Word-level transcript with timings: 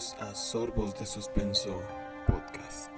Bienvenidos 0.00 0.16
a 0.20 0.34
Sorbos 0.34 0.98
de 0.98 1.04
Suspenso 1.04 1.76
Podcast. 2.26 2.90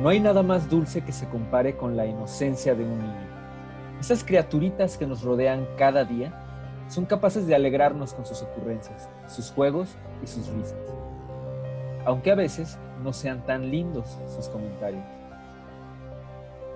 No 0.00 0.08
hay 0.08 0.20
nada 0.20 0.44
más 0.44 0.70
dulce 0.70 1.00
que 1.02 1.10
se 1.10 1.28
compare 1.28 1.76
con 1.76 1.96
la 1.96 2.06
inocencia 2.06 2.76
de 2.76 2.84
un 2.84 3.00
niño. 3.00 3.28
Esas 3.98 4.22
criaturitas 4.22 4.96
que 4.96 5.08
nos 5.08 5.22
rodean 5.22 5.66
cada 5.76 6.04
día 6.04 6.32
son 6.88 7.04
capaces 7.04 7.44
de 7.44 7.56
alegrarnos 7.56 8.14
con 8.14 8.24
sus 8.24 8.42
ocurrencias, 8.42 9.08
sus 9.26 9.50
juegos 9.50 9.96
y 10.22 10.28
sus 10.28 10.46
risas. 10.50 10.78
Aunque 12.04 12.30
a 12.30 12.36
veces 12.36 12.78
no 13.02 13.12
sean 13.12 13.44
tan 13.44 13.72
lindos 13.72 14.06
sus 14.36 14.48
comentarios. 14.48 15.04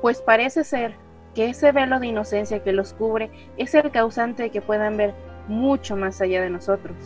Pues 0.02 0.20
parece 0.20 0.64
ser 0.64 1.05
que 1.36 1.50
ese 1.50 1.70
velo 1.70 2.00
de 2.00 2.06
inocencia 2.06 2.64
que 2.64 2.72
los 2.72 2.94
cubre 2.94 3.28
es 3.58 3.74
el 3.74 3.90
causante 3.90 4.44
de 4.44 4.50
que 4.50 4.62
puedan 4.62 4.96
ver 4.96 5.12
mucho 5.48 5.94
más 5.94 6.22
allá 6.22 6.40
de 6.40 6.48
nosotros. 6.48 6.96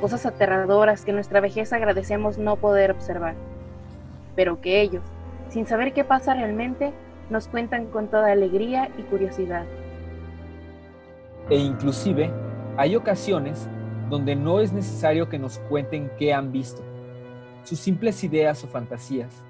Cosas 0.00 0.24
aterradoras 0.24 1.04
que 1.04 1.12
nuestra 1.12 1.40
vejez 1.40 1.74
agradecemos 1.74 2.38
no 2.38 2.56
poder 2.56 2.90
observar. 2.90 3.34
Pero 4.34 4.62
que 4.62 4.80
ellos, 4.80 5.02
sin 5.50 5.66
saber 5.66 5.92
qué 5.92 6.04
pasa 6.04 6.32
realmente, 6.32 6.94
nos 7.28 7.46
cuentan 7.46 7.86
con 7.88 8.08
toda 8.08 8.32
alegría 8.32 8.88
y 8.96 9.02
curiosidad. 9.02 9.66
E 11.50 11.56
inclusive 11.56 12.30
hay 12.78 12.96
ocasiones 12.96 13.68
donde 14.08 14.36
no 14.36 14.60
es 14.60 14.72
necesario 14.72 15.28
que 15.28 15.38
nos 15.38 15.58
cuenten 15.58 16.10
qué 16.18 16.32
han 16.32 16.50
visto, 16.50 16.82
sus 17.62 17.78
simples 17.78 18.24
ideas 18.24 18.64
o 18.64 18.68
fantasías. 18.68 19.44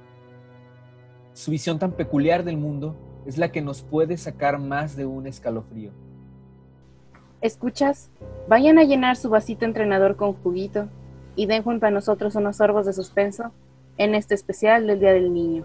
Su 1.33 1.53
visión 1.53 1.79
tan 1.79 1.93
peculiar 1.93 2.43
del 2.43 2.57
mundo 2.57 2.97
es 3.27 3.39
la 3.39 3.51
que 3.51 3.63
nos 3.63 3.83
puede 3.83 4.17
sacar 4.17 4.59
más 4.59 4.97
de 4.97 5.07
un 5.07 5.27
escalofrío. 5.27 5.91
¿Escuchas? 7.41 8.11
Vayan 8.49 8.79
a 8.79 8.85
llenar 8.85 9.17
su 9.17 9.29
vasito 9.29 9.65
entrenador 9.65 10.17
con 10.17 10.33
juguito 10.33 10.89
y 11.37 11.47
den 11.47 11.63
junto 11.63 11.87
a 11.87 11.91
nosotros 11.91 12.35
unos 12.37 12.57
sorbos 12.57 12.87
de 12.87 12.93
suspenso 12.93 13.53
en 13.99 14.15
este 14.15 14.35
especial 14.35 14.87
del 14.87 15.01
Día 15.01 15.13
del 15.13 15.33
Niño. 15.33 15.65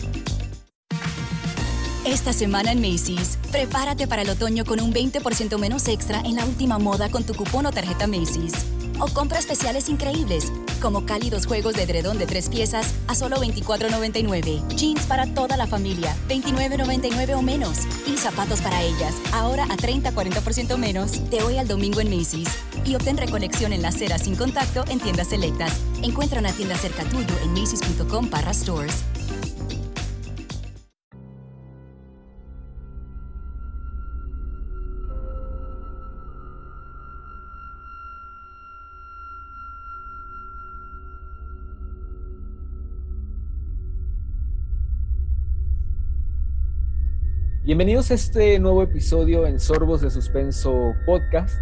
Esta 2.11 2.33
semana 2.33 2.73
en 2.73 2.81
Macy's, 2.81 3.37
prepárate 3.53 4.05
para 4.05 4.23
el 4.23 4.29
otoño 4.29 4.65
con 4.65 4.81
un 4.81 4.93
20% 4.93 5.57
menos 5.57 5.87
extra 5.87 6.19
en 6.19 6.35
la 6.35 6.45
última 6.45 6.77
moda 6.77 7.09
con 7.09 7.23
tu 7.23 7.33
cupón 7.33 7.67
o 7.67 7.71
tarjeta 7.71 8.05
Macy's. 8.05 8.51
O 8.99 9.07
compra 9.07 9.39
especiales 9.39 9.87
increíbles, 9.87 10.51
como 10.81 11.05
cálidos 11.05 11.45
juegos 11.45 11.75
de 11.75 11.83
edredón 11.83 12.17
de 12.17 12.25
tres 12.25 12.49
piezas 12.49 12.93
a 13.07 13.15
solo 13.15 13.37
$24.99. 13.37 14.75
Jeans 14.75 15.05
para 15.05 15.25
toda 15.33 15.55
la 15.55 15.67
familia, 15.67 16.13
$29.99 16.27 17.33
o 17.33 17.41
menos. 17.41 17.77
Y 18.05 18.17
zapatos 18.17 18.59
para 18.59 18.83
ellas, 18.83 19.15
ahora 19.31 19.63
a 19.63 19.77
30-40% 19.77 20.75
menos. 20.75 21.29
De 21.29 21.41
hoy 21.41 21.59
al 21.59 21.69
domingo 21.69 22.01
en 22.01 22.09
Macy's. 22.09 22.49
Y 22.83 22.93
obtén 22.95 23.15
recolección 23.15 23.71
en 23.71 23.83
la 23.83 23.87
acera 23.87 24.19
sin 24.19 24.35
contacto 24.35 24.83
en 24.89 24.99
tiendas 24.99 25.29
selectas. 25.29 25.79
Encuentra 26.03 26.41
una 26.41 26.51
tienda 26.51 26.75
cerca 26.75 27.05
tuyo 27.05 27.33
en 27.41 27.53
macy's.com 27.53 28.29
barra 28.29 28.53
stores. 28.53 29.05
Bienvenidos 47.63 48.09
a 48.09 48.15
este 48.15 48.57
nuevo 48.57 48.81
episodio 48.81 49.45
en 49.45 49.59
Sorbos 49.59 50.01
de 50.01 50.09
Suspenso 50.09 50.95
Podcast. 51.05 51.59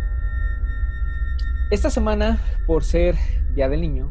Esta 1.72 1.90
semana, 1.90 2.42
por 2.66 2.86
ser 2.86 3.16
Día 3.54 3.68
del 3.68 3.82
Niño, 3.82 4.10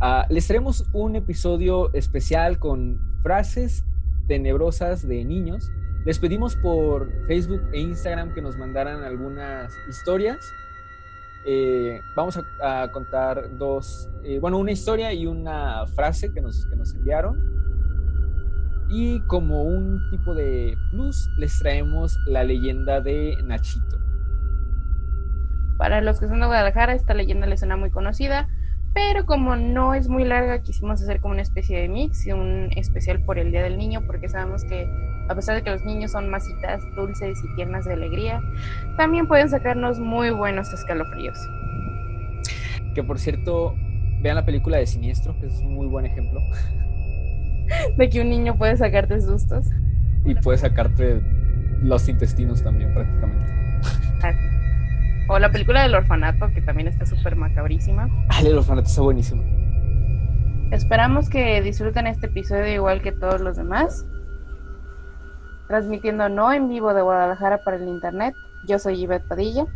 ah, 0.00 0.24
les 0.30 0.46
traemos 0.46 0.88
un 0.92 1.16
episodio 1.16 1.92
especial 1.94 2.60
con 2.60 3.00
frases 3.24 3.84
tenebrosas 4.28 5.02
de 5.02 5.24
niños. 5.24 5.68
Les 6.04 6.20
pedimos 6.20 6.54
por 6.54 7.10
Facebook 7.26 7.62
e 7.72 7.80
Instagram 7.80 8.32
que 8.32 8.40
nos 8.40 8.56
mandaran 8.56 9.02
algunas 9.02 9.74
historias. 9.88 10.38
Eh, 11.44 12.00
vamos 12.14 12.38
a, 12.62 12.88
contar 12.92 13.58
dos, 13.58 14.08
eh, 14.22 14.38
bueno, 14.38 14.58
una 14.58 14.70
historia 14.70 15.12
y 15.12 15.26
una 15.26 15.88
frase 15.88 16.32
que 16.32 16.40
nos, 16.40 16.66
que 16.66 16.76
nos 16.76 16.94
enviaron. 16.94 17.57
Y 18.88 19.20
como 19.26 19.62
un 19.62 20.00
tipo 20.10 20.34
de 20.34 20.76
plus, 20.90 21.28
les 21.36 21.58
traemos 21.58 22.18
la 22.26 22.42
leyenda 22.44 23.00
de 23.00 23.36
Nachito. 23.44 23.98
Para 25.76 26.00
los 26.00 26.18
que 26.18 26.26
son 26.26 26.40
de 26.40 26.46
Guadalajara, 26.46 26.94
esta 26.94 27.14
leyenda 27.14 27.46
les 27.46 27.60
suena 27.60 27.76
muy 27.76 27.90
conocida, 27.90 28.48
pero 28.94 29.26
como 29.26 29.54
no 29.56 29.94
es 29.94 30.08
muy 30.08 30.24
larga, 30.24 30.62
quisimos 30.62 31.02
hacer 31.02 31.20
como 31.20 31.34
una 31.34 31.42
especie 31.42 31.80
de 31.80 31.88
mix 31.88 32.26
y 32.26 32.32
un 32.32 32.70
especial 32.74 33.22
por 33.22 33.38
el 33.38 33.52
Día 33.52 33.62
del 33.62 33.78
Niño, 33.78 34.00
porque 34.06 34.28
sabemos 34.28 34.64
que 34.64 34.90
a 35.28 35.34
pesar 35.34 35.56
de 35.56 35.62
que 35.62 35.70
los 35.70 35.84
niños 35.84 36.12
son 36.12 36.30
masitas 36.30 36.82
dulces 36.96 37.38
y 37.44 37.54
tiernas 37.54 37.84
de 37.84 37.92
alegría, 37.92 38.40
también 38.96 39.28
pueden 39.28 39.48
sacarnos 39.50 40.00
muy 40.00 40.30
buenos 40.30 40.72
escalofríos. 40.72 41.38
Que 42.94 43.04
por 43.04 43.18
cierto, 43.18 43.74
vean 44.22 44.36
la 44.36 44.44
película 44.44 44.78
de 44.78 44.86
Siniestro, 44.86 45.38
que 45.38 45.46
es 45.46 45.60
un 45.60 45.74
muy 45.74 45.86
buen 45.86 46.06
ejemplo. 46.06 46.40
de 47.96 48.08
que 48.08 48.20
un 48.20 48.30
niño 48.30 48.56
puede 48.56 48.76
sacarte 48.76 49.20
sustos. 49.20 49.66
Y 50.24 50.34
puede 50.34 50.58
sacarte 50.58 51.20
los 51.82 52.08
intestinos 52.08 52.62
también 52.62 52.92
prácticamente. 52.94 53.58
O 55.28 55.38
la 55.38 55.50
película 55.50 55.82
del 55.82 55.94
orfanato, 55.94 56.50
que 56.54 56.62
también 56.62 56.88
está 56.88 57.04
súper 57.04 57.36
macabrísima. 57.36 58.08
Ah, 58.30 58.40
el 58.40 58.56
orfanato 58.56 58.88
está 58.88 59.02
buenísimo. 59.02 59.42
Esperamos 60.70 61.28
que 61.28 61.60
disfruten 61.62 62.06
este 62.06 62.26
episodio 62.26 62.66
igual 62.66 63.02
que 63.02 63.12
todos 63.12 63.40
los 63.40 63.56
demás. 63.56 64.06
Transmitiendo 65.68 66.30
no 66.30 66.52
en 66.52 66.68
vivo 66.68 66.94
de 66.94 67.02
Guadalajara 67.02 67.58
para 67.62 67.76
el 67.76 67.86
internet. 67.88 68.34
Yo 68.66 68.78
soy 68.78 68.96
Yvette 68.96 69.28
Padilla. 69.28 69.66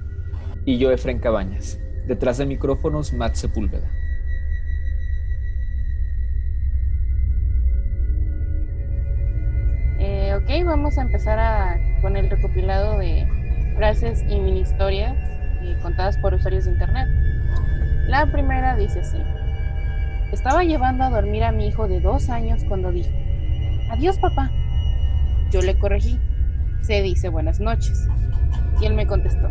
Y 0.64 0.78
yo, 0.78 0.90
Efren 0.90 1.18
Cabañas. 1.18 1.78
Detrás 2.06 2.38
de 2.38 2.46
micrófonos, 2.46 3.12
Matt 3.12 3.34
Sepúlveda. 3.34 3.90
Vamos 10.64 10.96
a 10.96 11.02
empezar 11.02 11.80
con 12.00 12.16
el 12.16 12.30
recopilado 12.30 12.98
de 12.98 13.26
frases 13.76 14.22
y 14.28 14.38
mini 14.38 14.60
historias 14.60 15.14
eh, 15.60 15.76
contadas 15.82 16.16
por 16.18 16.34
usuarios 16.34 16.66
de 16.66 16.70
internet. 16.70 17.08
La 18.06 18.26
primera 18.26 18.76
dice 18.76 19.00
así. 19.00 19.18
Estaba 20.30 20.62
llevando 20.62 21.02
a 21.02 21.10
dormir 21.10 21.42
a 21.42 21.52
mi 21.52 21.66
hijo 21.66 21.88
de 21.88 22.00
dos 22.00 22.30
años 22.30 22.62
cuando 22.68 22.92
dijo, 22.92 23.10
adiós 23.90 24.18
papá. 24.18 24.50
Yo 25.50 25.60
le 25.62 25.76
corregí. 25.76 26.18
Se 26.82 27.02
dice 27.02 27.28
buenas 27.28 27.58
noches. 27.58 28.08
Y 28.80 28.86
él 28.86 28.94
me 28.94 29.06
contestó, 29.06 29.50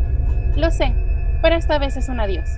lo 0.55 0.71
sé, 0.71 0.93
pero 1.41 1.55
esta 1.55 1.77
vez 1.77 1.97
es 1.97 2.07
un 2.09 2.19
adiós. 2.19 2.49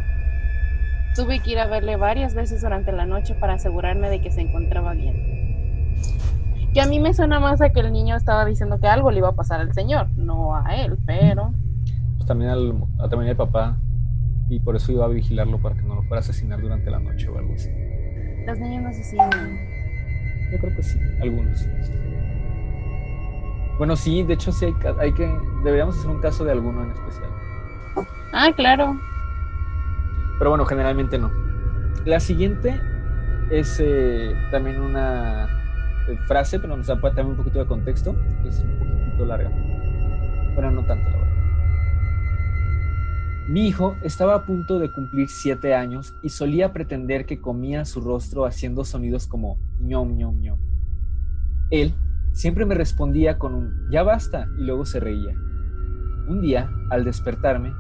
Tuve 1.16 1.40
que 1.40 1.52
ir 1.52 1.60
a 1.60 1.68
verle 1.68 1.96
varias 1.96 2.36
veces 2.36 2.62
durante 2.62 2.92
la 2.92 3.06
noche 3.06 3.36
para 3.36 3.54
asegurarme 3.54 4.10
de 4.10 4.22
que 4.22 4.32
se 4.32 4.42
encontraba 4.42 4.94
bien. 4.94 5.33
Que 6.74 6.82
a 6.82 6.88
mí 6.88 7.00
me 7.00 7.14
suena 7.14 7.40
más 7.40 7.62
a 7.62 7.70
que 7.70 7.82
el 7.82 7.94
niño 7.94 8.16
estaba 8.16 8.46
diciendo 8.46 8.80
que 8.80 8.88
algo 8.88 9.12
le 9.12 9.20
iba 9.20 9.30
a 9.30 9.36
pasar 9.36 9.62
al 9.62 9.74
señor, 9.74 10.10
no 10.18 10.56
a 10.56 10.76
él, 10.76 10.98
pero... 11.06 11.54
Pues 12.16 12.26
también 12.26 12.50
al, 12.50 12.74
también 13.10 13.30
al 13.30 13.36
papá. 13.36 13.78
Y 14.50 14.60
por 14.60 14.76
eso 14.76 14.92
iba 14.92 15.06
a 15.06 15.08
vigilarlo 15.08 15.60
para 15.60 15.76
que 15.76 15.84
no 15.84 15.96
lo 15.96 16.02
fuera 16.04 16.18
a 16.18 16.20
asesinar 16.20 16.60
durante 16.62 16.90
la 16.90 17.00
noche 17.00 17.30
o 17.30 17.38
algo 17.38 17.54
así. 17.54 17.70
Los 18.48 18.58
niños 18.60 18.84
no 18.84 18.90
asesinan. 18.90 19.58
Yo 20.52 20.58
creo 20.60 20.76
que 20.76 20.84
sí, 20.84 21.00
algunos. 21.22 21.68
Bueno, 23.78 23.96
sí, 23.96 24.24
de 24.24 24.34
hecho 24.34 24.52
sí 24.52 24.66
hay, 25.00 25.14
que... 25.14 25.32
Deberíamos 25.64 25.98
hacer 25.98 26.10
un 26.10 26.22
caso 26.22 26.44
de 26.44 26.54
alguno 26.54 26.84
en 26.84 26.92
especial. 26.92 27.30
Ah, 28.34 28.52
claro. 28.56 28.98
Pero 30.40 30.50
bueno, 30.50 30.66
generalmente 30.66 31.20
no. 31.20 31.32
La 32.06 32.20
siguiente 32.20 32.80
es 33.52 33.80
eh, 33.80 34.36
también 34.52 34.82
una 34.82 35.63
frase, 36.28 36.60
pero 36.60 36.76
nos 36.76 36.88
da 36.88 37.00
también 37.00 37.28
un 37.28 37.38
poquito 37.38 37.60
de 37.60 37.66
contexto. 37.66 38.16
Es 38.46 38.62
un 38.62 38.78
poquitito 38.78 39.26
larga. 39.26 39.50
Bueno, 40.56 40.72
no 40.72 40.86
tanto, 40.86 41.10
la 41.10 41.18
verdad. 41.18 41.34
Mi 43.50 43.68
hijo 43.68 43.98
estaba 44.02 44.36
a 44.36 44.46
punto 44.46 44.80
de 44.80 44.90
cumplir 44.92 45.28
siete 45.28 45.76
años 45.76 46.16
y 46.24 46.30
solía 46.30 46.72
pretender 46.72 47.26
que 47.26 47.42
comía 47.42 47.84
su 47.84 48.00
rostro 48.00 48.46
haciendo 48.46 48.86
sonidos 48.86 49.28
como 49.28 49.58
ñom, 49.82 50.16
ñom, 50.16 50.40
ñom. 50.40 50.60
Él 51.70 51.94
siempre 52.32 52.66
me 52.66 52.76
respondía 52.76 53.38
con 53.38 53.54
un 53.54 53.90
ya 53.92 54.04
basta 54.04 54.48
y 54.58 54.64
luego 54.64 54.86
se 54.86 55.02
reía. 55.02 55.34
Un 56.30 56.40
día, 56.40 56.70
al 56.90 57.04
despertarme, 57.04 57.74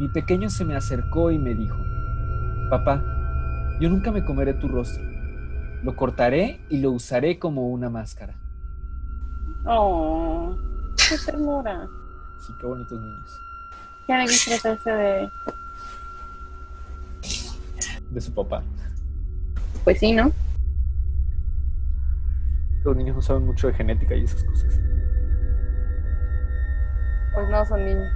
mi 0.00 0.08
pequeño 0.08 0.50
se 0.50 0.64
me 0.64 0.74
acercó 0.74 1.30
y 1.30 1.38
me 1.38 1.54
dijo, 1.54 1.78
Papá, 2.68 3.04
yo 3.80 3.88
nunca 3.90 4.10
me 4.10 4.24
comeré 4.24 4.54
tu 4.54 4.66
rostro. 4.66 5.13
Lo 5.84 5.94
cortaré 5.94 6.60
y 6.70 6.78
lo 6.78 6.92
usaré 6.92 7.38
como 7.38 7.68
una 7.68 7.90
máscara. 7.90 8.34
Oh, 9.66 10.56
qué 10.96 11.16
ternura. 11.26 11.86
Sí, 12.40 12.54
qué 12.58 12.66
bonitos 12.66 12.98
niños. 12.98 13.40
Ya 14.08 14.18
debí 14.18 14.34
tratarse 14.46 14.90
de... 14.90 15.30
De 18.10 18.20
su 18.20 18.32
papá. 18.32 18.62
Pues 19.84 19.98
sí, 19.98 20.12
¿no? 20.12 20.32
Los 22.82 22.96
niños 22.96 23.16
no 23.16 23.22
saben 23.22 23.44
mucho 23.44 23.66
de 23.66 23.74
genética 23.74 24.14
y 24.14 24.24
esas 24.24 24.42
cosas. 24.42 24.80
Pues 27.34 27.48
no, 27.50 27.64
son 27.66 27.84
niños. 27.84 28.08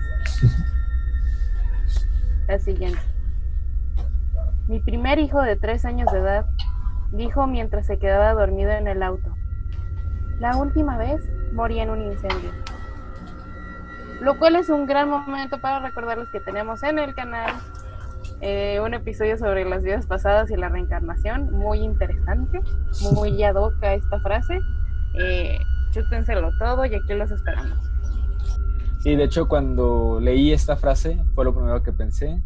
La 2.48 2.58
siguiente. 2.58 3.00
Mi 4.68 4.80
primer 4.80 5.18
hijo 5.18 5.42
de 5.42 5.56
tres 5.56 5.84
años 5.84 6.10
de 6.12 6.18
edad 6.18 6.46
dijo 7.12 7.46
mientras 7.46 7.86
se 7.86 7.98
quedaba 7.98 8.32
dormido 8.34 8.70
en 8.70 8.88
el 8.88 9.02
auto. 9.02 9.34
La 10.38 10.56
última 10.56 10.96
vez 10.96 11.28
morí 11.52 11.80
en 11.80 11.90
un 11.90 12.02
incendio. 12.02 12.50
Lo 14.20 14.38
cual 14.38 14.56
es 14.56 14.68
un 14.68 14.86
gran 14.86 15.08
momento 15.08 15.60
para 15.60 15.80
recordarles 15.80 16.28
que 16.30 16.40
tenemos 16.40 16.82
en 16.82 16.98
el 16.98 17.14
canal 17.14 17.52
eh, 18.40 18.80
un 18.80 18.94
episodio 18.94 19.36
sobre 19.36 19.64
las 19.64 19.82
vidas 19.82 20.06
pasadas 20.06 20.50
y 20.50 20.56
la 20.56 20.68
reencarnación. 20.68 21.52
Muy 21.52 21.80
interesante, 21.80 22.60
muy 23.12 23.42
ad 23.42 23.56
hoc 23.56 23.82
a 23.82 23.94
esta 23.94 24.20
frase. 24.20 24.60
Eh, 25.14 25.58
chútenselo 25.92 26.50
todo 26.58 26.84
y 26.84 26.94
aquí 26.94 27.14
los 27.14 27.30
esperamos. 27.30 27.78
Sí, 29.00 29.14
de 29.14 29.24
hecho, 29.24 29.48
cuando 29.48 30.18
leí 30.20 30.52
esta 30.52 30.76
frase, 30.76 31.22
fue 31.34 31.44
lo 31.44 31.54
primero 31.54 31.82
que 31.82 31.92
pensé. 31.92 32.42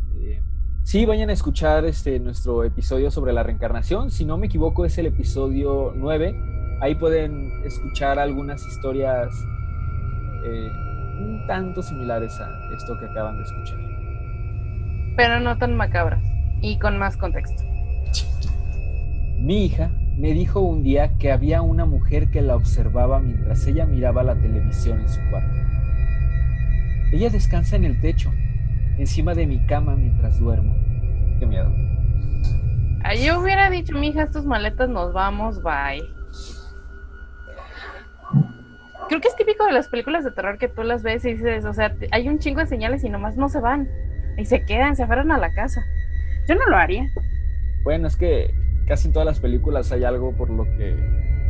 Sí, 0.84 1.06
vayan 1.06 1.31
a 1.31 1.32
escuchar 1.32 1.84
este, 1.84 2.19
nuestro 2.19 2.64
episodio 2.64 3.11
sobre 3.11 3.32
la 3.32 3.43
reencarnación. 3.43 4.11
Si 4.11 4.25
no 4.25 4.37
me 4.37 4.46
equivoco, 4.46 4.84
es 4.84 4.99
el 4.99 5.06
episodio 5.06 5.93
9. 5.96 6.34
Ahí 6.81 6.96
pueden 6.96 7.64
escuchar 7.64 8.19
algunas 8.19 8.67
historias 8.67 9.32
eh, 10.44 10.69
un 11.20 11.44
tanto 11.46 11.82
similares 11.82 12.38
a 12.40 12.75
esto 12.76 12.99
que 12.99 13.06
acaban 13.06 13.37
de 13.37 13.44
escuchar. 13.44 13.79
pero 15.17 15.40
no 15.40 15.56
tan 15.56 15.76
macabras 15.76 16.23
y 16.61 16.79
con 16.79 16.99
más 16.99 17.17
contexto. 17.17 17.62
Mi 19.38 19.67
hija 19.67 19.90
me 20.17 20.32
dijo 20.32 20.61
un 20.61 20.82
día 20.82 21.17
que 21.19 21.31
había 21.31 21.62
una 21.62 21.84
mujer 21.84 22.31
que 22.31 22.43
la 22.43 22.56
observaba 22.56 23.20
mientras 23.20 23.67
ella 23.67 23.87
miraba 23.87 24.23
la 24.25 24.34
televisión 24.34 25.00
en 25.00 25.08
su 25.08 25.20
cuarto. 25.31 25.56
Ella 27.12 27.31
descansa 27.31 27.76
en 27.76 27.84
el 27.84 28.00
techo, 28.00 28.32
encima 28.98 29.34
de 29.34 29.46
mi 29.46 29.64
cama 29.66 29.96
mientras 29.96 30.38
duermo. 30.38 30.74
Qué 31.38 31.46
miedo. 31.46 31.72
Yo 33.24 33.40
hubiera 33.40 33.68
dicho, 33.68 33.94
mija, 33.94 34.30
tus 34.30 34.44
maletas 34.44 34.88
nos 34.88 35.12
vamos, 35.12 35.62
bye. 35.62 36.02
Creo 39.08 39.20
que 39.20 39.28
es 39.28 39.36
típico 39.36 39.66
de 39.66 39.72
las 39.72 39.88
películas 39.88 40.24
de 40.24 40.30
terror 40.30 40.56
que 40.56 40.68
tú 40.68 40.82
las 40.82 41.02
ves 41.02 41.24
y 41.24 41.34
dices, 41.34 41.64
o 41.64 41.74
sea, 41.74 41.94
hay 42.12 42.28
un 42.28 42.38
chingo 42.38 42.60
de 42.60 42.66
señales 42.66 43.04
y 43.04 43.10
nomás 43.10 43.36
no 43.36 43.48
se 43.48 43.60
van. 43.60 43.88
Y 44.38 44.46
se 44.46 44.64
quedan, 44.64 44.96
se 44.96 45.02
aferran 45.02 45.30
a 45.32 45.38
la 45.38 45.52
casa. 45.52 45.84
Yo 46.48 46.54
no 46.54 46.66
lo 46.66 46.76
haría. 46.76 47.10
Bueno, 47.82 48.06
es 48.06 48.16
que 48.16 48.54
casi 48.86 49.08
en 49.08 49.12
todas 49.12 49.26
las 49.26 49.40
películas 49.40 49.92
hay 49.92 50.04
algo 50.04 50.32
por 50.34 50.48
lo 50.48 50.64
que 50.64 50.96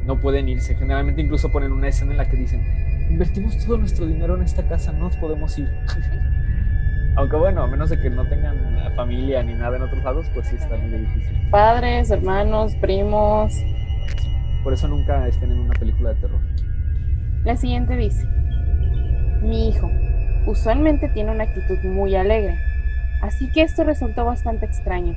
no 0.04 0.20
pueden 0.20 0.48
irse. 0.48 0.74
Generalmente 0.74 1.22
incluso 1.22 1.52
ponen 1.52 1.70
una 1.72 1.88
escena 1.88 2.12
en 2.12 2.18
la 2.18 2.28
que 2.28 2.36
dicen, 2.36 2.64
invertimos 3.10 3.56
todo 3.64 3.78
nuestro 3.78 4.06
dinero 4.06 4.34
en 4.36 4.42
esta 4.42 4.66
casa, 4.66 4.92
no 4.92 5.04
nos 5.04 5.16
podemos 5.18 5.56
ir. 5.58 5.68
Aunque 7.14 7.36
bueno, 7.36 7.62
a 7.62 7.66
menos 7.66 7.90
de 7.90 8.00
que 8.00 8.08
no 8.08 8.24
tengan 8.26 8.56
familia 8.96 9.42
ni 9.42 9.54
nada 9.54 9.76
en 9.76 9.82
otros 9.82 10.02
lados, 10.02 10.26
pues 10.34 10.46
sí 10.48 10.56
está 10.56 10.76
muy 10.76 10.98
difícil. 10.98 11.48
Padres, 11.50 12.10
hermanos, 12.10 12.74
primos. 12.76 13.52
Por 14.64 14.72
eso 14.72 14.88
nunca 14.88 15.26
estén 15.28 15.52
en 15.52 15.58
una 15.58 15.74
película 15.74 16.10
de 16.10 16.14
terror. 16.16 16.40
La 17.44 17.56
siguiente 17.56 17.96
dice, 17.96 18.26
mi 19.42 19.68
hijo 19.68 19.90
usualmente 20.46 21.08
tiene 21.08 21.32
una 21.32 21.44
actitud 21.44 21.78
muy 21.84 22.14
alegre, 22.14 22.58
así 23.20 23.50
que 23.50 23.62
esto 23.62 23.84
resultó 23.84 24.24
bastante 24.24 24.66
extraño. 24.66 25.16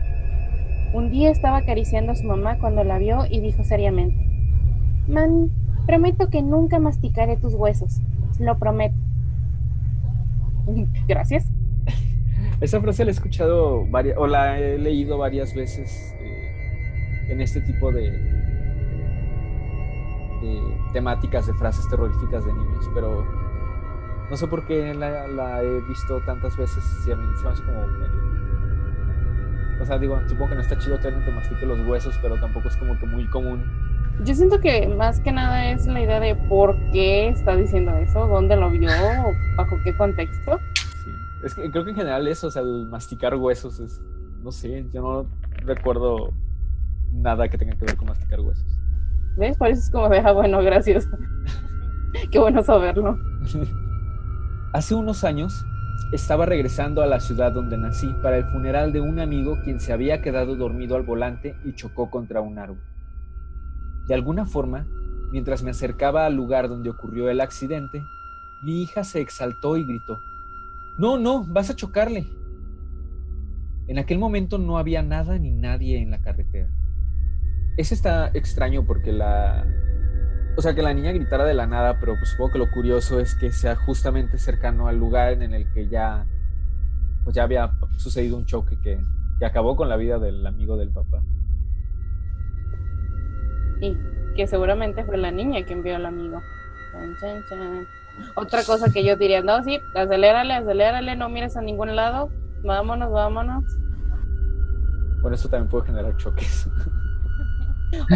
Un 0.94 1.12
día 1.12 1.30
estaba 1.30 1.58
acariciando 1.58 2.12
a 2.14 2.16
su 2.16 2.26
mamá 2.26 2.58
cuando 2.58 2.84
la 2.84 2.98
vio 2.98 3.26
y 3.30 3.40
dijo 3.40 3.64
seriamente, 3.64 4.18
Mami, 5.08 5.52
prometo 5.86 6.30
que 6.30 6.42
nunca 6.42 6.80
masticaré 6.80 7.38
tus 7.38 7.54
huesos, 7.54 8.02
lo 8.40 8.58
prometo. 8.58 8.96
Gracias. 11.08 11.55
Esa 12.62 12.80
frase 12.80 13.04
la 13.04 13.12
he 13.12 13.14
escuchado 13.14 13.86
varias, 13.88 14.18
o 14.18 14.28
la 14.28 14.60
he 14.60 14.78
leído 14.78 15.18
varias 15.18 15.54
veces 15.54 16.16
eh, 16.20 17.26
en 17.30 17.42
este 17.42 17.60
tipo 17.62 17.92
de, 17.92 18.12
de 20.42 20.62
temáticas 20.94 21.48
de 21.48 21.54
frases 21.56 21.88
terroríficas 21.90 22.46
de 22.46 22.54
niños, 22.54 22.90
pero 22.94 23.26
no 24.30 24.38
sé 24.38 24.48
por 24.48 24.66
qué 24.66 24.94
la, 24.94 25.28
la 25.28 25.62
he 25.62 25.82
visto 25.82 26.20
tantas 26.22 26.56
veces 26.58 26.84
y 27.08 27.12
a 27.12 27.16
mí 27.16 27.26
se 27.38 27.44
me 27.44 27.50
hace 27.52 27.64
como 27.64 27.82
O 29.82 29.86
sea, 29.86 30.00
digo, 30.00 30.20
supongo 30.28 30.50
que 30.50 30.56
no 30.56 30.62
está 30.62 30.78
chido 30.78 31.00
que 31.00 31.08
alguien 31.08 31.26
te 31.26 31.32
mastique 31.32 31.66
los 31.66 31.86
huesos, 31.86 32.18
pero 32.22 32.40
tampoco 32.40 32.70
es 32.70 32.78
como 32.78 32.98
que 32.98 33.06
muy 33.06 33.28
común. 33.28 33.64
Yo 34.24 34.34
siento 34.34 34.62
que 34.62 34.88
más 34.88 35.20
que 35.20 35.34
nada 35.34 35.72
es 35.72 35.86
la 35.88 36.00
idea 36.00 36.22
de 36.22 36.36
por 36.36 36.76
qué 36.92 37.28
está 37.28 37.56
diciendo 37.56 37.92
eso, 37.98 38.28
dónde 38.28 38.56
lo 38.56 38.70
vio, 38.70 38.90
bajo 39.58 39.78
qué 39.84 39.96
contexto. 39.96 40.60
Es 41.46 41.54
que 41.54 41.70
creo 41.70 41.84
que 41.84 41.92
en 41.92 41.96
general 41.96 42.28
eso, 42.28 42.48
o 42.48 42.52
sea, 42.52 42.64
el 42.64 42.88
masticar 42.88 43.36
huesos 43.36 43.80
es, 43.80 44.02
no 44.42 44.52
sé, 44.52 44.84
yo 44.92 45.02
no 45.04 45.30
recuerdo 45.64 46.34
nada 47.12 47.48
que 47.48 47.56
tenga 47.56 47.78
que 47.78 47.86
ver 47.86 47.96
con 47.96 48.08
masticar 48.08 48.40
huesos. 48.40 48.66
¿Ves? 49.38 49.56
Por 49.56 49.68
eso 49.68 49.80
es 49.80 49.92
como 49.92 50.10
de, 50.10 50.18
ah, 50.18 50.32
bueno, 50.32 50.60
gracias. 50.64 51.08
Qué 52.32 52.40
bueno 52.40 52.64
saberlo. 52.64 53.20
Hace 54.74 54.96
unos 54.96 55.24
años 55.24 55.64
estaba 56.12 56.48
regresando 56.48 57.04
a 57.04 57.06
la 57.06 57.20
ciudad 57.20 57.52
donde 57.52 57.78
nací 57.78 58.08
para 58.24 58.38
el 58.38 58.46
funeral 58.46 58.92
de 58.92 59.02
un 59.02 59.20
amigo 59.20 59.60
quien 59.64 59.80
se 59.80 59.94
había 59.94 60.24
quedado 60.24 60.56
dormido 60.56 60.96
al 60.96 61.04
volante 61.04 61.56
y 61.64 61.74
chocó 61.74 62.10
contra 62.10 62.42
un 62.42 62.58
árbol. 62.58 62.82
De 64.08 64.16
alguna 64.16 64.48
forma, 64.48 64.88
mientras 65.32 65.62
me 65.62 65.70
acercaba 65.70 66.26
al 66.26 66.34
lugar 66.34 66.70
donde 66.70 66.90
ocurrió 66.90 67.30
el 67.30 67.40
accidente, 67.40 68.02
mi 68.64 68.82
hija 68.82 69.04
se 69.04 69.22
exaltó 69.22 69.78
y 69.78 69.86
gritó, 69.86 70.18
No, 70.98 71.18
no, 71.18 71.46
vas 71.46 71.70
a 71.70 71.76
chocarle. 71.76 72.26
En 73.88 74.00
aquel 74.00 74.18
momento 74.18 74.58
no 74.58 74.78
había 74.78 75.02
nada 75.02 75.38
ni 75.38 75.52
nadie 75.52 76.02
en 76.02 76.12
la 76.12 76.22
carretera. 76.22 76.70
Ese 77.78 77.94
está 77.94 78.32
extraño 78.34 78.86
porque 78.86 79.12
la... 79.12 79.66
O 80.58 80.62
sea, 80.62 80.74
que 80.74 80.82
la 80.82 80.94
niña 80.94 81.12
gritara 81.12 81.44
de 81.44 81.54
la 81.54 81.68
nada, 81.68 82.00
pero 82.00 82.16
pues 82.16 82.30
supongo 82.30 82.54
que 82.54 82.60
lo 82.60 82.72
curioso 82.72 83.20
es 83.20 83.36
que 83.36 83.52
sea 83.52 83.76
justamente 83.76 84.38
cercano 84.38 84.88
al 84.88 84.98
lugar 84.98 85.34
en 85.44 85.54
el 85.54 85.72
que 85.74 85.90
ya, 85.90 86.26
pues 87.26 87.36
ya 87.36 87.44
había 87.44 87.72
sucedido 87.98 88.38
un 88.38 88.46
choque 88.46 88.80
que, 88.82 89.04
que 89.38 89.46
acabó 89.46 89.76
con 89.76 89.90
la 89.90 89.98
vida 89.98 90.18
del 90.18 90.48
amigo 90.48 90.78
del 90.78 90.92
papá. 90.92 91.22
Y 93.82 93.98
que 94.38 94.48
seguramente 94.48 95.04
fue 95.04 95.18
la 95.18 95.32
niña 95.32 95.66
quien 95.66 95.84
vio 95.84 95.98
al 95.98 96.06
amigo. 96.06 96.42
Chan, 96.96 97.16
chan, 97.20 97.44
chan. 97.50 97.88
Otra 98.36 98.64
cosa 98.64 98.92
que 98.92 99.04
yo 99.04 99.16
diría, 99.18 99.42
no, 99.42 99.62
sí, 99.64 99.80
acelérale, 99.94 100.54
acelérale, 100.54 101.16
no 101.16 101.30
mires 101.30 101.58
a 101.58 101.62
ningún 101.62 101.96
lado, 101.96 102.30
vámonos, 102.64 103.12
vámonos. 103.12 103.64
Bueno, 105.22 105.36
eso 105.36 105.50
también 105.50 105.70
puede 105.70 105.88
generar 105.88 106.16
choques. 106.18 106.70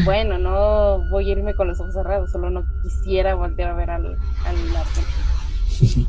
Bueno, 0.04 0.38
no 0.38 1.08
voy 1.10 1.30
a 1.30 1.32
irme 1.32 1.54
con 1.54 1.68
los 1.68 1.80
ojos 1.80 1.94
cerrados, 1.94 2.32
solo 2.32 2.50
no 2.50 2.66
quisiera 2.84 3.36
voltear 3.36 3.70
a 3.70 3.76
ver 3.76 3.90
al, 3.92 4.06
al 4.46 4.76
árbol. 4.76 6.08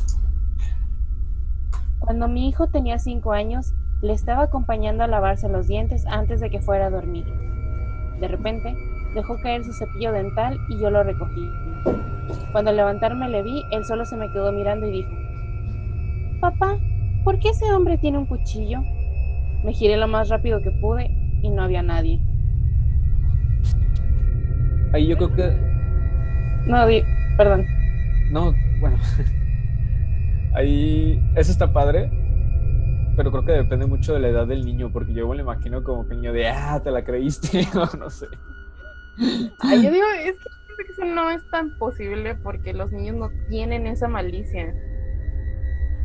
Cuando 2.01 2.27
mi 2.27 2.49
hijo 2.49 2.69
tenía 2.69 2.99
cinco 2.99 3.33
años, 3.33 3.73
le 4.03 4.13
estaba 4.13 4.45
acompañando 4.45 5.05
a 5.05 5.07
lavarse 5.07 5.49
los 5.49 5.69
dientes 5.69 6.05
antes 6.07 6.41
de 6.41 6.51
que 6.51 6.61
fuera 6.61 6.87
a 6.87 6.91
dormir. 6.91 7.27
De 8.19 8.27
repente, 8.27 8.75
dejó 9.15 9.39
caer 9.41 9.65
su 9.65 9.73
cepillo 9.73 10.13
dental 10.13 10.59
y 10.69 10.81
yo 10.81 10.91
lo 10.91 11.03
recogí. 11.03 11.49
Cuando 12.53 12.71
al 12.71 12.77
levantarme 12.77 13.29
le 13.29 13.43
vi, 13.43 13.65
él 13.71 13.85
solo 13.85 14.05
se 14.05 14.17
me 14.17 14.31
quedó 14.33 14.53
mirando 14.53 14.87
y 14.87 14.91
dijo, 14.93 15.11
Papá, 16.41 16.77
¿por 17.25 17.39
qué 17.39 17.51
ese 17.51 17.73
hombre 17.73 17.99
tiene 17.99 18.19
un 18.19 18.27
cuchillo? 18.27 18.81
Me 19.65 19.73
giré 19.73 19.97
lo 19.97 20.09
más 20.09 20.29
rápido 20.29 20.61
que 20.63 20.71
pude 20.71 21.11
y 21.43 21.51
no 21.51 21.63
había 21.63 21.83
nadie. 21.83 22.19
Ahí 24.93 25.07
yo 25.07 25.17
creo 25.17 25.35
que. 25.35 25.53
No, 26.67 26.87
di- 26.87 27.03
perdón. 27.37 27.65
No, 28.31 28.53
bueno. 28.81 28.99
Ahí. 30.55 31.21
Eso 31.37 31.53
está 31.53 31.73
padre. 31.73 32.11
Pero 33.17 33.31
creo 33.31 33.45
que 33.45 33.53
depende 33.53 33.87
mucho 33.87 34.15
de 34.15 34.21
la 34.21 34.29
edad 34.29 34.47
del 34.47 34.65
niño. 34.65 34.91
Porque 34.93 35.13
yo 35.13 35.29
me 35.29 35.37
lo 35.37 35.43
imagino 35.43 35.85
como 35.85 36.07
que 36.07 36.15
el 36.15 36.21
niño 36.21 36.33
de. 36.33 36.49
Ah, 36.49 36.81
te 36.83 36.91
la 36.91 37.05
creíste. 37.05 37.67
o 37.75 37.97
no 37.97 38.11
sé. 38.11 38.27
Ay, 39.61 39.83
yo 39.83 39.91
digo, 39.91 40.07
es 40.25 40.33
que 40.33 40.93
eso 40.93 41.05
no 41.05 41.31
es 41.31 41.43
tan 41.51 41.77
posible 41.79 42.35
porque 42.37 42.73
los 42.73 42.91
niños 42.91 43.17
no 43.17 43.31
tienen 43.49 43.87
esa 43.87 44.09
malicia. 44.09 44.75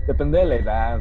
Depende 0.07 0.39
de 0.39 0.45
la 0.45 0.55
edad. 0.55 0.99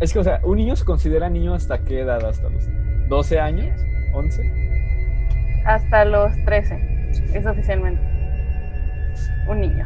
Es 0.00 0.12
que, 0.12 0.20
o 0.20 0.24
sea, 0.24 0.40
un 0.44 0.56
niño 0.56 0.76
se 0.76 0.84
considera 0.84 1.28
niño 1.28 1.54
hasta 1.54 1.82
qué 1.84 2.00
edad? 2.00 2.24
¿Hasta 2.24 2.48
los 2.48 2.64
12 3.08 3.40
años? 3.40 3.80
¿11? 4.14 5.62
Hasta 5.66 6.04
los 6.04 6.32
13, 6.44 7.10
es 7.34 7.44
oficialmente. 7.44 8.00
Un 9.48 9.60
niño. 9.60 9.84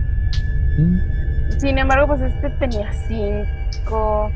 Sin 1.59 1.79
embargo, 1.79 2.09
pues 2.09 2.21
este 2.21 2.51
tenía 2.51 2.93
5. 2.93 4.33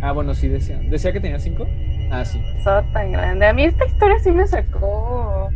Ah, 0.00 0.12
bueno, 0.12 0.34
sí, 0.34 0.48
decía. 0.48 0.78
¿Decía 0.88 1.12
que 1.12 1.20
tenía 1.20 1.38
5? 1.38 1.66
Ah, 2.10 2.24
sí. 2.24 2.40
Tan 2.64 3.12
grande. 3.12 3.46
A 3.46 3.52
mí 3.52 3.64
esta 3.64 3.84
historia 3.86 4.18
sí 4.20 4.30
me 4.30 4.46
sacó. 4.46 5.50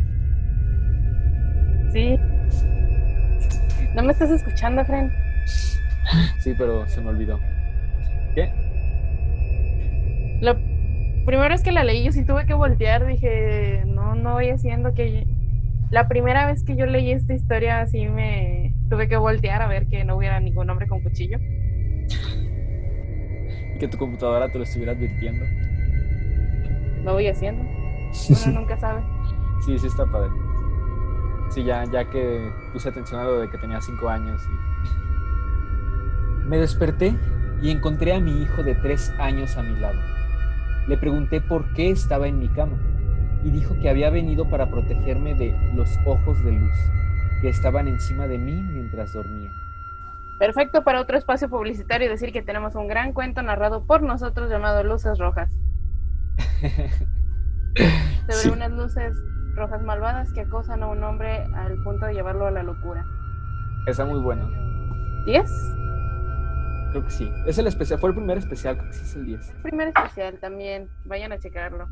Sí. 1.91 2.19
¿No 3.95 4.03
me 4.03 4.11
estás 4.11 4.29
escuchando, 4.29 4.85
Fren? 4.85 5.11
Sí, 6.39 6.53
pero 6.57 6.87
se 6.87 7.01
me 7.01 7.09
olvidó. 7.09 7.39
¿Qué? 8.35 8.49
Lo 10.41 10.55
primero 11.25 11.53
es 11.53 11.61
que 11.63 11.71
la 11.71 11.83
leí, 11.83 12.03
yo 12.03 12.11
sí 12.11 12.23
tuve 12.23 12.45
que 12.45 12.53
voltear, 12.53 13.05
dije, 13.05 13.83
no, 13.85 14.15
no 14.15 14.33
voy 14.33 14.49
haciendo 14.49 14.93
que... 14.93 15.25
La 15.91 16.07
primera 16.07 16.45
vez 16.45 16.63
que 16.63 16.75
yo 16.75 16.85
leí 16.85 17.11
esta 17.11 17.33
historia 17.33 17.85
sí 17.87 18.07
me 18.07 18.75
tuve 18.89 19.07
que 19.07 19.17
voltear 19.17 19.61
a 19.61 19.67
ver 19.67 19.87
que 19.87 20.03
no 20.03 20.17
hubiera 20.17 20.39
ningún 20.39 20.69
hombre 20.69 20.87
con 20.87 21.01
cuchillo. 21.01 21.39
Que 23.79 23.87
tu 23.87 23.97
computadora 23.97 24.49
te 24.51 24.59
lo 24.59 24.63
estuviera 24.65 24.91
advirtiendo. 24.91 25.45
Lo 27.03 27.13
voy 27.13 27.27
haciendo. 27.27 27.63
Uno 27.63 28.51
nunca 28.59 28.77
sabe. 28.77 29.01
Sí, 29.65 29.77
sí 29.77 29.87
está 29.87 30.05
padre. 30.05 30.29
Sí, 31.49 31.63
ya, 31.63 31.83
ya 31.85 32.05
que 32.09 32.51
puse 32.73 32.89
atención 32.89 33.19
a 33.21 33.23
lo 33.23 33.39
de 33.39 33.49
que 33.49 33.57
tenía 33.57 33.81
5 33.81 34.09
años. 34.09 34.41
y- 34.47 36.45
Me 36.47 36.57
desperté 36.57 37.15
y 37.61 37.69
encontré 37.71 38.13
a 38.13 38.19
mi 38.19 38.41
hijo 38.41 38.63
de 38.63 38.75
3 38.75 39.13
años 39.19 39.57
a 39.57 39.63
mi 39.63 39.75
lado. 39.79 39.99
Le 40.87 40.97
pregunté 40.97 41.41
por 41.41 41.65
qué 41.73 41.91
estaba 41.91 42.27
en 42.27 42.39
mi 42.39 42.47
cama 42.49 42.77
y 43.43 43.51
dijo 43.51 43.75
que 43.81 43.89
había 43.89 44.09
venido 44.09 44.49
para 44.49 44.69
protegerme 44.69 45.33
de 45.35 45.55
los 45.75 45.89
ojos 46.05 46.43
de 46.43 46.51
luz 46.53 46.73
que 47.41 47.49
estaban 47.49 47.87
encima 47.87 48.27
de 48.27 48.37
mí 48.37 48.53
mientras 48.53 49.13
dormía. 49.13 49.51
Perfecto 50.39 50.83
para 50.83 51.01
otro 51.01 51.17
espacio 51.17 51.49
publicitario 51.49 52.09
decir 52.09 52.31
que 52.31 52.41
tenemos 52.41 52.75
un 52.75 52.87
gran 52.87 53.13
cuento 53.13 53.41
narrado 53.41 53.85
por 53.85 54.01
nosotros 54.01 54.49
llamado 54.49 54.83
Luces 54.83 55.19
Rojas. 55.19 55.51
Sobre 58.29 58.35
Sí. 58.41 58.49
unas 58.49 58.71
luces 58.71 59.13
rojas 59.55 59.81
malvadas 59.81 60.31
que 60.33 60.41
acosan 60.41 60.83
a 60.83 60.87
un 60.87 61.03
hombre 61.03 61.43
al 61.55 61.81
punto 61.83 62.05
de 62.05 62.13
llevarlo 62.13 62.45
a 62.47 62.51
la 62.51 62.63
locura. 62.63 63.03
Está 63.87 64.05
muy 64.05 64.19
bueno. 64.19 64.47
¿10? 65.25 66.91
Creo 66.91 67.03
que 67.03 67.09
sí. 67.11 67.31
Es 67.45 67.57
el 67.57 67.67
especial, 67.67 67.99
fue 67.99 68.09
el 68.09 68.15
primer 68.15 68.37
especial, 68.37 68.77
creo 68.77 68.89
que 68.89 68.95
sí 68.97 69.03
es 69.03 69.15
el 69.15 69.25
10. 69.25 69.53
Primer 69.63 69.87
especial 69.89 70.39
también, 70.39 70.89
vayan 71.05 71.31
a 71.31 71.39
checarlo. 71.39 71.87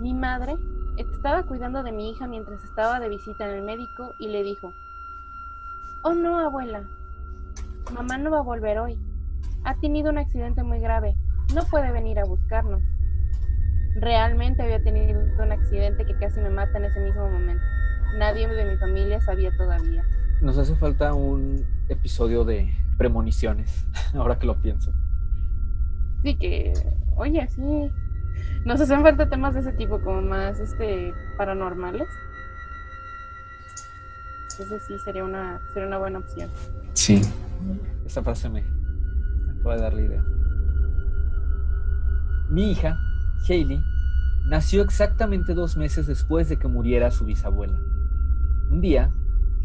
Mi 0.00 0.14
madre 0.14 0.54
estaba 0.96 1.42
cuidando 1.44 1.82
de 1.82 1.92
mi 1.92 2.10
hija 2.10 2.26
mientras 2.26 2.62
estaba 2.64 3.00
de 3.00 3.08
visita 3.08 3.48
en 3.48 3.56
el 3.56 3.62
médico 3.62 4.14
y 4.18 4.28
le 4.28 4.42
dijo, 4.42 4.72
Oh 6.04 6.12
no, 6.14 6.38
abuela, 6.38 6.82
mamá 7.94 8.18
no 8.18 8.30
va 8.30 8.38
a 8.38 8.42
volver 8.42 8.78
hoy. 8.78 8.98
Ha 9.64 9.74
tenido 9.80 10.10
un 10.10 10.18
accidente 10.18 10.62
muy 10.62 10.80
grave, 10.80 11.14
no 11.54 11.62
puede 11.64 11.90
venir 11.92 12.18
a 12.18 12.24
buscarnos. 12.24 12.82
Realmente 13.96 14.62
había 14.62 14.82
tenido 14.82 15.20
un 15.20 15.52
accidente 15.52 16.04
que 16.04 16.14
casi 16.18 16.40
me 16.40 16.50
mata 16.50 16.76
en 16.78 16.84
ese 16.84 17.00
mismo 17.00 17.28
momento. 17.30 17.64
Nadie 18.18 18.46
de 18.46 18.64
mi 18.64 18.76
familia 18.76 19.20
sabía 19.22 19.50
todavía. 19.56 20.02
Nos 20.42 20.58
hace 20.58 20.76
falta 20.76 21.14
un 21.14 21.64
episodio 21.88 22.44
de 22.44 22.70
premoniciones, 22.98 23.86
ahora 24.14 24.38
que 24.38 24.46
lo 24.46 24.60
pienso. 24.60 24.92
Sí 26.22 26.36
que, 26.36 26.74
oye, 27.16 27.46
sí, 27.48 27.90
nos 28.66 28.80
hacen 28.80 29.00
falta 29.02 29.30
temas 29.30 29.54
de 29.54 29.60
ese 29.60 29.72
tipo, 29.72 30.00
como 30.00 30.20
más 30.20 30.60
este 30.60 31.14
paranormales. 31.38 32.08
Entonces 34.50 34.82
sí 34.86 34.98
sería 34.98 35.24
una, 35.24 35.60
sería 35.72 35.88
una 35.88 35.98
buena 35.98 36.18
opción. 36.18 36.50
Sí. 36.94 37.22
Esta 38.04 38.22
frase 38.22 38.48
me 38.48 38.64
acaba 39.58 39.76
de 39.76 39.82
dar 39.82 39.94
la 39.94 40.00
idea. 40.02 40.24
Mi 42.50 42.72
hija, 42.72 42.98
Hailey, 43.48 43.80
nació 44.46 44.82
exactamente 44.82 45.54
dos 45.54 45.76
meses 45.76 46.06
después 46.06 46.48
de 46.48 46.58
que 46.58 46.68
muriera 46.68 47.10
su 47.10 47.24
bisabuela. 47.24 47.78
Un 48.70 48.80
día, 48.80 49.12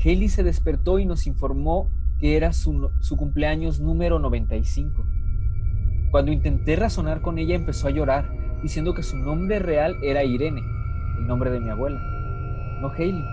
Hailey 0.04 0.30
se 0.30 0.44
despertó 0.44 1.00
y 1.00 1.06
nos 1.06 1.28
informó 1.28 1.92
que 2.20 2.38
era 2.38 2.54
su, 2.54 2.92
cumpleaños 3.18 3.80
número 3.80 4.20
95. 4.20 5.06
Cuando 6.12 6.32
intenté 6.32 6.76
razonar 6.76 7.22
con 7.22 7.38
ella, 7.40 7.56
empezó 7.56 7.88
a 7.88 7.92
llorar, 7.92 8.30
diciendo 8.62 8.94
que 8.94 9.04
su 9.04 9.18
nombre 9.18 9.60
real 9.60 9.96
era 10.04 10.24
Irene, 10.24 10.62
el 11.18 11.28
nombre 11.28 11.50
de 11.50 11.60
mi 11.60 11.70
abuela, 11.70 12.00
no 12.82 12.92
Hailey. 12.92 13.26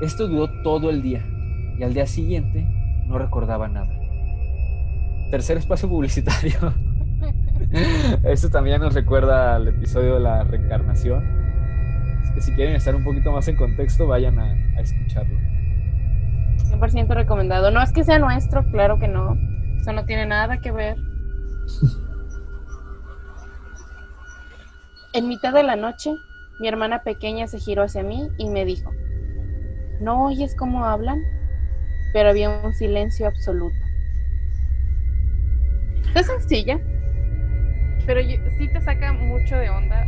Esto 0.00 0.28
duró 0.28 0.48
todo 0.62 0.90
el 0.90 1.02
día 1.02 1.24
y 1.78 1.82
al 1.82 1.94
día 1.94 2.06
siguiente 2.06 2.66
no 3.06 3.18
recordaba 3.18 3.68
nada. 3.68 3.94
Tercer 5.30 5.56
espacio 5.58 5.88
publicitario. 5.88 6.74
Esto 8.24 8.50
también 8.50 8.80
nos 8.80 8.94
recuerda 8.94 9.56
al 9.56 9.68
episodio 9.68 10.14
de 10.14 10.20
la 10.20 10.44
reencarnación. 10.44 11.24
Así 12.22 12.34
que 12.34 12.40
si 12.40 12.52
quieren 12.52 12.76
estar 12.76 12.94
un 12.94 13.04
poquito 13.04 13.32
más 13.32 13.46
en 13.48 13.56
contexto, 13.56 14.06
vayan 14.06 14.38
a, 14.38 14.52
a 14.76 14.80
escucharlo. 14.80 15.36
100% 16.70 17.08
recomendado. 17.14 17.70
No 17.70 17.82
es 17.82 17.92
que 17.92 18.04
sea 18.04 18.18
nuestro, 18.18 18.64
claro 18.70 18.98
que 18.98 19.08
no. 19.08 19.36
Eso 19.80 19.92
no 19.92 20.04
tiene 20.04 20.26
nada 20.26 20.58
que 20.58 20.72
ver. 20.72 20.96
En 25.12 25.28
mitad 25.28 25.54
de 25.54 25.62
la 25.62 25.76
noche, 25.76 26.14
mi 26.60 26.68
hermana 26.68 27.02
pequeña 27.02 27.46
se 27.46 27.58
giró 27.58 27.84
hacia 27.84 28.02
mí 28.02 28.28
y 28.36 28.50
me 28.50 28.66
dijo, 28.66 28.90
¿no 29.98 30.26
oyes 30.26 30.54
cómo 30.54 30.84
hablan? 30.84 31.22
Pero 32.12 32.28
había 32.28 32.50
un 32.50 32.74
silencio 32.74 33.26
absoluto. 33.26 33.78
Es 36.14 36.26
sencilla, 36.26 36.78
pero 38.06 38.20
yo- 38.20 38.36
sí 38.56 38.68
te 38.68 38.80
saca 38.80 39.12
mucho 39.12 39.56
de 39.58 39.70
onda. 39.70 40.06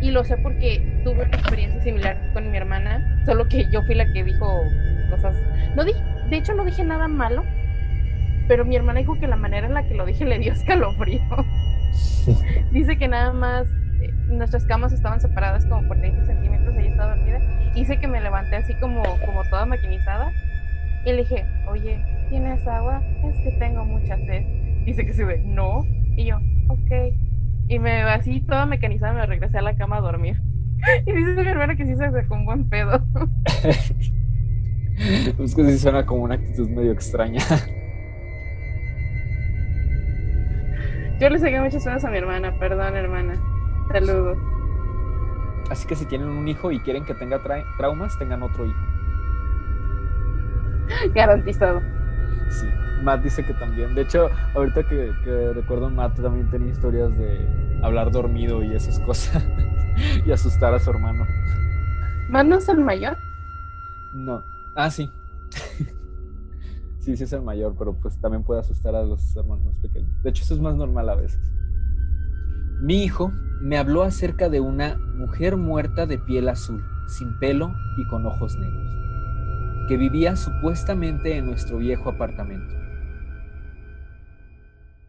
Y 0.00 0.10
lo 0.12 0.24
sé 0.24 0.36
porque 0.38 0.82
tuve 1.04 1.24
una 1.26 1.36
experiencia 1.36 1.80
similar 1.82 2.16
con 2.32 2.50
mi 2.50 2.56
hermana, 2.56 3.02
solo 3.26 3.48
que 3.48 3.68
yo 3.70 3.82
fui 3.82 3.94
la 3.94 4.06
que 4.12 4.24
dijo 4.24 4.64
cosas. 5.10 5.36
No 5.76 5.84
di, 5.84 5.92
de 6.30 6.36
hecho, 6.38 6.54
no 6.54 6.64
dije 6.64 6.84
nada 6.84 7.06
malo, 7.06 7.44
pero 8.48 8.64
mi 8.64 8.76
hermana 8.76 9.00
dijo 9.00 9.18
que 9.18 9.26
la 9.28 9.36
manera 9.36 9.66
en 9.66 9.74
la 9.74 9.86
que 9.86 9.94
lo 9.94 10.06
dije 10.06 10.24
le 10.24 10.38
dio 10.38 10.52
escalofrío. 10.54 11.20
Dice 12.72 12.96
que 12.96 13.08
nada 13.08 13.32
más 13.32 13.66
eh, 14.00 14.14
nuestras 14.28 14.64
camas 14.64 14.92
estaban 14.92 15.20
separadas 15.20 15.66
como 15.66 15.86
por 15.86 15.98
30 15.98 16.24
centímetros, 16.24 16.76
ella 16.78 16.88
estaba 16.88 17.14
dormida. 17.16 17.38
Hice 17.74 17.98
que 17.98 18.08
me 18.08 18.20
levanté 18.20 18.56
así 18.56 18.74
como, 18.76 19.02
como 19.20 19.44
toda 19.44 19.66
maquinizada 19.66 20.32
y 21.04 21.12
le 21.12 21.18
dije, 21.18 21.46
oye, 21.66 22.04
¿tienes 22.28 22.66
agua? 22.66 23.02
Es 23.24 23.40
que 23.42 23.50
tengo 23.58 23.84
mucha 23.84 24.18
sed. 24.18 24.42
Dice 24.84 25.04
que 25.04 25.12
se 25.12 25.24
ve, 25.24 25.42
no. 25.44 25.86
Y 26.16 26.26
yo, 26.26 26.36
ok. 26.68 26.90
Y 27.68 27.78
me 27.78 28.02
así 28.02 28.40
toda 28.40 28.66
mecanizada 28.66 29.12
me 29.14 29.26
regresé 29.26 29.58
a 29.58 29.62
la 29.62 29.76
cama 29.76 29.96
a 29.98 30.00
dormir. 30.00 30.40
Y 31.06 31.12
dice 31.12 31.34
mi 31.42 31.48
hermana 31.48 31.76
que 31.76 31.84
sí 31.84 31.94
se 31.94 32.10
sacó 32.10 32.34
un 32.34 32.44
buen 32.46 32.68
pedo. 32.68 33.04
Es 35.38 35.54
que 35.54 35.64
sí 35.64 35.78
suena 35.78 36.04
como 36.04 36.24
una 36.24 36.34
actitud 36.34 36.68
medio 36.68 36.92
extraña. 36.92 37.40
Yo 41.18 41.28
le 41.30 41.38
saqué 41.38 41.60
muchas 41.60 41.84
cosas 41.84 42.04
a 42.04 42.10
mi 42.10 42.18
hermana, 42.18 42.58
perdón 42.58 42.96
hermana. 42.96 43.34
Saludos. 43.92 44.38
Así 45.70 45.86
que 45.86 45.94
si 45.96 46.04
tienen 46.06 46.28
un 46.28 46.48
hijo 46.48 46.70
y 46.72 46.80
quieren 46.80 47.04
que 47.04 47.14
tenga 47.14 47.38
tra- 47.42 47.64
traumas, 47.76 48.18
tengan 48.18 48.42
otro 48.42 48.66
hijo. 48.66 48.80
Garantizado. 51.14 51.80
Sí, 52.48 52.66
Matt 53.02 53.22
dice 53.22 53.44
que 53.44 53.54
también. 53.54 53.94
De 53.94 54.02
hecho, 54.02 54.28
ahorita 54.54 54.82
que, 54.84 55.12
que 55.24 55.52
recuerdo, 55.52 55.90
Matt 55.90 56.20
también 56.20 56.50
tenía 56.50 56.70
historias 56.70 57.16
de 57.16 57.48
hablar 57.82 58.10
dormido 58.10 58.62
y 58.62 58.74
esas 58.74 58.98
cosas. 59.00 59.44
y 60.26 60.32
asustar 60.32 60.74
a 60.74 60.78
su 60.78 60.90
hermano. 60.90 61.26
¿Más 62.28 62.46
no 62.46 62.56
es 62.56 62.68
el 62.68 62.80
mayor? 62.80 63.16
No. 64.14 64.42
Ah, 64.76 64.90
sí. 64.90 65.10
sí, 66.98 67.16
sí 67.16 67.24
es 67.24 67.32
el 67.32 67.42
mayor, 67.42 67.74
pero 67.78 67.94
pues 67.94 68.20
también 68.20 68.44
puede 68.44 68.60
asustar 68.60 68.94
a 68.94 69.02
los 69.02 69.36
hermanos 69.36 69.74
pequeños. 69.82 70.10
De 70.22 70.30
hecho, 70.30 70.44
eso 70.44 70.54
es 70.54 70.60
más 70.60 70.76
normal 70.76 71.08
a 71.08 71.14
veces. 71.14 71.40
Mi 72.80 73.04
hijo 73.04 73.32
me 73.60 73.76
habló 73.76 74.02
acerca 74.02 74.48
de 74.48 74.60
una 74.60 74.96
mujer 75.16 75.56
muerta 75.56 76.06
de 76.06 76.18
piel 76.18 76.48
azul, 76.48 76.82
sin 77.06 77.38
pelo 77.38 77.74
y 77.98 78.06
con 78.08 78.24
ojos 78.24 78.56
negros, 78.56 79.86
que 79.88 79.98
vivía 79.98 80.34
supuestamente 80.36 81.36
en 81.36 81.46
nuestro 81.46 81.78
viejo 81.78 82.08
apartamento. 82.08 82.74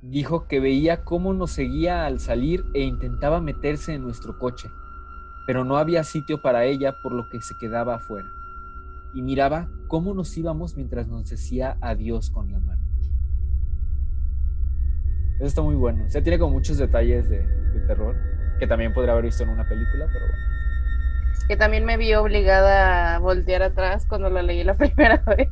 Dijo 0.02 0.48
que 0.48 0.60
veía 0.60 1.04
cómo 1.04 1.34
nos 1.34 1.52
seguía 1.52 2.06
al 2.06 2.20
salir 2.20 2.66
e 2.74 2.82
intentaba 2.82 3.40
meterse 3.40 3.94
en 3.94 4.04
nuestro 4.04 4.40
coche, 4.40 4.70
pero 5.46 5.64
no 5.64 5.78
había 5.78 6.04
sitio 6.04 6.42
para 6.42 6.66
ella 6.66 6.96
por 7.04 7.12
lo 7.12 7.30
que 7.30 7.42
se 7.42 7.56
quedaba 7.60 7.96
afuera. 7.96 8.30
Y 9.14 9.22
miraba 9.22 9.70
cómo 9.88 10.14
nos 10.14 10.36
íbamos 10.38 10.76
mientras 10.76 11.08
nos 11.08 11.30
decía 11.30 11.78
adiós 11.82 12.30
con 12.32 12.52
la 12.52 12.60
mano. 12.60 12.82
Eso 15.36 15.46
está 15.46 15.62
muy 15.62 15.76
bueno. 15.76 16.06
O 16.06 16.10
sea, 16.10 16.22
tiene 16.22 16.40
como 16.40 16.54
muchos 16.54 16.78
detalles 16.78 17.30
de, 17.30 17.46
de 17.46 17.80
terror 17.88 18.16
que 18.62 18.68
también 18.68 18.94
podría 18.94 19.14
haber 19.14 19.26
visto 19.26 19.42
en 19.42 19.50
una 19.50 19.68
película, 19.68 20.06
pero 20.14 20.28
bueno. 20.28 20.44
Que 21.48 21.58
también 21.58 21.84
me 21.84 21.98
vi 21.98 22.14
obligada 22.14 23.16
a 23.16 23.20
voltear 23.20 23.64
atrás 23.64 24.06
cuando 24.08 24.30
la 24.30 24.44
leí 24.44 24.64
la 24.64 24.76
primera 24.78 25.18
vez. 25.26 25.50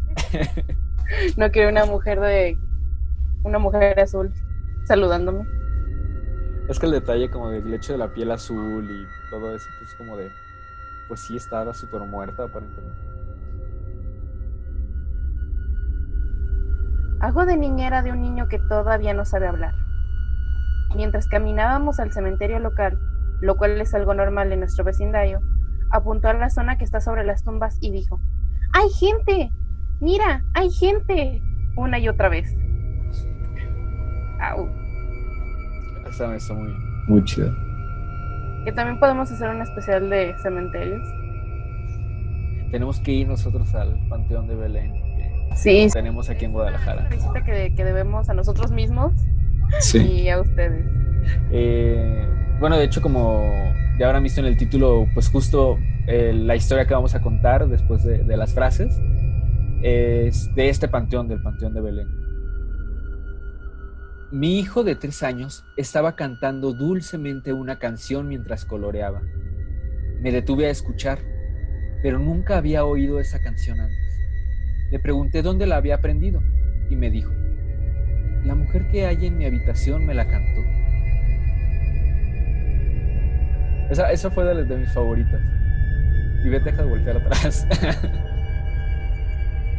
no 1.37 1.49
quiero 1.51 1.69
una 1.69 1.85
mujer 1.85 2.19
de. 2.19 2.57
Una 3.43 3.59
mujer 3.59 3.99
azul 3.99 4.31
saludándome. 4.85 5.45
Es 6.67 6.79
que 6.79 6.85
el 6.85 6.91
detalle 6.91 7.29
como 7.29 7.49
del 7.49 7.73
hecho 7.73 7.93
de 7.93 7.99
la 7.99 8.13
piel 8.13 8.31
azul 8.31 8.85
y 8.89 9.29
todo 9.31 9.55
eso, 9.55 9.67
pues 9.79 9.95
como 9.95 10.17
de, 10.17 10.31
pues 11.07 11.21
sí 11.21 11.35
estaba 11.35 11.73
súper 11.73 12.01
muerta 12.01 12.43
aparentemente. 12.43 12.99
Hago 17.21 17.45
de 17.45 17.57
niñera 17.57 18.01
de 18.01 18.11
un 18.11 18.21
niño 18.21 18.47
que 18.47 18.59
todavía 18.59 19.13
no 19.13 19.25
sabe 19.25 19.47
hablar. 19.47 19.73
Mientras 20.95 21.27
caminábamos 21.27 21.99
al 21.99 22.11
cementerio 22.11 22.59
local, 22.59 22.97
lo 23.41 23.57
cual 23.57 23.79
es 23.81 23.93
algo 23.93 24.13
normal 24.13 24.51
en 24.51 24.59
nuestro 24.59 24.83
vecindario, 24.83 25.41
apuntó 25.91 26.29
a 26.29 26.33
la 26.33 26.49
zona 26.49 26.77
que 26.77 26.83
está 26.83 27.01
sobre 27.01 27.25
las 27.25 27.43
tumbas 27.43 27.77
y 27.81 27.91
dijo, 27.91 28.19
¡Hay 28.73 28.89
gente! 28.89 29.51
¡Mira! 29.99 30.43
¡Hay 30.53 30.69
gente! 30.69 31.41
Una 31.75 31.99
y 31.99 32.07
otra 32.09 32.29
vez. 32.29 32.55
Au. 34.39 34.67
Esa 36.09 36.27
me 36.27 36.35
está 36.37 36.53
muy, 36.53 36.73
muy 37.07 37.23
chida. 37.23 37.53
Que 38.65 38.71
también 38.71 38.99
podemos 38.99 39.31
hacer 39.31 39.49
un 39.49 39.61
especial 39.61 40.09
de 40.09 40.35
cementerios. 40.41 41.01
Tenemos 42.71 42.99
que 42.99 43.11
ir 43.11 43.27
nosotros 43.27 43.73
al 43.73 43.97
Panteón 44.09 44.47
de 44.47 44.55
Belén, 44.55 44.93
que 44.93 45.55
Sí, 45.55 45.87
tenemos 45.91 46.29
aquí 46.29 46.45
en 46.45 46.51
Guadalajara. 46.51 47.01
una 47.01 47.09
visita 47.09 47.43
que, 47.43 47.73
que 47.75 47.83
debemos 47.83 48.29
a 48.29 48.33
nosotros 48.33 48.71
mismos 48.71 49.13
Sí. 49.79 49.99
y 50.23 50.29
a 50.29 50.39
ustedes. 50.41 50.85
Eh, 51.51 52.27
bueno, 52.59 52.77
de 52.77 52.85
hecho, 52.85 53.01
como 53.01 53.43
ya 53.99 54.07
habrán 54.07 54.23
visto 54.23 54.39
en 54.41 54.47
el 54.47 54.57
título, 54.57 55.07
pues 55.13 55.29
justo 55.29 55.77
eh, 56.07 56.31
la 56.33 56.55
historia 56.55 56.85
que 56.85 56.93
vamos 56.93 57.15
a 57.15 57.21
contar 57.21 57.67
después 57.67 58.03
de, 58.03 58.19
de 58.23 58.37
las 58.37 58.53
frases 58.53 58.99
es 59.81 60.53
de 60.55 60.69
este 60.69 60.87
panteón, 60.87 61.27
del 61.27 61.41
Panteón 61.41 61.73
de 61.73 61.81
Belén. 61.81 62.07
Mi 64.31 64.59
hijo 64.59 64.83
de 64.83 64.95
tres 64.95 65.23
años 65.23 65.65
estaba 65.75 66.15
cantando 66.15 66.73
dulcemente 66.73 67.51
una 67.53 67.79
canción 67.79 68.27
mientras 68.27 68.65
coloreaba. 68.65 69.21
Me 70.21 70.31
detuve 70.31 70.67
a 70.67 70.69
escuchar, 70.69 71.19
pero 72.03 72.19
nunca 72.19 72.57
había 72.57 72.85
oído 72.85 73.19
esa 73.19 73.41
canción 73.41 73.79
antes. 73.79 73.97
Le 74.91 74.99
pregunté 74.99 75.41
dónde 75.41 75.65
la 75.65 75.77
había 75.77 75.95
aprendido 75.95 76.41
y 76.89 76.95
me 76.95 77.09
dijo, 77.09 77.31
la 78.43 78.55
mujer 78.55 78.87
que 78.91 79.05
hay 79.05 79.25
en 79.25 79.37
mi 79.37 79.45
habitación 79.45 80.05
me 80.05 80.13
la 80.13 80.27
cantó. 80.27 80.61
Esa, 83.89 84.11
esa 84.11 84.29
fue 84.29 84.45
de, 84.45 84.53
las- 84.55 84.69
de 84.69 84.77
mis 84.77 84.93
favoritas. 84.93 85.41
Y 86.45 86.49
vete, 86.49 86.65
deja 86.71 86.83
de 86.83 86.89
voltear 86.89 87.17
atrás. 87.17 87.67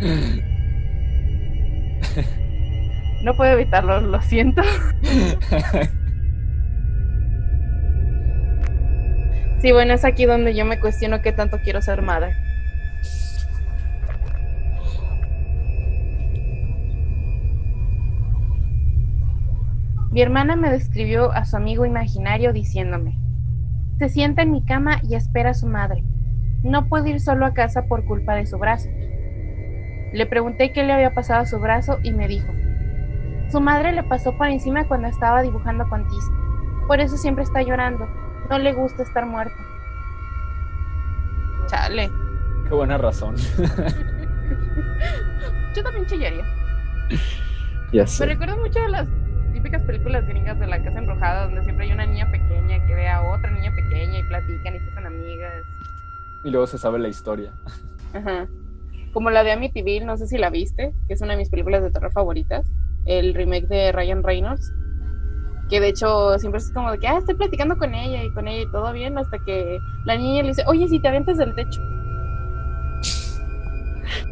No 3.23 3.35
puedo 3.35 3.53
evitarlo, 3.53 4.01
lo 4.01 4.21
siento. 4.23 4.63
Sí, 9.61 9.73
bueno, 9.73 9.93
es 9.93 10.07
aquí 10.07 10.25
donde 10.25 10.55
yo 10.55 10.65
me 10.65 10.81
cuestiono 10.81 11.21
qué 11.21 11.33
tanto 11.33 11.59
quiero 11.63 11.83
ser 11.83 12.01
madre. 12.01 12.35
Mi 20.11 20.23
hermana 20.23 20.57
me 20.57 20.71
describió 20.71 21.31
a 21.31 21.45
su 21.45 21.57
amigo 21.57 21.85
imaginario 21.85 22.53
diciéndome, 22.53 23.19
se 23.99 24.09
sienta 24.09 24.43
en 24.43 24.51
mi 24.51 24.65
cama 24.65 25.01
y 25.03 25.15
espera 25.15 25.51
a 25.51 25.55
su 25.55 25.67
madre. 25.67 26.03
No 26.63 26.89
puedo 26.89 27.07
ir 27.07 27.21
solo 27.21 27.45
a 27.45 27.53
casa 27.53 27.85
por 27.85 28.05
culpa 28.07 28.35
de 28.35 28.47
su 28.47 28.59
brazo. 28.59 28.89
Le 30.13 30.27
pregunté 30.27 30.73
qué 30.73 30.83
le 30.85 30.95
había 30.95 31.15
pasado 31.15 31.43
a 31.43 31.47
su 31.47 31.61
brazo 31.61 31.99
y 32.03 32.13
me 32.13 32.27
dijo, 32.27 32.51
su 33.51 33.61
madre 33.61 33.93
le 33.93 34.03
pasó 34.03 34.37
por 34.37 34.49
encima 34.49 34.87
cuando 34.87 35.09
estaba 35.09 35.43
dibujando 35.43 35.89
con 35.89 36.07
tiza. 36.09 36.33
Por 36.87 37.01
eso 37.01 37.17
siempre 37.17 37.45
está 37.45 37.63
llorando. 37.63 38.09
No 38.49 38.59
le 38.59 38.73
gusta 38.73 39.03
estar 39.03 39.27
muerta. 39.27 39.57
Chale. 41.67 42.11
Qué 42.69 42.75
buena 42.75 42.99
razón. 42.99 43.37
Yo 45.75 45.83
también 45.83 46.07
chillaría. 46.07 46.45
ya 47.93 48.05
Me 48.21 48.27
recuerdo 48.27 48.57
mucho 48.59 48.81
de 48.81 48.89
las 48.89 49.07
típicas 49.53 49.83
películas 49.83 50.27
gringas 50.27 50.59
de 50.59 50.67
la 50.67 50.83
casa 50.83 50.99
embrujada, 50.99 51.45
donde 51.45 51.63
siempre 51.65 51.87
hay 51.87 51.93
una 51.93 52.07
niña 52.07 52.31
pequeña 52.31 52.85
que 52.87 52.95
ve 52.95 53.09
a 53.09 53.23
otra 53.23 53.51
niña 53.51 53.73
pequeña 53.75 54.19
y 54.19 54.23
platican 54.25 54.77
y 54.77 54.81
se 54.81 54.91
hacen 54.91 55.07
amigas. 55.07 55.65
Y 56.45 56.51
luego 56.51 56.67
se 56.67 56.79
sabe 56.79 56.99
la 56.99 57.09
historia. 57.09 57.53
Ajá. 58.15 58.49
Como 59.13 59.31
la 59.31 59.43
de 59.43 59.53
Amityville, 59.53 60.05
no 60.05 60.17
sé 60.17 60.27
si 60.27 60.39
la 60.39 60.51
viste, 60.51 60.93
que 61.09 61.15
es 61.15 61.21
una 61.21 61.33
de 61.33 61.39
mis 61.39 61.51
películas 61.51 61.83
de 61.83 61.91
terror 61.91 62.13
favoritas. 62.13 62.71
El 63.07 63.35
remake 63.35 63.67
de 63.69 63.93
Ryan 63.93 64.23
Reynolds. 64.23 64.73
Que 65.69 65.81
de 65.81 65.89
hecho 65.89 66.39
siempre 66.39 66.59
es 66.59 66.71
como 66.73 66.91
de 66.91 66.99
que, 66.99 67.07
ah, 67.07 67.19
estoy 67.19 67.37
platicando 67.37 67.79
con 67.79 67.95
ella 67.95 68.25
y 68.25 68.33
con 68.33 68.49
ella 68.49 68.63
y 68.63 68.73
todo 68.73 68.93
bien, 68.93 69.17
hasta 69.17 69.39
que 69.39 69.79
la 70.05 70.17
niña 70.17 70.43
le 70.43 70.49
dice, 70.49 70.65
oye, 70.67 70.89
si 70.89 70.99
te 70.99 71.09
avientas 71.09 71.39
del 71.39 71.55
techo. 71.55 71.81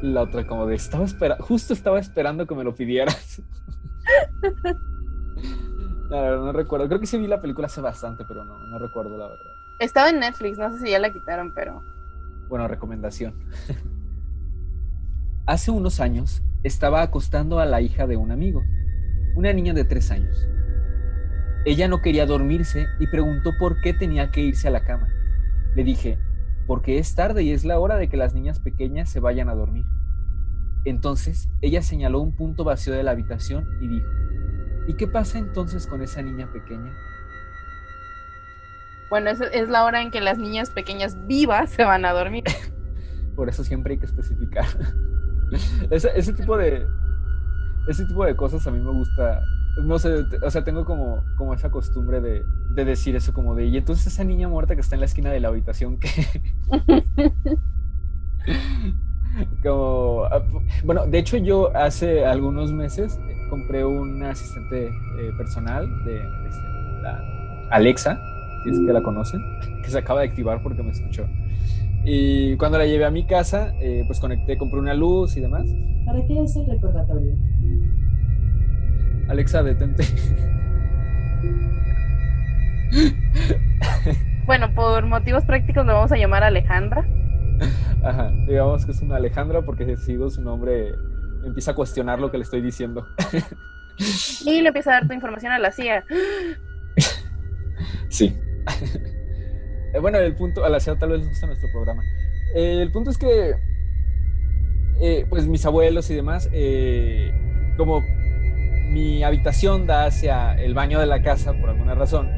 La 0.02 0.22
otra 0.22 0.46
como 0.46 0.66
de, 0.66 0.74
estaba 0.74 1.04
espera 1.04 1.37
justo 1.38 1.72
estaba 1.72 2.00
esperando 2.00 2.46
que 2.46 2.54
me 2.54 2.64
lo 2.64 2.74
pidieras. 2.74 3.40
La 6.09 6.22
verdad, 6.22 6.38
no 6.38 6.52
recuerdo. 6.52 6.88
Creo 6.88 7.00
que 7.00 7.07
sí 7.07 7.18
vi 7.18 7.26
la 7.26 7.40
película 7.40 7.66
hace 7.66 7.81
bastante, 7.81 8.24
pero 8.26 8.44
no, 8.44 8.59
no 8.59 8.78
recuerdo 8.78 9.16
la 9.18 9.28
verdad. 9.28 9.52
Estaba 9.78 10.09
en 10.09 10.20
Netflix, 10.20 10.59
no 10.59 10.70
sé 10.72 10.78
si 10.78 10.90
ya 10.90 10.98
la 10.98 11.12
quitaron, 11.12 11.52
pero. 11.54 11.83
Bueno, 12.48 12.66
recomendación. 12.66 13.35
Hace 15.46 15.70
unos 15.70 16.00
años 16.00 16.42
estaba 16.62 17.03
acostando 17.03 17.61
a 17.61 17.66
la 17.66 17.81
hija 17.81 18.07
de 18.07 18.16
un 18.16 18.31
amigo, 18.31 18.64
una 19.35 19.53
niña 19.53 19.75
de 19.75 19.85
tres 19.85 20.11
años. 20.11 20.49
Ella 21.64 21.88
no 21.88 22.01
quería 22.01 22.27
dormirse 22.27 22.87
y 22.99 23.07
preguntó 23.07 23.53
por 23.59 23.81
qué 23.81 23.92
tenía 23.92 24.31
que 24.31 24.40
irse 24.40 24.68
a 24.68 24.71
la 24.71 24.85
cama. 24.85 25.09
Le 25.75 25.85
dije, 25.85 26.18
porque 26.66 26.99
es 26.99 27.14
tarde 27.14 27.42
y 27.42 27.53
es 27.53 27.64
la 27.64 27.79
hora 27.79 27.97
de 27.97 28.09
que 28.09 28.16
las 28.16 28.35
niñas 28.35 28.61
pequeñas 28.61 29.11
se 29.11 29.21
vayan 29.21 29.49
a 29.49 29.55
dormir. 29.55 29.85
Entonces 30.85 31.49
ella 31.61 31.83
señaló 31.83 32.21
un 32.21 32.35
punto 32.35 32.64
vacío 32.64 32.92
de 32.92 33.03
la 33.03 33.12
habitación 33.12 33.66
y 33.81 33.88
dijo, 33.88 34.09
¿y 34.87 34.94
qué 34.94 35.07
pasa 35.07 35.38
entonces 35.38 35.87
con 35.87 36.03
esa 36.03 36.23
niña 36.23 36.51
pequeña? 36.53 36.92
Bueno, 39.11 39.31
es, 39.31 39.40
es 39.40 39.68
la 39.68 39.85
hora 39.85 40.03
en 40.03 40.11
que 40.11 40.21
las 40.21 40.38
niñas 40.38 40.71
pequeñas 40.71 41.16
vivas 41.27 41.71
se 41.71 41.85
van 41.85 42.05
a 42.05 42.12
dormir. 42.12 42.44
Por 43.37 43.49
eso 43.49 43.64
siempre 43.64 43.94
hay 43.94 43.99
que 43.99 44.07
especificar. 44.07 44.66
ese, 45.90 46.11
ese 46.14 46.32
tipo 46.32 46.56
de. 46.56 46.87
Ese 47.88 48.04
tipo 48.04 48.24
de 48.24 48.37
cosas 48.37 48.66
a 48.66 48.70
mí 48.70 48.80
me 48.80 48.90
gusta. 48.90 49.40
No 49.84 49.98
sé, 49.98 50.24
o 50.42 50.50
sea, 50.50 50.64
tengo 50.64 50.84
como, 50.84 51.22
como 51.37 51.54
esa 51.54 51.70
costumbre 51.70 52.20
de, 52.20 52.44
de 52.74 52.84
decir 52.84 53.14
eso, 53.16 53.32
como 53.32 53.54
de. 53.54 53.66
Y 53.66 53.76
entonces 53.76 54.06
esa 54.06 54.24
niña 54.24 54.48
muerta 54.48 54.74
que 54.74 54.80
está 54.80 54.96
en 54.96 55.00
la 55.00 55.06
esquina 55.06 55.30
de 55.30 55.40
la 55.40 55.48
habitación, 55.48 55.98
que. 55.98 56.08
como, 59.62 60.24
ah, 60.24 60.42
bueno, 60.84 61.06
de 61.06 61.18
hecho 61.18 61.37
yo 61.37 61.74
hace 61.76 62.24
algunos 62.24 62.72
meses 62.72 63.18
compré 63.50 63.84
un 63.84 64.22
asistente 64.22 64.87
eh, 64.87 65.32
personal 65.37 65.87
de 66.04 66.16
este, 66.16 67.02
la 67.02 67.20
Alexa, 67.70 68.20
si 68.64 68.70
es 68.70 68.80
que 68.80 68.92
la 68.92 69.02
conocen, 69.02 69.40
que 69.82 69.90
se 69.90 69.98
acaba 69.98 70.20
de 70.20 70.28
activar 70.28 70.62
porque 70.62 70.82
me 70.82 70.90
escuchó. 70.90 71.26
Y 72.04 72.56
cuando 72.56 72.78
la 72.78 72.87
llevé 72.87 73.04
a 73.04 73.11
mi 73.11 73.26
casa, 73.26 73.74
eh, 73.80 74.04
pues 74.06 74.20
conecté, 74.20 74.56
compré 74.56 74.80
una 74.80 74.94
luz 74.94 75.37
y 75.37 75.40
demás. 75.40 75.68
¿Para 76.06 76.24
qué 76.26 76.42
es 76.42 76.56
el 76.56 76.66
recordatorio? 76.66 77.34
Alexa, 79.28 79.62
detente. 79.62 80.04
Bueno, 84.48 84.74
por 84.74 85.04
motivos 85.04 85.44
prácticos 85.44 85.84
le 85.84 85.92
vamos 85.92 86.11
a 86.11 86.16
llamar 86.16 86.42
Alejandra. 86.42 87.06
Ajá, 88.02 88.32
digamos 88.46 88.87
que 88.87 88.92
es 88.92 89.02
una 89.02 89.16
Alejandra 89.16 89.61
porque 89.61 89.94
si 89.98 90.12
digo 90.12 90.30
su 90.30 90.40
nombre 90.40 90.94
empieza 91.44 91.72
a 91.72 91.74
cuestionar 91.74 92.18
lo 92.18 92.30
que 92.30 92.38
le 92.38 92.44
estoy 92.44 92.62
diciendo. 92.62 93.06
Y 94.46 94.62
le 94.62 94.68
empieza 94.68 94.90
a 94.90 94.94
dar 94.94 95.06
tu 95.06 95.12
información 95.12 95.52
a 95.52 95.58
la 95.58 95.70
CIA. 95.70 96.02
Sí. 98.08 98.34
Eh, 99.98 100.00
bueno, 100.00 100.18
el 100.18 100.34
punto, 100.37 100.64
a 100.64 100.68
la 100.68 100.78
CIA 100.78 100.96
tal 100.96 101.11
vez 101.11 101.18
les 101.18 101.28
gusta 101.28 101.46
nuestro 101.48 101.68
programa. 101.72 102.04
Eh, 102.54 102.78
el 102.80 102.92
punto 102.92 103.11
es 103.11 103.18
que, 103.18 103.56
eh, 105.00 105.26
pues 105.28 105.48
mis 105.48 105.66
abuelos 105.66 106.08
y 106.11 106.14
demás, 106.14 106.48
como 107.76 108.00
mi 108.90 109.24
habitación 109.24 109.87
da 109.87 110.06
hacia 110.06 110.54
el 110.54 110.74
baño 110.74 111.00
de 111.00 111.06
la 111.06 111.20
casa 111.22 111.52
por 111.52 111.70
alguna 111.70 111.96
razón, 111.96 112.30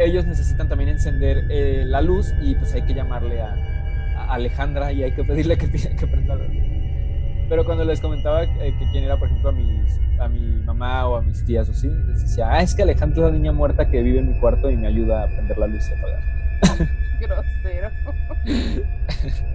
ellos 0.00 0.26
necesitan 0.26 0.68
también 0.68 0.90
encender 0.90 1.44
la 1.86 2.02
luz 2.02 2.34
y 2.42 2.56
pues 2.56 2.74
hay 2.74 2.82
que 2.82 2.94
llamarle 2.94 3.40
a, 3.40 3.56
Alejandra 4.28 4.90
y 4.92 5.02
hay 5.02 5.12
que 5.12 5.22
pedirle 5.22 5.56
que, 5.56 5.70
que 5.96 6.06
prenda 6.06 6.34
la 6.34 6.44
luz. 6.44 6.64
Pero 7.48 7.64
cuando 7.64 7.84
les 7.84 8.00
comentaba 8.00 8.44
eh, 8.44 8.74
que 8.78 8.90
quién 8.90 9.04
era, 9.04 9.16
por 9.16 9.28
ejemplo, 9.28 9.50
a, 9.50 9.52
mis, 9.52 10.00
a 10.18 10.28
mi 10.28 10.62
mamá 10.64 11.06
o 11.06 11.16
a 11.16 11.22
mis 11.22 11.44
tías 11.44 11.68
o 11.68 11.72
así, 11.72 11.88
les 11.88 12.22
decía, 12.22 12.48
ah, 12.50 12.62
es 12.62 12.74
que 12.74 12.82
Alejandra 12.82 13.26
es 13.26 13.32
la 13.32 13.38
niña 13.38 13.52
muerta 13.52 13.88
que 13.88 14.02
vive 14.02 14.18
en 14.18 14.32
mi 14.32 14.40
cuarto 14.40 14.70
y 14.70 14.76
me 14.76 14.88
ayuda 14.88 15.24
a 15.24 15.26
prender 15.26 15.58
la 15.58 15.66
luz 15.66 15.84
y 15.88 15.98
apagar. 15.98 16.43
Grosero. 17.20 17.90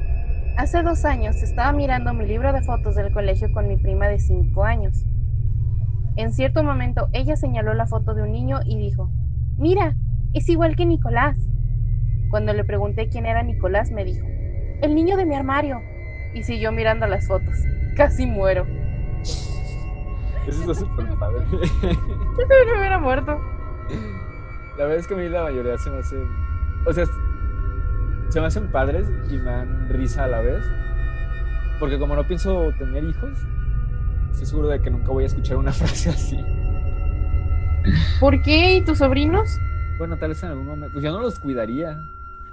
Hace 0.57 0.83
dos 0.83 1.05
años 1.05 1.41
estaba 1.41 1.71
mirando 1.71 2.13
mi 2.13 2.25
libro 2.25 2.51
de 2.51 2.61
fotos 2.61 2.95
del 2.95 3.13
colegio 3.13 3.51
con 3.53 3.67
mi 3.67 3.77
prima 3.77 4.07
de 4.07 4.19
cinco 4.19 4.63
años. 4.65 5.05
En 6.17 6.33
cierto 6.33 6.63
momento 6.63 7.07
ella 7.13 7.37
señaló 7.37 7.73
la 7.73 7.87
foto 7.87 8.13
de 8.13 8.23
un 8.23 8.31
niño 8.31 8.59
y 8.65 8.77
dijo, 8.77 9.09
mira, 9.57 9.95
es 10.33 10.49
igual 10.49 10.75
que 10.75 10.85
Nicolás. 10.85 11.37
Cuando 12.29 12.53
le 12.53 12.63
pregunté 12.63 13.07
quién 13.09 13.25
era 13.25 13.41
Nicolás 13.41 13.89
me 13.91 14.03
dijo, 14.03 14.27
el 14.81 14.95
niño 14.95 15.17
de 15.17 15.25
mi 15.25 15.35
armario. 15.35 15.81
Y 16.33 16.43
siguió 16.43 16.71
mirando 16.71 17.07
las 17.07 17.27
fotos. 17.27 17.55
Casi 17.95 18.25
muero. 18.25 18.67
Eso 20.47 20.61
está 20.61 20.73
súper 20.73 21.07
padre. 21.17 21.45
Yo 21.51 22.47
también 22.47 22.67
me 22.71 22.79
hubiera 22.79 22.99
muerto. 22.99 23.39
La 24.77 24.85
verdad 24.85 24.99
es 24.99 25.07
que 25.07 25.13
a 25.15 25.17
mí 25.17 25.27
la 25.27 25.43
mayoría 25.43 25.77
se 25.77 25.89
me 25.89 25.99
hacen. 25.99 26.48
O 26.85 26.93
sea, 26.93 27.05
se 28.29 28.39
me 28.39 28.47
hacen 28.47 28.71
padres 28.71 29.07
y 29.29 29.37
me 29.37 29.51
dan 29.51 29.89
risa 29.89 30.25
a 30.25 30.27
la 30.27 30.41
vez. 30.41 30.63
Porque 31.79 31.97
como 31.97 32.15
no 32.15 32.27
pienso 32.27 32.71
tener 32.77 33.03
hijos, 33.03 33.31
estoy 34.31 34.45
seguro 34.45 34.67
de 34.67 34.81
que 34.81 34.89
nunca 34.89 35.11
voy 35.11 35.23
a 35.23 35.27
escuchar 35.27 35.57
una 35.57 35.71
frase 35.73 36.09
así. 36.09 36.39
¿Por 38.19 38.41
qué? 38.41 38.75
¿Y 38.75 38.81
tus 38.81 38.97
sobrinos? 38.97 39.49
Bueno, 39.97 40.17
tal 40.17 40.29
vez 40.29 40.43
en 40.43 40.49
algún 40.49 40.67
momento. 40.67 40.93
Pues 40.93 41.03
yo 41.03 41.11
no 41.11 41.21
los 41.21 41.39
cuidaría. 41.39 41.97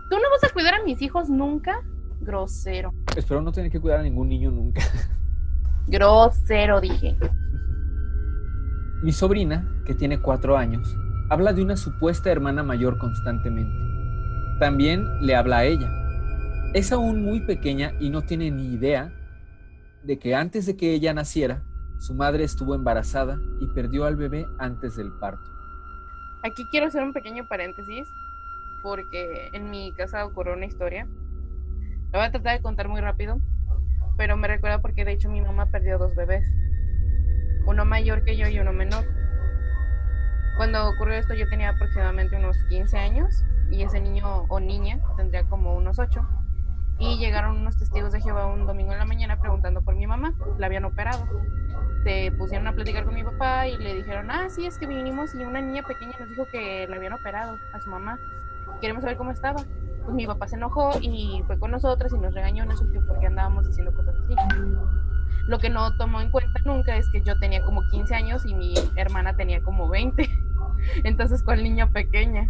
¿Tú 0.08 0.16
no 0.16 0.30
vas 0.30 0.44
a 0.44 0.52
cuidar 0.52 0.74
a 0.74 0.84
mis 0.84 1.02
hijos 1.02 1.28
nunca? 1.28 1.82
Grosero. 2.20 2.94
Espero 3.16 3.42
no 3.42 3.52
tener 3.52 3.70
que 3.70 3.80
cuidar 3.80 4.00
a 4.00 4.02
ningún 4.02 4.28
niño 4.28 4.50
nunca. 4.50 4.82
Grosero, 5.86 6.80
dije. 6.80 7.16
Mi 9.02 9.12
sobrina, 9.12 9.68
que 9.84 9.94
tiene 9.94 10.20
cuatro 10.20 10.56
años, 10.56 10.96
habla 11.28 11.52
de 11.52 11.62
una 11.62 11.76
supuesta 11.76 12.30
hermana 12.30 12.62
mayor 12.62 12.98
constantemente. 12.98 13.85
También 14.58 15.04
le 15.20 15.36
habla 15.36 15.58
a 15.58 15.64
ella. 15.64 15.90
Es 16.72 16.90
aún 16.90 17.22
muy 17.22 17.40
pequeña 17.40 17.92
y 18.00 18.08
no 18.08 18.22
tiene 18.22 18.50
ni 18.50 18.72
idea 18.72 19.12
de 20.02 20.18
que 20.18 20.34
antes 20.34 20.64
de 20.66 20.76
que 20.76 20.92
ella 20.94 21.12
naciera, 21.12 21.62
su 21.98 22.14
madre 22.14 22.44
estuvo 22.44 22.74
embarazada 22.74 23.38
y 23.60 23.66
perdió 23.68 24.06
al 24.06 24.16
bebé 24.16 24.46
antes 24.58 24.96
del 24.96 25.12
parto. 25.12 25.50
Aquí 26.42 26.64
quiero 26.70 26.86
hacer 26.86 27.02
un 27.02 27.12
pequeño 27.12 27.46
paréntesis 27.48 28.06
porque 28.82 29.50
en 29.52 29.70
mi 29.70 29.92
casa 29.92 30.24
ocurrió 30.24 30.54
una 30.54 30.66
historia. 30.66 31.06
La 32.12 32.18
voy 32.18 32.28
a 32.28 32.30
tratar 32.30 32.56
de 32.56 32.62
contar 32.62 32.88
muy 32.88 33.00
rápido, 33.00 33.38
pero 34.16 34.36
me 34.36 34.48
recuerda 34.48 34.80
porque 34.80 35.04
de 35.04 35.12
hecho 35.12 35.28
mi 35.28 35.40
mamá 35.40 35.66
perdió 35.70 35.98
dos 35.98 36.14
bebés. 36.14 36.46
Uno 37.66 37.84
mayor 37.84 38.24
que 38.24 38.36
yo 38.36 38.46
y 38.48 38.58
uno 38.58 38.72
menor. 38.72 39.04
Cuando 40.56 40.88
ocurrió 40.88 41.16
esto 41.16 41.34
yo 41.34 41.46
tenía 41.48 41.70
aproximadamente 41.70 42.36
unos 42.36 42.56
15 42.70 42.96
años 42.96 43.44
y 43.70 43.82
ese 43.82 44.00
niño 44.00 44.46
o 44.48 44.58
niña 44.58 45.00
tendría 45.16 45.44
como 45.44 45.76
unos 45.76 45.98
8. 45.98 46.26
Y 46.98 47.18
llegaron 47.18 47.58
unos 47.58 47.76
testigos 47.76 48.12
de 48.12 48.22
Jehová 48.22 48.46
un 48.46 48.66
domingo 48.66 48.92
en 48.92 48.98
la 48.98 49.04
mañana 49.04 49.38
preguntando 49.38 49.82
por 49.82 49.94
mi 49.94 50.06
mamá. 50.06 50.32
La 50.56 50.66
habían 50.66 50.86
operado. 50.86 51.26
Se 52.04 52.32
pusieron 52.38 52.66
a 52.68 52.72
platicar 52.72 53.04
con 53.04 53.14
mi 53.14 53.22
papá 53.22 53.68
y 53.68 53.76
le 53.76 53.96
dijeron, 53.96 54.30
ah, 54.30 54.48
sí, 54.48 54.64
es 54.64 54.78
que 54.78 54.86
vinimos 54.86 55.34
y 55.34 55.44
una 55.44 55.60
niña 55.60 55.82
pequeña 55.82 56.12
nos 56.18 56.30
dijo 56.30 56.46
que 56.50 56.86
la 56.88 56.96
habían 56.96 57.12
operado 57.12 57.58
a 57.74 57.80
su 57.80 57.90
mamá. 57.90 58.18
Queremos 58.80 59.02
saber 59.02 59.18
cómo 59.18 59.32
estaba. 59.32 59.62
Pues 60.04 60.14
mi 60.14 60.26
papá 60.26 60.48
se 60.48 60.56
enojó 60.56 60.92
y 61.02 61.42
fue 61.46 61.58
con 61.58 61.72
nosotros 61.72 62.12
y 62.14 62.18
nos 62.18 62.32
regañó, 62.32 62.64
nos 62.64 62.80
dijo 62.90 63.04
porque 63.06 63.26
andábamos 63.26 63.66
diciendo 63.66 63.92
cosas 63.92 64.14
así. 64.24 64.34
Lo 65.48 65.58
que 65.58 65.68
no 65.68 65.96
tomó 65.96 66.20
en 66.20 66.30
cuenta 66.30 66.60
nunca 66.64 66.96
es 66.96 67.08
que 67.10 67.22
yo 67.22 67.38
tenía 67.38 67.62
como 67.62 67.86
15 67.88 68.14
años 68.14 68.46
y 68.46 68.54
mi 68.54 68.74
hermana 68.96 69.36
tenía 69.36 69.62
como 69.62 69.88
20. 69.88 70.45
Entonces, 71.04 71.42
¿cuál 71.42 71.62
niña 71.62 71.90
pequeña? 71.90 72.48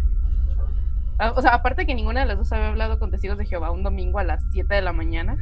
Ah, 1.19 1.33
O 1.35 1.41
sea, 1.41 1.53
aparte 1.53 1.85
que 1.85 1.95
ninguna 1.95 2.21
de 2.21 2.27
las 2.27 2.37
dos 2.37 2.51
había 2.51 2.69
hablado 2.69 2.99
con 2.99 3.11
testigos 3.11 3.37
de 3.37 3.45
Jehová 3.45 3.71
un 3.71 3.83
domingo 3.83 4.19
a 4.19 4.23
las 4.23 4.43
7 4.51 4.75
de 4.75 4.81
la 4.81 4.93
mañana, 4.93 5.37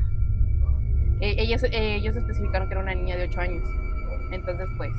eh, 1.21 1.35
ellas, 1.37 1.63
eh, 1.63 1.95
ellos 1.95 2.15
especificaron 2.15 2.67
que 2.67 2.73
era 2.73 2.83
una 2.83 2.93
niña 2.95 3.15
de 3.17 3.23
8 3.25 3.41
años. 3.41 3.63
Entonces, 4.31 4.67
pues, 4.77 4.91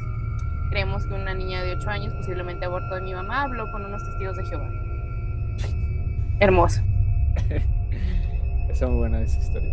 creemos 0.70 1.06
que 1.06 1.14
una 1.14 1.34
niña 1.34 1.62
de 1.62 1.74
8 1.74 1.90
años, 1.90 2.14
posiblemente 2.14 2.64
aborto 2.66 2.94
de 2.94 3.02
mi 3.02 3.14
mamá, 3.14 3.42
habló 3.42 3.70
con 3.70 3.84
unos 3.84 4.02
testigos 4.04 4.36
de 4.36 4.44
Jehová. 4.46 4.70
Hermoso. 6.40 6.82
Está 8.70 8.86
muy 8.88 8.96
buena 8.98 9.20
esa 9.22 9.38
historia. 9.38 9.72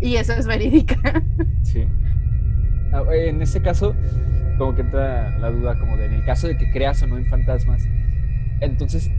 Y 0.00 0.16
eso 0.16 0.32
es 0.34 0.46
verídica. 0.46 0.96
Sí. 1.62 1.86
Ah, 2.92 3.02
En 3.12 3.42
este 3.42 3.60
caso, 3.60 3.94
como 4.58 4.74
que 4.74 4.82
entra 4.82 5.36
la 5.38 5.50
duda 5.50 5.78
como 5.78 5.96
de 5.96 6.06
en 6.06 6.14
el 6.14 6.24
caso 6.24 6.46
de 6.46 6.56
que 6.56 6.70
creas 6.70 7.02
o 7.02 7.06
no 7.06 7.18
en 7.18 7.26
fantasmas, 7.26 7.86
entonces, 8.60 9.10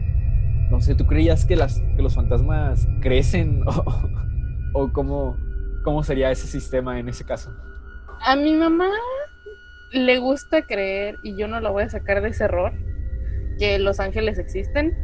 no 0.70 0.80
sé, 0.80 0.94
¿tú 0.94 1.06
creías 1.06 1.44
que, 1.44 1.56
las, 1.56 1.80
que 1.96 2.02
los 2.02 2.14
fantasmas 2.14 2.88
crecen 3.00 3.62
o, 4.72 4.92
cómo, 4.92 5.36
cómo 5.84 6.02
sería 6.02 6.30
ese 6.30 6.46
sistema 6.46 6.98
en 6.98 7.08
ese 7.08 7.24
caso? 7.24 7.54
A 8.20 8.36
mi 8.36 8.54
mamá 8.54 8.88
le 9.92 10.18
gusta 10.18 10.62
creer, 10.62 11.16
y 11.22 11.36
yo 11.36 11.48
no 11.48 11.60
la 11.60 11.70
voy 11.70 11.84
a 11.84 11.88
sacar 11.88 12.22
de 12.22 12.30
ese 12.30 12.44
error, 12.44 12.72
que 13.58 13.78
los 13.78 14.00
ángeles 14.00 14.38
existen. 14.38 14.96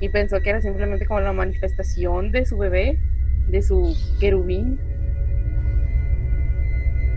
Y 0.00 0.10
pensó 0.10 0.40
que 0.40 0.50
era 0.50 0.60
simplemente 0.60 1.06
como 1.06 1.20
la 1.20 1.32
manifestación 1.32 2.30
de 2.30 2.46
su 2.46 2.56
bebé, 2.56 2.98
de 3.48 3.62
su 3.62 3.96
querubín. 4.20 4.78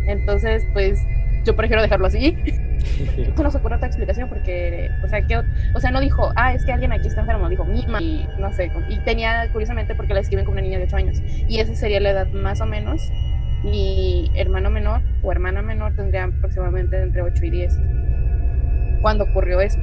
Entonces, 0.08 0.66
pues, 0.74 1.00
yo 1.46 1.56
prefiero 1.56 1.82
dejarlo 1.82 2.08
así. 2.08 2.38
Esto 3.18 3.44
no 3.44 3.52
se 3.52 3.58
ocurre 3.58 3.76
otra 3.76 3.88
explicación 3.88 4.28
porque, 4.30 4.90
o 5.04 5.08
sea, 5.08 5.22
que, 5.22 5.38
o 5.38 5.80
sea, 5.80 5.92
no 5.92 6.00
dijo, 6.00 6.32
ah, 6.36 6.54
es 6.54 6.66
que 6.66 6.72
alguien 6.72 6.92
aquí 6.92 7.08
está 7.08 7.22
enfermo, 7.22 7.48
dijo, 7.50 7.64
mi 7.64 7.86
mamá, 7.86 8.02
y 8.02 8.28
no 8.40 8.52
sé, 8.54 8.72
y 8.90 8.98
tenía, 9.00 9.48
curiosamente, 9.52 9.96
porque 9.96 10.14
la 10.14 10.22
escriben 10.22 10.46
como 10.46 10.54
una 10.54 10.62
niña 10.62 10.80
de 10.80 10.86
8 10.86 10.96
años, 10.96 11.22
y 11.48 11.60
esa 11.60 11.76
sería 11.76 12.00
la 12.00 12.10
edad 12.12 12.28
más 12.32 12.60
o 12.62 12.66
menos, 12.66 13.02
mi 13.64 14.32
hermano 14.36 14.72
menor 14.72 15.02
o 15.22 15.32
hermana 15.32 15.62
menor 15.62 15.96
tendría 15.96 16.24
aproximadamente 16.24 17.00
entre 17.00 17.22
8 17.22 17.46
y 17.46 17.50
10 17.52 17.80
cuando 19.02 19.26
ocurrió 19.26 19.62
eso. 19.62 19.80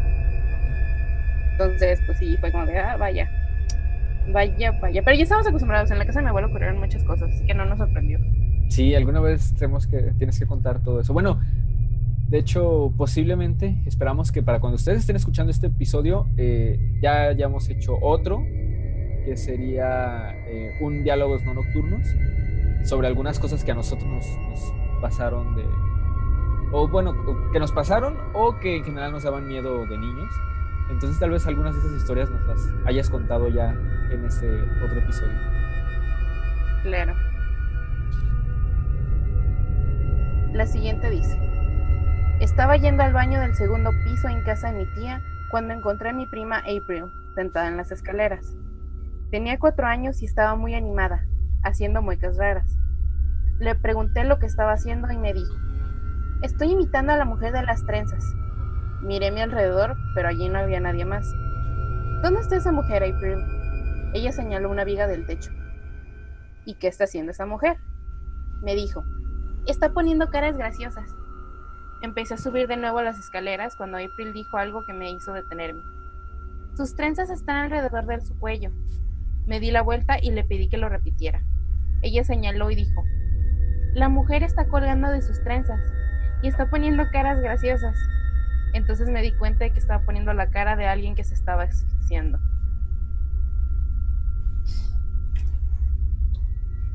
Entonces, 1.53 2.01
pues 2.07 2.19
sí, 2.19 2.37
fue 2.39 2.51
como 2.51 2.67
de, 2.67 2.79
ah, 2.79 2.97
vaya, 2.97 3.31
vaya, 4.29 4.73
vaya, 4.73 5.03
pero 5.03 5.17
ya 5.17 5.23
estamos 5.23 5.47
acostumbrados, 5.47 5.91
en 5.91 5.99
la 5.99 6.07
casa 6.07 6.19
de 6.21 6.25
mi 6.25 6.29
abuelo 6.31 6.49
ocurrieron 6.49 6.79
muchas 6.79 7.05
cosas, 7.05 7.31
que 7.47 7.55
no 7.55 7.65
nos 7.65 7.79
sorprendió. 7.79 8.19
Sí, 8.69 8.95
alguna 8.95 9.21
vez 9.21 9.55
tenemos 9.55 9.87
que, 9.87 10.13
tienes 10.19 10.39
que 10.39 10.47
contar 10.47 10.83
todo 10.83 11.01
eso. 11.01 11.13
Bueno, 11.13 11.41
de 12.29 12.39
hecho, 12.39 12.93
posiblemente 12.97 13.81
esperamos 13.87 14.31
que 14.33 14.43
para 14.43 14.61
cuando 14.61 14.77
ustedes 14.77 14.99
estén 15.01 15.17
escuchando 15.17 15.51
este 15.51 15.69
episodio, 15.69 16.27
eh, 16.37 16.79
ya 17.01 17.29
hayamos 17.29 17.71
hecho 17.71 17.99
otro, 18.03 18.43
que 19.25 19.35
sería 19.37 20.35
eh, 20.47 20.73
un 20.83 21.03
diálogos 21.05 21.43
no 21.45 21.55
nocturnos, 21.55 22.07
sobre 22.85 23.07
algunas 23.07 23.39
cosas 23.39 23.65
que 23.65 23.73
a 23.73 23.75
nosotros 23.75 24.07
nos, 24.07 24.75
pasaron 25.01 25.57
de... 25.57 25.65
O 26.71 26.87
bueno, 26.87 27.15
que 27.51 27.59
nos 27.59 27.73
pasaron 27.73 28.19
o 28.35 28.59
que 28.59 28.77
en 28.77 28.85
general 28.85 29.13
nos 29.13 29.23
daban 29.23 29.49
miedo 29.49 29.87
de 29.87 29.97
niños. 29.97 30.29
Entonces 30.91 31.19
tal 31.19 31.31
vez 31.31 31.47
algunas 31.47 31.75
de 31.75 31.81
esas 31.81 31.93
historias 31.93 32.31
nos 32.31 32.47
las 32.47 32.75
hayas 32.85 33.09
contado 33.09 33.49
ya 33.49 33.75
en 34.11 34.25
este 34.25 34.47
otro 34.83 34.99
episodio. 34.99 35.39
Claro. 36.83 37.28
La 40.59 40.67
siguiente 40.67 41.09
dice, 41.09 41.39
estaba 42.41 42.77
yendo 42.77 43.05
al 43.05 43.13
baño 43.13 43.41
del 43.41 43.55
segundo 43.55 43.93
piso 44.03 44.29
en 44.29 44.43
casa 44.43 44.73
de 44.73 44.79
mi 44.79 44.87
tía 44.93 45.23
cuando 45.53 45.73
encontré 45.73 46.09
a 46.09 46.13
mi 46.13 46.27
prima 46.27 46.59
April 46.59 47.05
sentada 47.37 47.69
en 47.69 47.77
las 47.77 47.93
escaleras. 47.93 48.57
Tenía 49.31 49.61
cuatro 49.61 49.87
años 49.87 50.21
y 50.21 50.25
estaba 50.25 50.57
muy 50.57 50.75
animada, 50.75 51.25
haciendo 51.63 52.03
muecas 52.03 52.39
raras. 52.39 52.77
Le 53.61 53.77
pregunté 53.77 54.25
lo 54.25 54.41
que 54.41 54.47
estaba 54.47 54.73
haciendo 54.73 55.09
y 55.13 55.17
me 55.17 55.33
dijo, 55.33 55.55
estoy 56.43 56.73
imitando 56.73 57.13
a 57.13 57.19
la 57.19 57.25
mujer 57.25 57.53
de 57.53 57.63
las 57.63 57.87
trenzas. 57.87 58.25
Miré 59.01 59.29
a 59.29 59.33
mi 59.33 59.41
alrededor, 59.41 59.97
pero 60.17 60.27
allí 60.27 60.49
no 60.49 60.59
había 60.59 60.81
nadie 60.81 61.05
más. 61.05 61.25
¿Dónde 62.21 62.41
está 62.41 62.57
esa 62.57 62.73
mujer, 62.73 63.05
April? 63.05 63.39
Ella 64.13 64.33
señaló 64.33 64.71
una 64.71 64.83
viga 64.83 65.07
del 65.07 65.25
techo. 65.25 65.53
¿Y 66.65 66.75
qué 66.75 66.89
está 66.89 67.05
haciendo 67.05 67.31
esa 67.31 67.47
mujer? 67.47 67.77
Me 68.61 68.75
dijo, 68.75 69.05
está 69.71 69.93
poniendo 69.93 70.31
caras 70.31 70.57
graciosas. 70.57 71.15
Empecé 72.01 72.35
a 72.35 72.39
subir 72.39 72.69
de 72.69 72.77
nuevo 72.77 73.03
las 73.03 73.19
escaleras 73.19 73.77
cuando 73.77 73.99
April 73.99 74.33
dijo 74.33 74.57
algo 74.57 74.85
que 74.87 74.93
me 74.93 75.11
hizo 75.11 75.33
detenerme. 75.33 75.83
Sus 76.77 76.95
trenzas 76.95 77.29
están 77.29 77.57
alrededor 77.57 78.07
de 78.07 78.21
su 78.21 78.39
cuello. 78.39 78.71
Me 79.47 79.61
di 79.61 79.71
la 79.71 79.83
vuelta 79.83 80.19
y 80.21 80.31
le 80.31 80.45
pedí 80.45 80.69
que 80.69 80.79
lo 80.79 80.89
repitiera. 80.89 81.43
Ella 82.03 82.23
señaló 82.23 82.71
y 82.71 82.77
dijo, 82.77 83.05
la 83.95 84.09
mujer 84.09 84.43
está 84.43 84.69
colgando 84.69 85.09
de 85.09 85.23
sus 85.23 85.43
trenzas 85.43 85.81
y 86.43 86.49
está 86.49 86.71
poniendo 86.71 87.05
caras 87.11 87.41
graciosas. 87.41 87.99
Entonces 88.75 89.09
me 89.11 89.23
di 89.23 89.33
cuenta 89.33 89.65
de 89.65 89.73
que 89.73 89.81
estaba 89.81 90.05
poniendo 90.05 90.33
la 90.35 90.51
cara 90.51 90.77
de 90.77 90.87
alguien 90.87 91.15
que 91.17 91.25
se 91.25 91.35
estaba 91.35 91.65
asfixiando. 91.65 92.39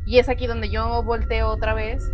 Y 0.06 0.20
es 0.20 0.30
aquí 0.30 0.48
donde 0.48 0.70
yo 0.70 1.04
volteo 1.04 1.50
otra 1.50 1.74
vez 1.74 2.12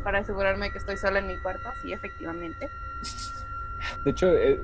para 0.00 0.20
asegurarme 0.20 0.70
que 0.70 0.78
estoy 0.78 0.96
sola 0.96 1.18
en 1.18 1.26
mi 1.26 1.36
cuarto. 1.38 1.68
Sí, 1.82 1.92
efectivamente. 1.92 2.70
De 4.04 4.10
hecho, 4.10 4.32
eh, 4.32 4.62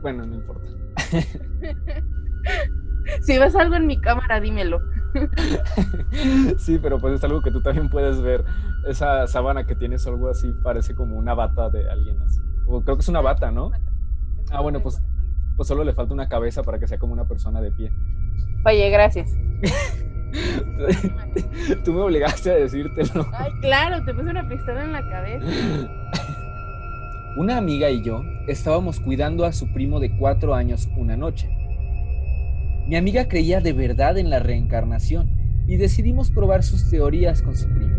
bueno, 0.00 0.26
no 0.26 0.34
importa. 0.34 0.66
si 3.22 3.38
ves 3.38 3.54
algo 3.54 3.76
en 3.76 3.86
mi 3.86 4.00
cámara, 4.00 4.40
dímelo. 4.40 4.80
sí, 6.58 6.78
pero 6.78 6.98
pues 6.98 7.14
es 7.14 7.24
algo 7.24 7.42
que 7.42 7.50
tú 7.50 7.62
también 7.62 7.88
puedes 7.88 8.20
ver. 8.20 8.44
Esa 8.86 9.26
sábana 9.26 9.66
que 9.66 9.76
tienes, 9.76 10.06
algo 10.06 10.28
así, 10.28 10.52
parece 10.62 10.94
como 10.94 11.16
una 11.16 11.34
bata 11.34 11.70
de 11.70 11.88
alguien 11.88 12.20
así. 12.22 12.40
O 12.66 12.82
creo 12.82 12.96
que 12.96 13.02
es 13.02 13.08
una 13.08 13.20
bata, 13.20 13.50
¿no? 13.50 13.70
Ah, 14.50 14.60
bueno, 14.60 14.82
pues, 14.82 15.00
pues 15.56 15.68
solo 15.68 15.84
le 15.84 15.94
falta 15.94 16.14
una 16.14 16.28
cabeza 16.28 16.62
para 16.62 16.78
que 16.78 16.86
sea 16.86 16.98
como 16.98 17.12
una 17.12 17.26
persona 17.26 17.60
de 17.60 17.72
pie. 17.72 17.92
Oye, 18.66 18.90
gracias. 18.90 19.30
Tú 21.84 21.92
me 21.92 22.00
obligaste 22.00 22.50
a 22.50 22.54
decírtelo. 22.54 23.26
Ay, 23.32 23.50
claro, 23.60 24.04
te 24.04 24.14
puse 24.14 24.30
una 24.30 24.48
pistola 24.48 24.84
en 24.84 24.92
la 24.92 25.08
cabeza. 25.08 25.46
Una 27.36 27.56
amiga 27.56 27.90
y 27.90 28.02
yo 28.02 28.22
estábamos 28.46 29.00
cuidando 29.00 29.44
a 29.44 29.52
su 29.52 29.72
primo 29.72 30.00
de 30.00 30.16
cuatro 30.16 30.54
años 30.54 30.88
una 30.96 31.16
noche. 31.16 31.48
Mi 32.86 32.96
amiga 32.96 33.28
creía 33.28 33.60
de 33.60 33.72
verdad 33.72 34.18
en 34.18 34.28
la 34.28 34.38
reencarnación 34.38 35.30
y 35.66 35.76
decidimos 35.76 36.30
probar 36.30 36.62
sus 36.62 36.90
teorías 36.90 37.40
con 37.42 37.56
su 37.56 37.68
primo. 37.68 37.96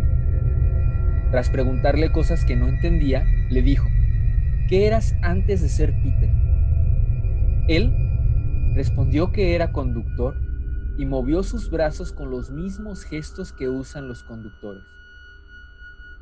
Tras 1.32 1.50
preguntarle 1.50 2.12
cosas 2.12 2.46
que 2.46 2.56
no 2.56 2.68
entendía, 2.68 3.26
le 3.50 3.62
dijo, 3.64 3.88
¿qué 4.70 4.86
eras 4.86 5.16
antes 5.24 5.62
de 5.62 5.70
ser 5.70 5.94
Peter? 6.04 6.30
Él 7.68 7.92
respondió 8.76 9.32
que 9.32 9.56
era 9.56 9.72
conductor 9.72 10.36
y 10.98 11.06
movió 11.06 11.44
sus 11.44 11.70
brazos 11.70 12.12
con 12.12 12.30
los 12.30 12.52
mismos 12.52 13.04
gestos 13.04 13.52
que 13.52 13.70
usan 13.70 14.08
los 14.08 14.24
conductores. 14.24 14.84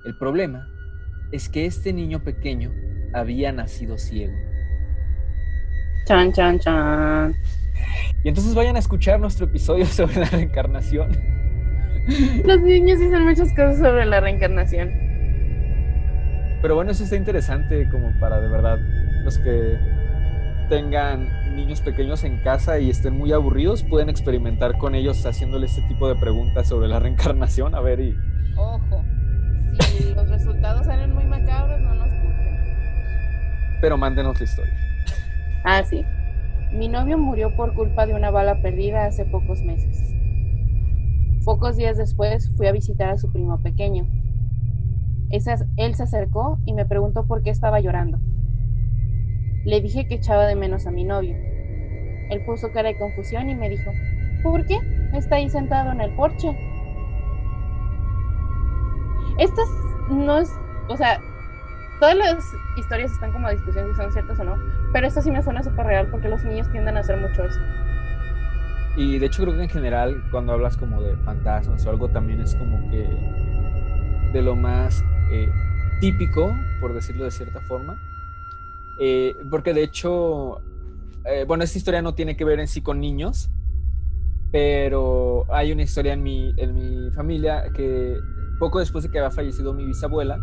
El 0.06 0.18
problema 0.18 0.68
es 1.32 1.50
que 1.50 1.66
este 1.66 1.94
niño 1.94 2.24
pequeño 2.24 2.72
había 3.14 3.52
nacido 3.52 3.98
ciego. 3.98 4.34
Chan, 6.06 6.32
chan, 6.34 6.60
chan. 6.60 7.36
Y 8.24 8.30
entonces 8.30 8.56
vayan 8.56 8.76
a 8.76 8.80
escuchar 8.80 9.20
nuestro 9.20 9.46
episodio 9.46 9.86
sobre 9.88 10.16
la 10.16 10.26
reencarnación. 10.26 11.12
Los 12.46 12.62
niños 12.62 13.00
dicen 13.00 13.24
muchas 13.24 13.50
cosas 13.50 13.78
sobre 13.78 14.06
la 14.06 14.20
reencarnación. 14.20 14.90
Pero 16.62 16.76
bueno, 16.76 16.92
eso 16.92 17.04
está 17.04 17.16
interesante 17.16 17.88
como 17.90 18.12
para 18.20 18.40
de 18.40 18.50
verdad 18.50 18.80
los 19.24 19.38
que 19.40 19.78
tengan 20.70 21.30
niños 21.52 21.82
pequeños 21.82 22.24
en 22.24 22.38
casa 22.38 22.80
y 22.80 22.90
estén 22.90 23.18
muy 23.18 23.32
aburridos, 23.32 23.84
pueden 23.84 24.10
experimentar 24.10 24.78
con 24.78 24.96
ellos 24.96 25.26
haciéndole 25.26 25.66
este 25.68 25.82
tipo 25.84 26.08
de 26.08 26.16
preguntas 26.16 26.68
sobre 26.68 26.88
la 26.88 27.00
reencarnación. 27.02 27.76
A 27.76 27.82
ver 27.82 28.00
y... 28.00 28.16
Ojo, 28.58 29.04
si 29.80 30.14
los 30.16 30.30
resultados 30.30 30.86
salen 30.86 31.14
muy 31.14 31.26
macabros, 31.26 31.80
no 31.80 31.94
nos 31.96 32.10
culpen. 32.10 32.60
Pero 33.82 33.98
mándenos 33.98 34.40
la 34.40 34.44
historia. 34.44 34.74
Ah, 35.64 35.84
sí. 35.84 36.04
Mi 36.72 36.88
novio 36.88 37.18
murió 37.18 37.56
por 37.56 37.74
culpa 37.74 38.06
de 38.06 38.14
una 38.14 38.32
bala 38.32 38.62
perdida 38.62 39.06
hace 39.06 39.26
pocos 39.26 39.62
meses. 39.62 40.16
Pocos 41.44 41.76
días 41.76 41.98
después 41.98 42.52
fui 42.56 42.68
a 42.68 42.72
visitar 42.72 43.10
a 43.10 43.18
su 43.18 43.32
primo 43.32 43.62
pequeño. 43.62 44.08
él 45.30 45.96
se 45.96 46.04
acercó 46.04 46.60
y 46.66 46.74
me 46.74 46.86
preguntó 46.86 47.26
por 47.26 47.42
qué 47.42 47.50
estaba 47.50 47.80
llorando. 47.80 48.20
Le 49.64 49.82
dije 49.82 50.08
que 50.08 50.16
echaba 50.16 50.46
de 50.46 50.56
menos 50.56 50.88
a 50.88 50.92
mi 50.92 51.04
novio. 51.04 51.36
Él 52.30 52.42
puso 52.46 52.72
cara 52.72 52.90
de 52.90 52.98
confusión 52.98 53.50
y 53.50 53.56
me 53.56 53.70
dijo, 53.70 53.92
¿por 54.44 54.66
qué? 54.66 54.80
Está 55.14 55.36
ahí 55.36 55.50
sentado 55.50 55.92
en 55.92 56.02
el 56.02 56.12
porche. 56.16 56.56
Estas 59.38 59.68
no 60.10 60.40
es, 60.40 60.52
o 60.88 60.98
sea, 60.98 61.20
todas 62.00 62.16
las 62.16 62.44
historias 62.78 63.12
están 63.12 63.32
como 63.32 63.48
a 63.48 63.52
discusión 63.52 63.88
si 63.90 63.96
son 63.96 64.12
ciertas 64.12 64.40
o 64.40 64.44
no, 64.44 64.56
pero 64.92 65.08
esta 65.08 65.22
sí 65.22 65.32
me 65.32 65.42
suena 65.42 65.64
súper 65.64 65.86
real 65.86 66.08
porque 66.10 66.30
los 66.30 66.44
niños 66.44 66.70
tienden 66.72 66.98
a 66.98 67.02
hacer 67.02 67.18
mucho 67.18 67.44
eso. 67.44 67.60
Y 68.98 69.20
de 69.20 69.26
hecho 69.26 69.44
creo 69.44 69.56
que 69.56 69.64
en 69.64 69.70
general 69.70 70.24
cuando 70.32 70.54
hablas 70.54 70.76
como 70.76 71.02
de 71.02 71.16
fantasmas 71.18 71.86
o 71.86 71.90
algo 71.90 72.10
también 72.10 72.42
es 72.42 72.56
como 72.56 72.90
que 72.90 73.08
de 74.34 74.42
lo 74.42 74.56
más 74.56 75.04
eh, 75.32 75.50
típico, 76.00 76.54
por 76.80 76.94
decirlo 76.94 77.24
de 77.24 77.32
cierta 77.32 77.62
forma, 77.62 77.98
eh, 79.04 79.36
porque 79.50 79.74
de 79.74 79.82
hecho, 79.82 80.60
eh, 81.26 81.44
bueno, 81.48 81.64
esta 81.64 81.80
historia 81.80 82.04
no 82.04 82.14
tiene 82.14 82.38
que 82.38 82.46
ver 82.46 82.60
en 82.60 82.68
sí 82.68 82.84
con 82.84 83.00
niños, 83.00 83.50
pero 84.52 85.52
hay 85.52 85.72
una 85.72 85.82
historia 85.82 86.14
en 86.14 86.22
mi, 86.22 86.54
en 86.58 86.76
mi 86.76 87.10
familia 87.10 87.72
que 87.74 88.16
poco 88.60 88.78
después 88.78 89.04
de 89.04 89.10
que 89.10 89.18
había 89.18 89.32
fallecido 89.32 89.74
mi 89.74 89.88
bisabuela, 89.88 90.38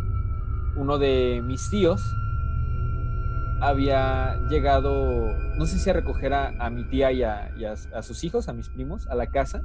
uno 0.75 0.99
de 0.99 1.41
mis 1.45 1.71
tíos 1.71 2.03
había 3.61 4.41
llegado, 4.49 5.37
no 5.57 5.65
sé 5.65 5.79
si 5.79 5.91
a 5.91 5.93
recoger 5.93 6.35
a, 6.35 6.69
mi 6.69 6.83
tía 6.83 7.13
y, 7.13 7.23
a, 7.23 7.53
a, 7.95 8.03
sus 8.03 8.25
hijos, 8.25 8.49
a 8.49 8.53
mis 8.53 8.69
primos, 8.71 9.07
a 9.07 9.15
la 9.15 9.29
casa. 9.29 9.63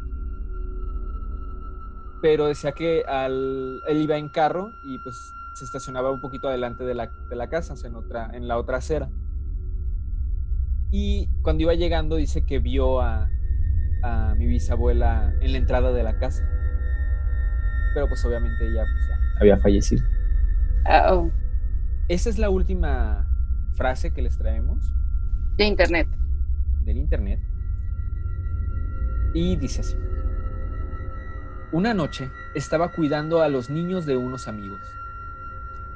Pero 2.21 2.45
decía 2.45 2.73
que 2.73 3.03
al, 3.08 3.82
él 3.88 4.01
iba 4.03 4.17
en 4.17 4.29
carro 4.29 4.71
y 4.84 4.99
pues 4.99 5.34
se 5.54 5.66
estacionaba 5.66 6.12
un 6.12 6.22
poquito 6.22 6.48
adelante 6.48 6.84
de 6.84 6.96
la, 6.96 7.10
de 7.30 7.36
la 7.36 7.50
casa, 7.50 7.76
en, 7.86 7.96
otra, 7.96 8.30
en 8.34 8.48
la 8.48 8.58
otra 8.58 8.78
acera. 8.78 9.10
Y 10.92 11.28
cuando 11.42 11.63
iba 11.63 11.74
llegando 11.74 12.16
dice 12.18 12.46
que 12.46 12.60
vio 12.60 13.02
a, 13.02 13.30
a 14.04 14.36
mi 14.36 14.46
bisabuela 14.46 15.34
en 15.42 15.52
la 15.52 15.58
entrada 15.58 15.92
de 15.92 16.04
la 16.04 16.20
casa. 16.20 16.48
Pero 17.94 18.08
pues 18.08 18.24
obviamente 18.26 18.68
ella 18.68 18.84
pues, 18.84 19.20
había 19.39 19.58
fallecido. 19.58 20.04
oh. 21.10 21.32
Esa 22.10 22.30
es 22.30 22.38
la 22.38 22.50
última 22.50 23.26
frase 23.76 24.12
que 24.13 24.22
les 24.22 24.38
traemos. 24.38 24.94
De 25.56 25.66
internet. 25.66 26.08
Del 26.84 26.98
internet. 26.98 27.39
Y 29.34 29.56
dice 29.56 29.82
así. 29.82 29.96
Una 31.72 31.94
noche 31.94 32.30
estaba 32.54 32.92
cuidando 32.92 33.42
a 33.42 33.50
los 33.50 33.70
niños 33.70 34.06
de 34.06 34.18
unos 34.18 34.48
amigos. 34.48 34.82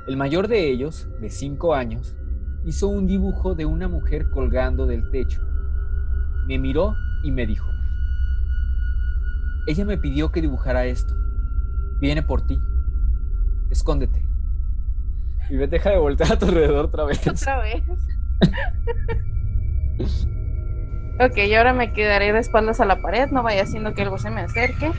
El 0.07 0.15
mayor 0.15 0.47
de 0.47 0.69
ellos, 0.69 1.09
de 1.19 1.29
cinco 1.29 1.75
años, 1.75 2.15
hizo 2.65 2.87
un 2.87 3.07
dibujo 3.07 3.55
de 3.55 3.65
una 3.65 3.89
mujer 3.89 4.29
colgando 4.29 4.85
del 4.85 5.11
techo. 5.11 5.41
Me 6.47 6.57
miró 6.57 6.95
y 7.23 7.31
me 7.31 7.45
dijo, 7.45 7.69
ella 9.67 9.83
me 9.83 9.97
pidió 9.97 10.31
que 10.31 10.39
dibujara 10.39 10.85
esto. 10.85 11.13
Viene 11.99 12.23
por 12.23 12.47
ti. 12.47 12.57
Escóndete. 13.69 14.25
Y 15.49 15.55
me 15.55 15.67
deja 15.67 15.89
de 15.89 15.97
voltear 15.97 16.31
a 16.31 16.39
tu 16.39 16.45
alrededor 16.45 16.85
otra 16.85 17.03
vez. 17.03 17.19
Otra 17.27 17.59
vez. 17.59 17.83
ok, 21.19 21.37
y 21.37 21.53
ahora 21.53 21.73
me 21.73 21.91
quedaré 21.91 22.31
de 22.31 22.39
espaldas 22.39 22.79
a 22.79 22.85
la 22.85 23.01
pared, 23.01 23.29
no 23.29 23.43
vaya 23.43 23.63
haciendo 23.63 23.93
que 23.93 24.03
algo 24.03 24.17
se 24.17 24.29
me 24.29 24.39
acerque. 24.39 24.89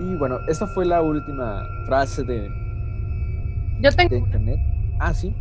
Y 0.00 0.16
bueno, 0.16 0.40
esta 0.48 0.66
fue 0.66 0.84
la 0.84 1.00
última 1.00 1.64
frase 1.86 2.24
de 2.24 2.61
yo 3.80 3.92
tengo. 3.92 4.16
internet? 4.16 4.58
Ah, 4.98 5.14
sí. 5.14 5.34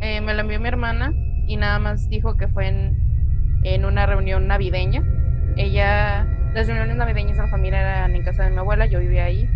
Eh, 0.00 0.20
me 0.20 0.34
lo 0.34 0.42
envió 0.42 0.60
mi 0.60 0.68
hermana 0.68 1.12
y 1.46 1.56
nada 1.56 1.78
más 1.78 2.08
dijo 2.08 2.36
que 2.36 2.48
fue 2.48 2.68
en, 2.68 3.84
una 3.84 4.06
reunión 4.06 4.46
navideña. 4.46 5.02
Ella, 5.56 6.24
las 6.54 6.66
reuniones 6.66 6.96
navideñas 6.96 7.36
de 7.36 7.42
la 7.42 7.48
familia 7.48 7.80
eran 7.80 8.14
en 8.14 8.22
casa 8.22 8.44
de 8.44 8.50
mi 8.50 8.58
abuela, 8.58 8.86
yo 8.86 9.00
vivía 9.00 9.24
ahí. 9.24 9.48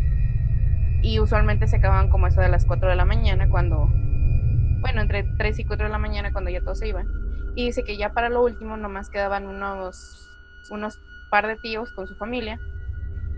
Y 1.03 1.19
usualmente 1.21 1.67
se 1.67 1.77
acababan 1.77 2.11
como 2.11 2.27
eso 2.27 2.41
de 2.41 2.49
las 2.49 2.67
4 2.67 2.89
de 2.89 2.97
la 2.97 3.05
mañana 3.05 3.49
cuando, 3.49 3.87
bueno, 4.81 5.01
entre 5.01 5.25
3 5.39 5.59
y 5.59 5.65
4 5.65 5.87
de 5.87 5.93
la 5.93 5.99
mañana 5.99 6.33
cuando 6.33 6.51
ya 6.51 6.61
todos 6.61 6.79
se 6.79 6.89
iban. 6.89 7.07
Y 7.55 7.67
dice 7.67 7.85
que 7.85 7.97
ya 7.97 8.13
para 8.13 8.29
lo 8.29 8.43
último 8.43 8.77
nomás 8.77 9.11
quedaban 9.11 9.47
unos, 9.47 10.29
unos 10.71 10.99
par 11.31 11.47
de 11.47 11.57
tíos 11.57 11.93
con 11.93 12.07
su 12.07 12.17
familia 12.17 12.59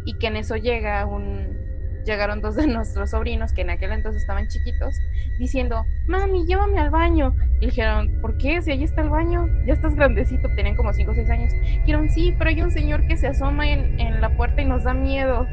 y 0.05 0.15
que 0.15 0.27
en 0.27 0.37
eso 0.37 0.57
llega 0.57 1.07
un, 1.07 1.57
llegaron 2.05 2.41
dos 2.41 2.57
de 2.57 2.67
nuestros 2.69 3.11
sobrinos, 3.11 3.53
que 3.53 3.63
en 3.63 3.71
aquel 3.71 3.93
entonces 3.93 4.23
estaban 4.23 4.49
chiquitos, 4.49 4.95
diciendo, 5.39 5.85
mami, 6.07 6.47
llévame 6.47 6.79
al 6.79 6.91
baño. 6.91 7.35
Y 7.61 7.67
dijeron, 7.67 8.21
¿por 8.21 8.37
qué? 8.39 8.61
Si 8.63 8.71
ahí 8.71 8.85
está 8.85 9.03
el 9.03 9.11
baño, 9.11 9.49
ya 9.67 9.75
estás 9.75 9.95
grandecito, 9.95 10.49
tenían 10.57 10.77
como 10.77 10.93
5 10.93 11.11
o 11.11 11.15
6 11.15 11.31
años. 11.31 11.53
Dijeron, 11.81 12.09
sí, 12.11 12.35
pero 12.39 12.51
hay 12.51 12.63
un 12.63 12.71
señor 12.71 13.07
que 13.07 13.17
se 13.17 13.29
asoma 13.29 13.69
en, 13.69 13.99
en 14.01 14.21
la 14.21 14.31
puerta 14.37 14.63
y 14.63 14.65
nos 14.65 14.85
da 14.85 14.95
miedo. 14.95 15.47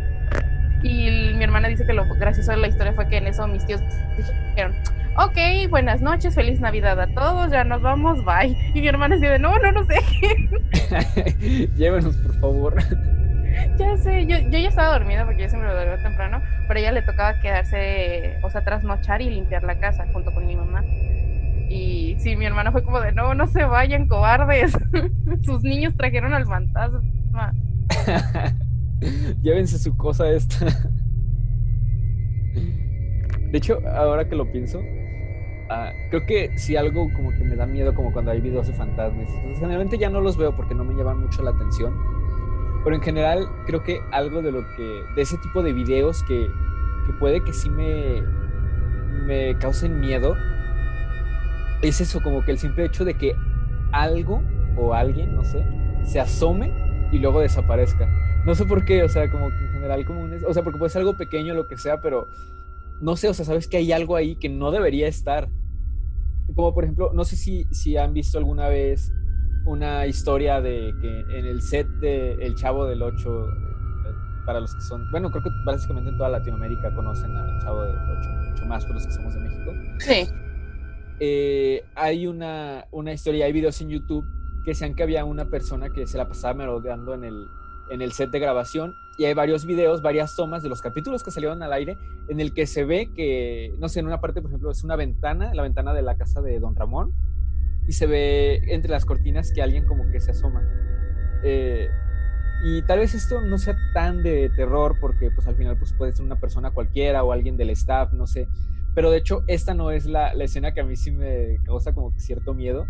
Y 0.82 1.34
mi 1.36 1.44
hermana 1.44 1.68
dice 1.68 1.86
que 1.86 1.94
lo 1.94 2.06
gracioso 2.16 2.52
de 2.52 2.58
la 2.58 2.68
historia 2.68 2.94
fue 2.94 3.08
que 3.10 3.18
en 3.18 3.28
eso 3.28 3.46
mis 3.48 3.66
tíos 3.66 3.82
dijeron, 4.50 4.74
ok, 5.18 5.70
buenas 5.70 6.02
noches, 6.02 6.36
feliz 6.36 6.60
Navidad 6.62 7.00
a 7.00 7.08
todos, 7.08 7.52
ya 7.52 7.64
nos 7.64 7.82
vamos, 7.82 8.24
bye. 8.24 8.56
Y 8.74 8.82
mi 8.82 8.88
hermana 8.88 9.16
decía, 9.16 9.38
no, 9.38 9.58
no 9.58 9.72
nos 9.72 9.88
dejen. 9.88 10.50
Llévenos, 11.76 12.16
por 12.18 12.40
favor. 12.40 12.76
Ya 13.78 13.98
sé, 13.98 14.26
yo, 14.26 14.38
yo 14.38 14.60
ya 14.60 14.70
estaba 14.70 14.98
dormida 14.98 15.26
porque 15.26 15.44
yo 15.44 15.50
siempre 15.50 15.70
me 15.70 15.76
duermo 15.76 16.04
temprano, 16.04 16.42
pero 16.68 16.80
a 16.80 16.82
ella 16.82 16.92
le 16.92 17.02
tocaba 17.02 17.40
quedarse, 17.40 18.38
o 18.44 18.50
sea, 18.50 18.64
trasnochar 18.64 19.22
y 19.22 19.30
limpiar 19.30 19.64
la 19.64 19.80
casa 19.80 20.06
junto 20.12 20.34
con 20.34 20.46
mi 20.46 20.56
mamá. 20.56 20.84
Y 21.70 22.16
sí, 22.20 22.36
mi 22.36 22.46
hermana 22.46 22.72
fue 22.72 22.84
como 22.84 23.00
de, 23.00 23.12
no, 23.12 23.36
no 23.36 23.48
se 23.48 23.64
vayan, 23.64 24.08
cobardes. 24.08 24.78
Sus 25.44 25.62
niños 25.62 25.96
trajeron 25.96 26.34
al 26.34 26.46
fantasma. 26.46 27.54
Llévense 29.42 29.78
su 29.78 29.96
cosa 29.96 30.30
esta. 30.30 30.66
De 33.52 33.58
hecho, 33.58 33.80
ahora 33.96 34.28
que 34.28 34.36
lo 34.36 34.52
pienso, 34.52 34.82
ah, 35.70 35.92
creo 36.10 36.26
que 36.26 36.58
si 36.58 36.76
algo 36.76 37.12
como 37.14 37.32
que 37.32 37.44
me 37.44 37.56
da 37.56 37.66
miedo 37.66 37.94
como 37.96 38.12
cuando 38.12 38.32
hay 38.32 38.42
videos 38.42 38.68
de 38.68 38.74
fantasmas. 38.74 39.30
Entonces, 39.30 39.60
generalmente 39.60 39.98
ya 39.98 40.10
no 40.10 40.22
los 40.22 40.38
veo 40.38 40.56
porque 40.56 40.76
no 40.76 40.84
me 40.84 40.94
llaman 40.96 41.22
mucho 41.22 41.42
la 41.44 41.52
atención. 41.52 42.19
Pero 42.84 42.96
en 42.96 43.02
general 43.02 43.48
creo 43.66 43.84
que 43.84 44.02
algo 44.12 44.42
de 44.42 44.52
lo 44.52 44.66
que, 44.76 45.04
de 45.16 45.22
ese 45.22 45.38
tipo 45.38 45.64
de 45.64 45.74
videos 45.74 46.24
que, 46.24 46.50
que 47.06 47.14
puede 47.14 47.44
que 47.44 47.54
sí 47.54 47.70
me, 47.70 48.24
me 49.26 49.58
causen 49.58 50.00
miedo, 50.00 50.36
es 51.82 52.02
eso, 52.02 52.22
como 52.22 52.44
que 52.44 52.52
el 52.52 52.58
simple 52.58 52.86
hecho 52.86 53.06
de 53.06 53.16
que 53.16 53.36
algo 53.92 54.42
o 54.78 54.94
alguien, 54.94 55.36
no 55.36 55.44
sé, 55.44 55.66
se 56.04 56.20
asome 56.20 56.74
y 57.12 57.20
luego 57.20 57.42
desaparezca. 57.42 58.08
No 58.46 58.56
sé 58.56 58.66
por 58.66 58.86
qué, 58.86 59.04
o 59.04 59.10
sea, 59.10 59.30
como 59.30 59.50
que 59.50 59.66
en 59.66 59.72
general 59.72 60.06
como 60.06 60.22
un... 60.22 60.34
O 60.46 60.54
sea, 60.54 60.64
porque 60.64 60.80
puede 60.80 60.90
ser 60.90 61.02
algo 61.02 61.18
pequeño, 61.18 61.54
lo 61.54 61.68
que 61.68 61.78
sea, 61.78 62.02
pero 62.02 62.28
no 63.02 63.16
sé, 63.16 63.30
o 63.30 63.34
sea, 63.34 63.46
sabes 63.46 63.68
que 63.68 63.78
hay 63.78 63.92
algo 63.92 64.16
ahí 64.16 64.36
que 64.36 64.50
no 64.50 64.72
debería 64.72 65.08
estar. 65.08 65.50
Como 66.56 66.74
por 66.74 66.84
ejemplo, 66.84 67.12
no 67.14 67.24
sé 67.26 67.36
si, 67.36 67.66
si 67.72 67.98
han 67.98 68.14
visto 68.14 68.38
alguna 68.38 68.68
vez 68.68 69.12
una 69.66 70.06
historia 70.08 70.62
de 70.62 70.94
que 71.02 71.22
en 71.22 71.46
el 71.46 71.62
set 71.62 71.88
de 72.00 72.34
El 72.34 72.56
Chavo 72.56 72.86
del 72.86 73.02
8, 73.02 73.48
para 74.46 74.60
los 74.60 74.74
que 74.74 74.82
son, 74.82 75.10
bueno, 75.12 75.30
creo 75.30 75.44
que 75.44 75.50
básicamente 75.66 76.10
en 76.10 76.18
toda 76.18 76.30
Latinoamérica 76.30 76.94
conocen 76.94 77.36
al 77.36 77.62
Chavo 77.62 77.84
del 77.84 77.96
8, 77.96 78.30
mucho 78.50 78.66
más 78.66 78.86
por 78.86 78.96
los 78.96 79.06
que 79.06 79.14
somos 79.14 79.34
de 79.34 79.42
México. 79.42 79.72
Sí. 80.00 80.28
Eh, 81.20 81.84
hay 81.96 82.28
una, 82.28 82.86
una 82.92 83.14
historia, 83.14 83.46
hay 83.46 83.52
videos 83.52 83.80
en 83.82 83.90
YouTube 83.90 84.26
que 84.64 84.74
sean 84.74 84.96
que 84.96 85.04
había 85.04 85.26
una 85.26 85.46
persona 85.46 85.90
que 85.90 86.08
se 86.08 86.18
la 86.18 86.28
pasaba 86.28 86.54
merodeando 86.54 87.14
en 87.14 87.24
el, 87.26 87.48
en 87.90 88.02
el 88.02 88.12
set 88.12 88.30
de 88.32 88.40
grabación 88.40 88.94
y 89.18 89.26
hay 89.26 89.34
varios 89.34 89.66
videos, 89.66 90.02
varias 90.02 90.36
tomas 90.36 90.64
de 90.64 90.70
los 90.70 90.82
capítulos 90.82 91.24
que 91.24 91.32
salieron 91.32 91.62
al 91.62 91.74
aire 91.74 91.98
en 92.30 92.40
el 92.40 92.54
que 92.54 92.66
se 92.66 92.86
ve 92.86 93.10
que, 93.14 93.74
no 93.80 93.90
sé, 93.90 94.00
en 94.00 94.08
una 94.08 94.22
parte, 94.22 94.42
por 94.42 94.50
ejemplo, 94.50 94.72
es 94.72 94.84
una 94.84 94.96
ventana, 94.96 95.54
la 95.54 95.64
ventana 95.64 95.94
de 95.94 96.02
la 96.02 96.16
casa 96.16 96.42
de 96.42 96.60
Don 96.60 96.76
Ramón 96.76 97.14
y 97.90 97.94
se 97.94 98.06
ve 98.06 98.62
entre 98.68 98.92
las 98.92 99.04
cortinas 99.04 99.52
que 99.52 99.64
alguien 99.64 99.88
como 99.88 100.12
que 100.12 100.20
se 100.20 100.30
asoma. 100.30 100.62
Eh, 101.42 101.90
y 102.64 102.84
tal 102.84 103.00
vez 103.00 103.16
esto 103.16 103.42
no 103.42 103.58
sea 103.58 103.76
tan 103.96 104.22
de 104.22 104.52
terror 104.56 104.98
porque 105.02 105.32
pues 105.32 105.48
al 105.48 105.56
final 105.56 105.76
pues 105.76 105.94
puede 105.94 106.12
ser 106.12 106.24
una 106.24 106.40
persona 106.40 106.70
cualquiera 106.70 107.24
o 107.24 107.32
alguien 107.32 107.58
del 107.58 107.72
staff, 107.72 108.14
no 108.14 108.28
sé. 108.28 108.48
Pero 108.94 109.10
de 109.10 109.18
hecho 109.18 109.44
esta 109.48 109.74
no 109.74 109.90
es 109.90 110.06
la, 110.06 110.36
la 110.36 110.44
escena 110.44 110.72
que 110.72 110.82
a 110.82 110.84
mí 110.84 110.96
sí 110.96 111.10
me 111.10 111.58
causa 111.66 111.96
como 111.96 112.14
que 112.14 112.20
cierto 112.20 112.54
miedo, 112.54 112.86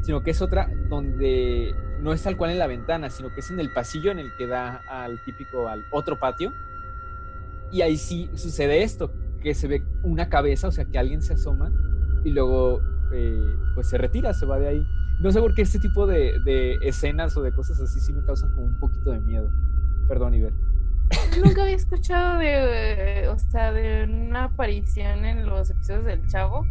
sino 0.00 0.22
que 0.22 0.30
es 0.30 0.40
otra 0.40 0.70
donde 0.88 1.74
no 2.00 2.14
es 2.14 2.22
tal 2.22 2.38
cual 2.38 2.52
en 2.52 2.60
la 2.60 2.66
ventana, 2.66 3.10
sino 3.10 3.34
que 3.34 3.40
es 3.40 3.50
en 3.50 3.60
el 3.60 3.70
pasillo 3.74 4.10
en 4.10 4.20
el 4.20 4.34
que 4.38 4.46
da 4.46 4.80
al 4.88 5.22
típico, 5.22 5.68
al 5.68 5.84
otro 5.90 6.18
patio. 6.18 6.54
Y 7.70 7.82
ahí 7.82 7.98
sí 7.98 8.30
sucede 8.36 8.84
esto, 8.84 9.12
que 9.42 9.52
se 9.52 9.68
ve 9.68 9.82
una 10.02 10.30
cabeza, 10.30 10.68
o 10.68 10.72
sea, 10.72 10.86
que 10.86 10.98
alguien 10.98 11.20
se 11.20 11.34
asoma 11.34 11.70
y 12.24 12.30
luego 12.30 12.80
eh, 13.12 13.56
pues 13.74 13.88
se 13.88 13.98
retira, 13.98 14.32
se 14.32 14.46
va 14.46 14.58
de 14.58 14.68
ahí. 14.68 14.86
No 15.20 15.30
sé 15.30 15.40
por 15.40 15.54
qué 15.54 15.62
este 15.62 15.78
tipo 15.78 16.06
de, 16.06 16.40
de, 16.44 16.76
escenas 16.82 17.36
o 17.36 17.42
de 17.42 17.52
cosas 17.52 17.80
así 17.80 18.00
sí 18.00 18.12
me 18.12 18.24
causan 18.24 18.50
como 18.54 18.66
un 18.66 18.78
poquito 18.78 19.10
de 19.10 19.20
miedo. 19.20 19.50
Perdón, 20.08 20.34
Iber. 20.34 20.52
Nunca 21.44 21.62
había 21.62 21.76
escuchado 21.76 22.38
de, 22.38 23.28
o 23.28 23.38
sea, 23.38 23.72
de 23.72 24.04
una 24.04 24.44
aparición 24.44 25.24
en 25.24 25.46
los 25.46 25.70
episodios 25.70 26.04
del 26.06 26.26
Chavo. 26.28 26.64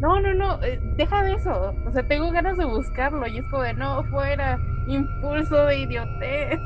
No, 0.00 0.18
no, 0.20 0.32
no, 0.32 0.62
eh, 0.62 0.80
deja 0.96 1.22
de 1.22 1.34
eso. 1.34 1.74
O 1.86 1.92
sea, 1.92 2.06
tengo 2.08 2.30
ganas 2.30 2.56
de 2.56 2.64
buscarlo 2.64 3.26
y 3.26 3.38
es 3.38 3.44
como 3.50 3.62
de 3.62 3.74
no, 3.74 4.02
fuera, 4.04 4.58
impulso 4.88 5.66
de 5.66 5.80
idiotez. 5.80 6.60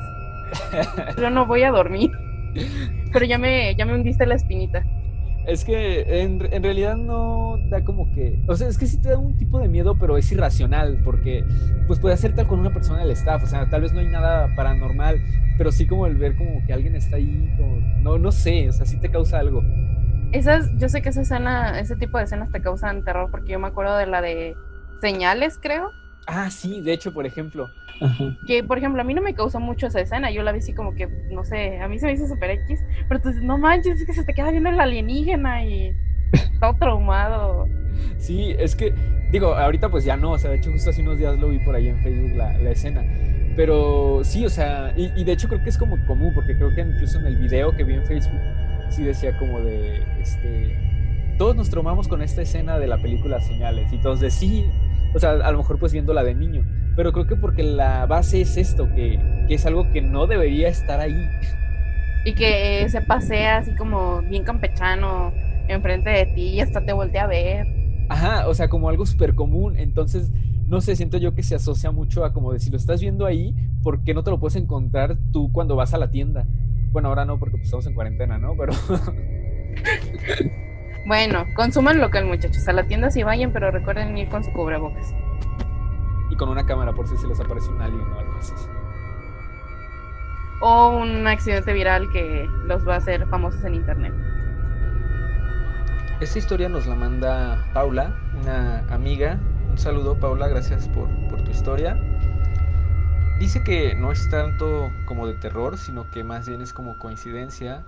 Yo 1.18 1.31
no 1.31 1.44
voy 1.47 1.64
a 1.64 1.73
dormir. 1.73 2.12
Pero 3.12 3.25
ya 3.25 3.38
me, 3.38 3.75
ya 3.75 3.85
me 3.85 3.94
hundiste 3.94 4.27
la 4.27 4.37
espinita. 4.37 4.85
Es 5.46 5.64
que 5.64 6.22
en, 6.22 6.40
en, 6.52 6.62
realidad 6.62 6.96
no 6.96 7.59
da 7.68 7.85
como 7.85 8.11
que. 8.14 8.42
O 8.48 8.57
sea, 8.57 8.68
es 8.68 8.78
que 8.78 8.87
sí 8.87 9.00
te 9.00 9.11
da 9.11 9.18
un 9.18 9.37
tipo 9.37 9.59
de 9.59 9.68
miedo, 9.68 9.96
pero 9.98 10.16
es 10.16 10.30
irracional, 10.33 11.00
porque 11.04 11.44
pues 11.87 11.98
puede 11.98 12.16
ser 12.16 12.35
tal 12.35 12.46
con 12.46 12.61
una 12.61 12.72
persona 12.72 13.00
del 13.00 13.11
staff. 13.11 13.42
O 13.42 13.46
sea, 13.46 13.68
tal 13.68 13.83
vez 13.83 13.92
no 13.92 14.00
hay 14.00 14.07
nada 14.07 14.48
paranormal, 14.57 15.20
pero 15.59 15.70
sí 15.70 15.87
como 15.87 16.07
el 16.07 16.16
ver 16.16 16.37
como 16.37 16.64
que 16.66 16.72
alguien 16.72 16.96
está 16.96 17.16
ahí, 17.16 17.52
como, 17.59 17.76
no, 18.00 18.18
no 18.18 18.33
sé, 18.33 18.68
o 18.68 18.72
sea, 18.72 18.87
sí 18.87 18.98
te 18.98 19.11
causa 19.11 19.38
algo. 19.38 19.62
Esas, 20.33 20.70
yo 20.78 20.88
sé 20.88 21.02
que 21.02 21.11
esa 21.11 21.20
escena, 21.20 21.78
ese 21.78 21.96
tipo 21.96 22.18
de 22.18 22.24
escenas 22.24 22.50
te 22.50 22.61
causan 22.61 23.04
terror, 23.04 23.30
porque 23.30 23.52
yo 23.52 23.59
me 23.59 23.68
acuerdo 23.68 23.96
de 23.96 24.07
la 24.07 24.20
de 24.20 24.57
señales, 25.00 25.59
creo. 25.61 25.90
Ah, 26.27 26.51
sí, 26.51 26.81
de 26.81 26.93
hecho, 26.93 27.13
por 27.13 27.27
ejemplo. 27.27 27.69
Que, 28.47 28.65
por 28.65 28.79
ejemplo, 28.79 29.01
a 29.01 29.05
mí 29.05 29.15
no 29.15 29.23
me 29.23 29.35
causó 29.35 29.61
mucho 29.61 29.87
esa 29.87 30.01
escena. 30.01 30.31
Yo 30.31 30.43
la 30.43 30.53
vi 30.53 30.59
así 30.59 30.73
como 30.73 30.95
que, 30.95 31.07
no 31.31 31.45
sé, 31.45 31.79
a 31.81 31.89
mí 31.89 31.99
se 31.99 32.07
me 32.07 32.13
hizo 32.13 32.27
super 32.27 32.51
X. 32.51 32.81
Pero 33.09 33.19
entonces, 33.19 33.43
no 33.43 33.59
manches, 33.59 34.01
es 34.01 34.07
que 34.07 34.13
se 34.13 34.25
te 34.25 34.35
queda 34.35 34.51
viendo 34.51 34.71
el 34.71 34.81
alienígena 34.81 35.65
y 35.65 35.95
todo 36.61 36.75
traumado. 36.75 37.69
Sí, 38.17 38.55
es 38.59 38.75
que, 38.75 38.95
digo, 39.31 39.55
ahorita 39.55 39.91
pues 39.91 40.05
ya 40.05 40.17
no. 40.17 40.33
O 40.33 40.39
sea, 40.39 40.51
de 40.51 40.57
hecho, 40.57 40.73
justo 40.73 40.91
hace 40.91 41.03
unos 41.03 41.19
días 41.19 41.39
lo 41.39 41.51
vi 41.51 41.59
por 41.59 41.75
ahí 41.75 41.89
en 41.89 42.03
Facebook 42.03 42.37
la, 42.37 42.57
la 42.59 42.71
escena. 42.71 43.05
Pero 43.57 44.23
sí, 44.25 44.45
o 44.45 44.51
sea, 44.51 44.93
y, 44.97 45.13
y, 45.15 45.25
de 45.25 45.33
hecho 45.33 45.47
creo 45.49 45.63
que 45.63 45.71
es 45.71 45.79
como 45.79 45.97
común, 46.07 46.33
porque 46.35 46.57
creo 46.57 46.75
que 46.75 46.81
incluso 46.81 47.21
en 47.21 47.27
el 47.27 47.37
video 47.37 47.75
que 47.77 47.85
vi 47.85 47.95
en 47.95 48.05
Facebook, 48.05 48.41
sí 48.89 49.05
decía 49.05 49.39
como 49.39 49.61
de, 49.61 50.03
este, 50.21 50.77
todos 51.39 51.55
nos 51.55 51.71
traumamos 51.71 52.09
con 52.09 52.23
esta 52.23 52.43
escena 52.43 52.79
de 52.79 52.87
la 52.87 52.99
película 52.99 53.41
Señales. 53.41 53.93
Y 53.93 53.99
todos 53.99 54.21
de 54.21 54.31
sí, 54.31 54.67
o 55.14 55.18
sea, 55.18 55.31
a 55.31 55.53
lo 55.53 55.59
mejor 55.59 55.79
pues 55.79 55.92
viéndola 55.92 56.24
de 56.24 56.35
niño, 56.35 56.64
pero 56.96 57.12
creo 57.12 57.27
que 57.27 57.37
porque 57.37 57.62
la 57.62 58.07
base 58.07 58.40
es 58.40 58.57
esto, 58.57 58.88
que, 58.94 59.18
que 59.48 59.55
es 59.55 59.64
algo 59.66 59.90
que 59.92 60.03
no 60.03 60.27
debería 60.27 60.68
estar 60.68 61.00
ahí. 61.00 61.29
Y 62.24 62.35
que 62.35 62.83
eh, 62.83 62.88
se 62.88 63.00
pasea 63.00 63.59
así 63.59 63.74
como 63.74 64.22
bien 64.22 64.44
campechano 64.44 65.33
enfrente 65.68 66.11
de 66.11 66.27
ti 66.27 66.48
y 66.48 66.61
hasta 66.61 66.85
te 66.85 66.92
voltea 66.92 67.24
a 67.24 67.29
ver. 67.29 67.66
Ajá, 68.09 68.48
o 68.48 68.55
sea, 68.55 68.68
como 68.68 68.88
algo 68.88 69.07
súper 69.07 69.35
común. 69.35 69.77
Entonces, 69.77 70.33
no 70.66 70.81
sé, 70.81 70.96
siento 70.96 71.18
yo 71.18 71.35
que 71.35 71.42
se 71.42 71.55
asocia 71.55 71.91
mucho 71.91 72.24
a 72.24 72.32
como 72.32 72.53
de 72.53 72.59
si 72.59 72.70
lo 72.70 72.76
estás 72.76 73.01
viendo 73.01 73.26
ahí, 73.26 73.55
¿por 73.82 74.03
qué 74.03 74.14
no 74.14 74.24
te 74.24 74.30
lo 74.30 74.41
puedes 74.41 74.57
encontrar 74.57 75.16
tú 75.32 75.53
cuando 75.53 75.76
vas 75.76 75.95
a 75.95 75.99
la 75.99 76.11
tienda? 76.11 76.47
Bueno, 76.93 77.09
ahora 77.09 77.24
no, 77.24 77.39
porque 77.39 77.57
pues, 77.57 77.66
estamos 77.66 77.86
en 77.86 77.95
cuarentena, 77.95 78.39
¿no? 78.39 78.55
Pero... 78.57 78.72
Bueno, 81.07 81.46
consuman 81.55 82.00
local, 82.00 82.24
muchachos. 82.24 82.66
A 82.66 82.72
la 82.72 82.84
tienda 82.84 83.11
sí 83.11 83.22
vayan, 83.22 83.52
pero 83.52 83.70
recuerden 83.70 84.16
ir 84.16 84.28
con 84.30 84.42
su 84.42 84.50
cubrebocas. 84.52 85.14
Y 86.30 86.36
con 86.36 86.48
una 86.48 86.64
cámara 86.64 86.94
por 86.94 87.07
si 87.07 87.16
se 87.18 87.28
les 87.28 87.38
aparece 87.38 87.68
un 87.68 87.82
alien 87.82 88.11
o 88.11 88.18
algo 88.18 88.34
así. 88.38 88.55
O 90.61 90.96
un 90.96 91.26
accidente 91.26 91.74
viral 91.74 92.11
que 92.11 92.48
los 92.64 92.88
va 92.88 92.94
a 92.94 92.98
hacer 92.98 93.26
famosos 93.28 93.62
en 93.64 93.74
internet. 93.74 94.14
Esta 96.20 96.38
historia 96.38 96.70
nos 96.70 96.86
la 96.86 96.94
manda 96.94 97.66
Paula, 97.74 98.16
una 98.40 98.78
amiga. 98.88 99.38
Un 99.70 99.76
saludo, 99.76 100.18
Paula, 100.18 100.48
gracias 100.48 100.88
por, 100.88 101.09
por 101.28 101.42
tu 101.44 101.50
historia. 101.50 101.98
Dice 103.38 103.62
que 103.62 103.94
no 103.94 104.11
es 104.11 104.30
tanto 104.30 104.90
como 105.05 105.26
de 105.26 105.34
terror, 105.34 105.76
sino 105.76 106.11
que 106.11 106.24
más 106.24 106.48
bien 106.48 106.62
es 106.62 106.72
como 106.72 106.98
coincidencia 106.98 107.84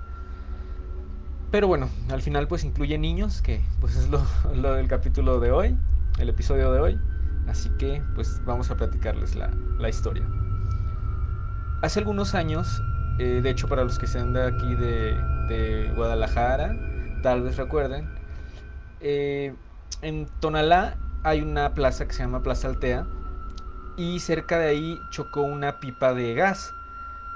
pero 1.51 1.69
bueno, 1.69 1.89
al 2.11 2.23
final 2.23 2.49
pues 2.49 2.65
incluye 2.65 2.99
niños, 2.99 3.43
que 3.43 3.61
pues 3.81 3.97
es 3.97 4.09
lo, 4.09 4.23
lo, 4.55 4.75
del 4.75 4.89
capítulo 4.89 5.41
de 5.41 5.51
hoy, 5.51 5.77
el 6.19 6.29
episodio 6.29 6.73
de 6.73 6.81
hoy. 6.81 6.99
Así 7.47 7.71
que 7.79 8.03
pues 8.15 8.41
vamos 8.45 8.71
a 8.71 8.77
platicarles 8.77 9.37
la, 9.37 9.51
la 9.79 9.89
historia. 9.89 10.25
Hace 11.83 12.01
algunos 12.01 12.35
años, 12.35 12.83
eh, 13.19 13.41
de 13.43 13.51
hecho 13.51 13.69
para 13.69 13.85
los 13.85 13.99
que 13.99 14.07
sean 14.07 14.33
de 14.33 14.43
aquí 14.43 14.75
de, 14.75 15.15
de 15.49 15.93
Guadalajara, 15.95 16.75
tal 17.23 17.43
vez 17.43 17.57
recuerden. 17.57 18.09
Eh, 19.01 19.55
en 20.03 20.27
Tonalá 20.41 20.97
hay 21.23 21.43
una 21.43 21.75
plaza 21.75 22.07
que 22.07 22.15
se 22.15 22.23
llama 22.23 22.43
Plaza 22.43 22.69
Altea 22.69 23.07
y 23.97 24.21
cerca 24.21 24.59
de 24.59 24.69
ahí 24.69 25.01
chocó 25.11 25.43
una 25.43 25.81
pipa 25.81 26.13
de 26.15 26.35
gas. 26.35 26.73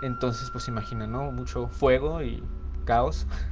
Entonces, 0.02 0.50
pues 0.50 0.68
imagina, 0.68 1.06
¿no? 1.06 1.30
Mucho 1.32 1.68
fuego 1.68 2.22
y 2.22 2.42
caos. 2.84 3.26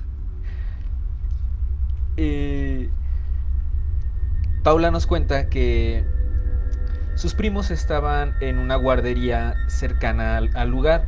Eh, 2.20 2.90
Paula 4.64 4.90
nos 4.90 5.06
cuenta 5.06 5.48
que 5.48 6.04
sus 7.14 7.34
primos 7.34 7.70
estaban 7.70 8.34
en 8.40 8.58
una 8.58 8.74
guardería 8.74 9.54
cercana 9.68 10.36
al, 10.36 10.68
lugar 10.68 11.06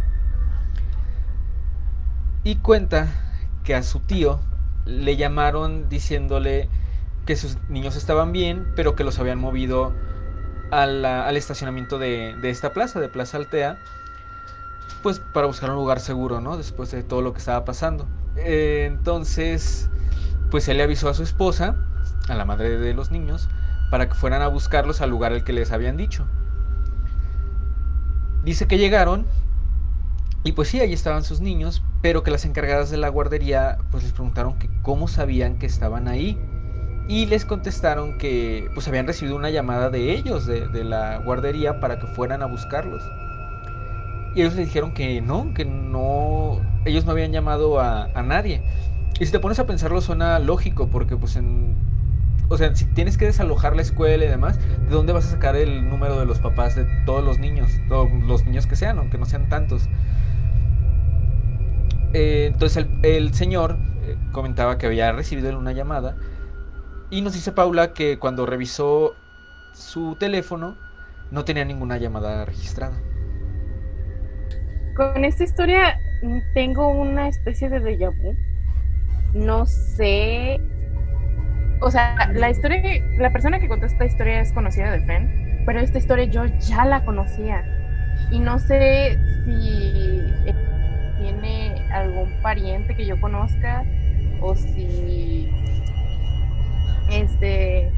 y 2.44 2.56
cuenta 2.56 3.08
que 3.64 3.74
a 3.74 3.82
su 3.82 3.98
tío 3.98 4.38
le 4.84 5.16
llamaron 5.16 5.88
diciéndole 5.88 6.68
que 7.26 7.34
sus 7.34 7.58
niños 7.68 7.96
estaban 7.96 8.30
bien, 8.30 8.64
pero 8.76 8.94
que 8.94 9.02
los 9.02 9.18
habían 9.18 9.40
movido 9.40 9.92
al 10.70 11.36
estacionamiento 11.36 11.98
de, 11.98 12.36
de 12.40 12.50
esta 12.50 12.72
plaza, 12.72 13.00
de 13.00 13.08
Plaza 13.08 13.36
Altea, 13.36 13.78
pues 15.02 15.18
para 15.18 15.48
buscar 15.48 15.70
un 15.70 15.76
lugar 15.76 15.98
seguro, 15.98 16.40
¿no? 16.40 16.56
Después 16.56 16.92
de 16.92 17.02
todo 17.02 17.20
lo 17.20 17.32
que 17.32 17.40
estaba 17.40 17.64
pasando. 17.64 18.06
Eh, 18.36 18.84
entonces, 18.88 19.90
pues 20.50 20.68
él 20.68 20.78
le 20.78 20.82
avisó 20.82 21.08
a 21.08 21.14
su 21.14 21.22
esposa, 21.22 21.76
a 22.28 22.34
la 22.34 22.44
madre 22.44 22.78
de 22.78 22.94
los 22.94 23.10
niños, 23.10 23.48
para 23.90 24.08
que 24.08 24.14
fueran 24.14 24.42
a 24.42 24.48
buscarlos 24.48 25.00
al 25.00 25.10
lugar 25.10 25.32
al 25.32 25.44
que 25.44 25.52
les 25.52 25.72
habían 25.72 25.96
dicho. 25.96 26.26
Dice 28.44 28.66
que 28.66 28.78
llegaron 28.78 29.26
y 30.42 30.52
pues 30.52 30.68
sí, 30.68 30.80
ahí 30.80 30.92
estaban 30.92 31.22
sus 31.22 31.40
niños, 31.40 31.82
pero 32.00 32.22
que 32.22 32.30
las 32.30 32.46
encargadas 32.46 32.90
de 32.90 32.96
la 32.96 33.08
guardería 33.10 33.78
pues 33.90 34.04
les 34.04 34.12
preguntaron 34.12 34.58
que 34.58 34.70
cómo 34.82 35.06
sabían 35.06 35.58
que 35.58 35.66
estaban 35.66 36.08
ahí. 36.08 36.38
Y 37.08 37.26
les 37.26 37.44
contestaron 37.44 38.18
que 38.18 38.70
pues 38.72 38.86
habían 38.88 39.06
recibido 39.06 39.36
una 39.36 39.50
llamada 39.50 39.90
de 39.90 40.12
ellos, 40.12 40.46
de, 40.46 40.84
la 40.84 41.18
guardería, 41.18 41.80
para 41.80 41.98
que 41.98 42.06
fueran 42.06 42.42
a 42.42 42.46
buscarlos. 42.46 43.02
Y 44.34 44.42
ellos 44.42 44.54
les 44.54 44.66
dijeron 44.66 44.94
que 44.94 45.20
no, 45.20 45.52
que 45.52 45.64
no, 45.64 46.60
ellos 46.84 47.04
no 47.04 47.12
habían 47.12 47.32
llamado 47.32 47.80
a 47.80 48.22
nadie. 48.22 48.62
Y 49.20 49.26
si 49.26 49.32
te 49.32 49.38
pones 49.38 49.58
a 49.58 49.66
pensarlo 49.66 50.00
suena 50.00 50.38
lógico, 50.38 50.88
porque 50.88 51.14
pues 51.14 51.36
en, 51.36 51.76
o 52.48 52.56
sea, 52.56 52.74
si 52.74 52.86
tienes 52.86 53.18
que 53.18 53.26
desalojar 53.26 53.76
la 53.76 53.82
escuela 53.82 54.24
y 54.24 54.28
demás, 54.28 54.58
¿de 54.58 54.88
dónde 54.88 55.12
vas 55.12 55.26
a 55.26 55.30
sacar 55.30 55.56
el 55.56 55.88
número 55.88 56.18
de 56.18 56.24
los 56.24 56.40
papás 56.40 56.74
de 56.74 56.84
todos 57.04 57.22
los 57.22 57.38
niños? 57.38 57.70
Todos 57.88 58.10
los 58.26 58.46
niños 58.46 58.66
que 58.66 58.76
sean, 58.76 58.98
aunque 58.98 59.18
no 59.18 59.26
sean 59.26 59.48
tantos. 59.50 59.88
Eh, 62.14 62.46
entonces 62.50 62.86
el, 63.02 63.34
señor 63.34 63.76
eh, 64.02 64.16
comentaba 64.32 64.78
que 64.78 64.86
había 64.86 65.12
recibido 65.12 65.56
una 65.56 65.72
llamada 65.72 66.16
y 67.10 67.20
nos 67.20 67.34
dice 67.34 67.52
Paula 67.52 67.92
que 67.92 68.18
cuando 68.18 68.46
revisó 68.46 69.14
su 69.74 70.16
teléfono 70.16 70.76
no 71.30 71.44
tenía 71.44 71.64
ninguna 71.64 71.98
llamada 71.98 72.46
registrada. 72.46 72.98
Con 74.96 75.24
esta 75.24 75.44
historia 75.44 76.00
mm, 76.22 76.38
tengo 76.54 76.88
una 76.88 77.28
especie 77.28 77.68
de 77.68 77.80
déjà 77.80 78.10
vu. 78.10 78.49
No 79.32 79.66
sé. 79.66 80.60
O 81.80 81.90
sea, 81.90 82.30
la 82.34 82.50
historia, 82.50 82.82
la 83.18 83.30
persona 83.32 83.58
que 83.58 83.68
contó 83.68 83.86
esta 83.86 84.04
historia 84.04 84.40
es 84.40 84.52
conocida 84.52 84.90
de 84.90 85.00
Fren, 85.02 85.30
pero 85.64 85.80
esta 85.80 85.98
historia 85.98 86.24
yo 86.26 86.44
ya 86.46 86.84
la 86.84 87.04
conocía. 87.04 87.64
Y 88.30 88.40
no 88.40 88.58
sé 88.58 89.18
si 89.44 90.34
eh, 90.46 90.54
tiene 91.16 91.86
algún 91.90 92.40
pariente 92.42 92.94
que 92.96 93.06
yo 93.06 93.18
conozca 93.20 93.86
o 94.40 94.54
si 94.54 95.48
este 97.06 97.92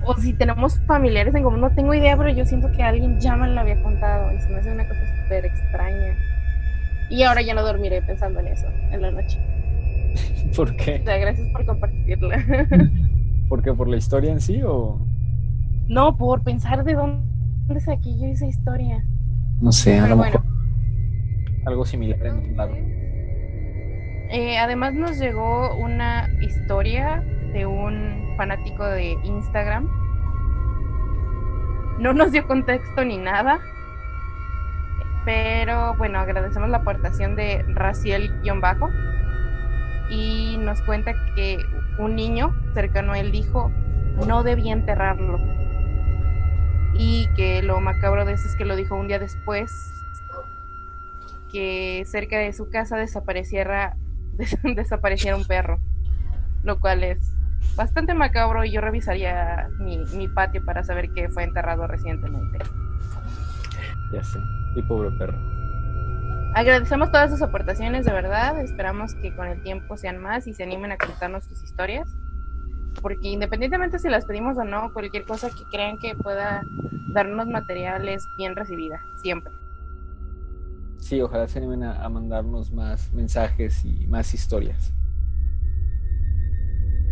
o 0.00 0.14
si 0.16 0.34
tenemos 0.34 0.80
familiares 0.86 1.34
en 1.34 1.42
común, 1.44 1.60
no 1.60 1.74
tengo 1.74 1.94
idea, 1.94 2.16
pero 2.16 2.30
yo 2.30 2.44
siento 2.46 2.70
que 2.72 2.82
alguien 2.82 3.18
ya 3.20 3.36
me 3.36 3.48
lo 3.48 3.60
había 3.60 3.82
contado 3.82 4.32
y 4.32 4.40
se 4.40 4.48
me 4.50 4.58
hace 4.60 4.70
una 4.70 4.86
cosa 4.88 5.06
súper 5.06 5.46
extraña. 5.46 6.20
Y 7.08 7.22
ahora 7.24 7.42
ya 7.42 7.54
no 7.54 7.62
dormiré 7.64 8.02
pensando 8.02 8.40
en 8.40 8.48
eso 8.48 8.68
en 8.90 9.02
la 9.02 9.10
noche. 9.10 9.38
¿Por 10.56 10.70
O 10.70 10.76
qué? 10.76 11.02
sea, 11.04 11.18
gracias 11.18 11.48
por 11.50 11.64
compartirla. 11.66 12.38
¿Por 13.48 13.62
qué? 13.62 13.72
¿Por 13.72 13.88
la 13.88 13.96
historia 13.96 14.32
en 14.32 14.40
sí 14.40 14.62
o...? 14.64 14.98
no, 15.88 16.16
por 16.16 16.42
pensar 16.42 16.84
de 16.84 16.94
dónde 16.94 17.80
saqué 17.80 18.18
yo 18.18 18.26
esa 18.26 18.46
historia. 18.46 19.04
No 19.60 19.72
sé, 19.72 19.98
a 19.98 20.08
lo 20.08 20.16
bueno. 20.16 20.38
mejor 20.38 20.42
algo 21.64 21.84
similar 21.84 22.24
en 22.26 22.38
otro 22.38 22.52
lado. 22.52 22.72
Eh, 24.30 24.58
además 24.58 24.94
nos 24.94 25.18
llegó 25.18 25.76
una 25.76 26.28
historia 26.40 27.22
de 27.52 27.66
un 27.66 28.34
fanático 28.36 28.84
de 28.84 29.12
Instagram. 29.24 29.88
No 31.98 32.12
nos 32.12 32.32
dio 32.32 32.46
contexto 32.46 33.04
ni 33.04 33.18
nada. 33.18 33.60
Pero 35.24 35.94
bueno, 35.96 36.18
agradecemos 36.20 36.68
la 36.70 36.78
aportación 36.78 37.34
de 37.36 37.64
Raciel-Bajo. 37.68 38.88
Y 40.08 40.58
nos 40.58 40.80
cuenta 40.82 41.14
que 41.34 41.68
un 41.98 42.14
niño 42.14 42.54
cercano 42.74 43.12
a 43.12 43.18
él 43.20 43.32
dijo 43.32 43.72
no 44.26 44.42
debía 44.42 44.72
enterrarlo. 44.72 45.38
Y 46.94 47.28
que 47.36 47.62
lo 47.62 47.80
macabro 47.80 48.24
de 48.24 48.32
eso 48.32 48.48
es 48.48 48.56
que 48.56 48.64
lo 48.64 48.76
dijo 48.76 48.94
un 48.96 49.08
día 49.08 49.18
después 49.18 49.92
que 51.50 52.04
cerca 52.06 52.38
de 52.38 52.52
su 52.52 52.68
casa 52.70 52.96
desapareciera, 52.96 53.96
des- 54.32 54.56
desapareciera 54.76 55.36
un 55.36 55.44
perro, 55.44 55.80
lo 56.62 56.78
cual 56.78 57.04
es 57.04 57.18
bastante 57.76 58.14
macabro 58.14 58.64
y 58.64 58.72
yo 58.72 58.80
revisaría 58.80 59.68
mi, 59.78 60.04
mi 60.14 60.28
patio 60.28 60.64
para 60.64 60.82
saber 60.82 61.10
que 61.14 61.28
fue 61.28 61.44
enterrado 61.44 61.86
recientemente. 61.86 62.58
Ya 64.12 64.22
sé. 64.22 64.40
Y 64.74 64.82
pobre 64.82 65.10
perro. 65.18 65.38
Agradecemos 66.56 67.12
todas 67.12 67.30
sus 67.30 67.42
aportaciones, 67.42 68.06
de 68.06 68.12
verdad. 68.12 68.58
Esperamos 68.62 69.14
que 69.16 69.36
con 69.36 69.46
el 69.46 69.62
tiempo 69.62 69.98
sean 69.98 70.16
más 70.16 70.46
y 70.46 70.54
se 70.54 70.62
animen 70.62 70.90
a 70.90 70.96
contarnos 70.96 71.44
sus 71.44 71.62
historias. 71.62 72.08
Porque 73.02 73.28
independientemente 73.28 73.98
si 73.98 74.08
las 74.08 74.24
pedimos 74.24 74.56
o 74.56 74.64
no, 74.64 74.90
cualquier 74.94 75.26
cosa 75.26 75.50
que 75.50 75.64
crean 75.70 75.98
que 75.98 76.14
pueda 76.14 76.62
darnos 77.12 77.46
material 77.46 78.08
es 78.08 78.26
bien 78.38 78.56
recibida, 78.56 79.02
siempre. 79.20 79.52
Sí, 80.96 81.20
ojalá 81.20 81.46
se 81.46 81.58
animen 81.58 81.82
a, 81.82 82.02
a 82.02 82.08
mandarnos 82.08 82.72
más 82.72 83.12
mensajes 83.12 83.84
y 83.84 84.06
más 84.06 84.32
historias. 84.32 84.94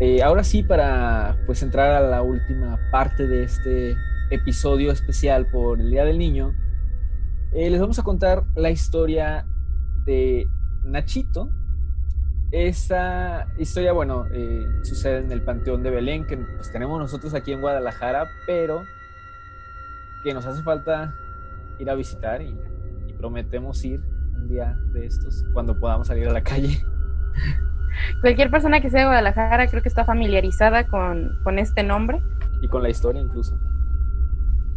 Eh, 0.01 0.23
ahora 0.23 0.43
sí, 0.43 0.63
para 0.63 1.37
pues 1.45 1.63
entrar 1.63 1.91
a 1.91 2.01
la 2.01 2.23
última 2.23 2.79
parte 2.91 3.27
de 3.27 3.43
este 3.43 3.95
episodio 4.31 4.91
especial 4.91 5.47
por 5.51 5.79
el 5.83 5.91
Día 5.91 6.07
del 6.07 6.17
Niño, 6.17 6.55
eh, 7.55 7.71
les 7.71 7.81
vamos 7.81 7.99
a 7.99 8.03
contar 8.03 8.45
la 8.57 8.71
historia 8.71 9.47
de 10.05 10.49
Nachito. 10.83 11.51
Esta 12.51 13.47
historia, 13.59 13.93
bueno, 13.93 14.27
eh, 14.33 14.67
sucede 14.83 15.19
en 15.19 15.33
el 15.33 15.43
Panteón 15.43 15.83
de 15.83 15.91
Belén, 15.91 16.27
que 16.27 16.37
pues, 16.37 16.71
tenemos 16.73 16.99
nosotros 16.99 17.35
aquí 17.35 17.53
en 17.53 17.61
Guadalajara, 17.61 18.29
pero 18.47 18.83
que 20.23 20.35
nos 20.35 20.47
hace 20.47 20.63
falta 20.63 21.15
ir 21.79 21.89
a 21.91 21.95
visitar 21.95 22.43
y, 22.43 22.57
y 23.07 23.13
prometemos 23.15 23.85
ir 23.85 24.01
un 24.35 24.49
día 24.49 24.77
de 24.93 25.07
estos 25.07 25.45
cuando 25.53 25.79
podamos 25.79 26.09
salir 26.09 26.29
a 26.29 26.33
la 26.33 26.43
calle. 26.43 26.85
Cualquier 28.21 28.51
persona 28.51 28.81
que 28.81 28.91
sea 28.91 29.01
de 29.01 29.07
Guadalajara 29.07 29.69
creo 29.69 29.83
que 29.83 29.89
está 29.89 30.05
familiarizada 30.05 30.87
con, 30.87 31.39
con 31.45 31.59
este 31.59 31.83
nombre, 31.83 32.21
Y 32.63 32.69
con 32.69 32.83
la 32.83 32.91
historia 32.91 33.23
incluso. 33.23 33.59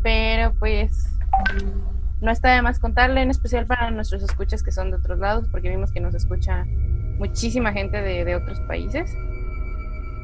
pero 0.03 0.53
pues 0.59 1.17
no 2.21 2.31
está 2.31 2.55
de 2.55 2.61
más 2.61 2.79
contarle, 2.79 3.21
en 3.21 3.29
especial 3.29 3.65
para 3.65 3.91
nuestros 3.91 4.23
escuchas 4.23 4.63
que 4.63 4.71
son 4.71 4.91
de 4.91 4.97
otros 4.97 5.19
lados, 5.19 5.47
porque 5.51 5.69
vimos 5.69 5.91
que 5.91 5.99
nos 5.99 6.15
escucha 6.15 6.65
muchísima 7.19 7.71
gente 7.73 8.01
de, 8.01 8.25
de 8.25 8.35
otros 8.35 8.59
países. 8.61 9.15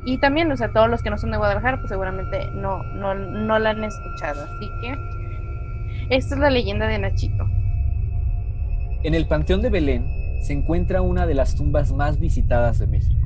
Y 0.06 0.18
también, 0.18 0.52
o 0.52 0.58
sea, 0.58 0.72
todos 0.74 0.90
los 0.90 1.02
que 1.02 1.10
no 1.10 1.18
son 1.18 1.32
de 1.32 1.38
Guadalajara, 1.38 1.78
pues 1.78 1.90
seguramente 1.90 2.50
no, 2.54 2.84
no, 2.84 3.16
no 3.16 3.60
la 3.60 3.70
han 3.70 3.84
escuchado. 3.84 4.44
Así 4.44 4.70
que 4.82 4.96
esta 6.10 6.36
es 6.36 6.42
la 6.42 6.50
leyenda 6.50 6.88
de 6.88 7.00
Nachito. 7.00 7.48
En 9.04 9.14
el 9.14 9.28
Panteón 9.28 9.62
de 9.62 9.70
Belén 9.70 10.06
se 10.42 10.54
encuentra 10.54 11.02
una 11.02 11.26
de 11.26 11.36
las 11.36 11.56
tumbas 11.56 11.94
más 11.94 12.20
visitadas 12.20 12.80
de 12.80 12.88
México. 12.88 13.22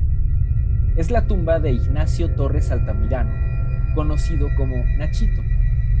Es 0.96 1.10
la 1.10 1.26
tumba 1.26 1.58
de 1.58 1.72
Ignacio 1.72 2.34
Torres 2.34 2.70
Altamirano, 2.70 3.32
conocido 3.94 4.48
como 4.56 4.76
Nachito. 4.98 5.42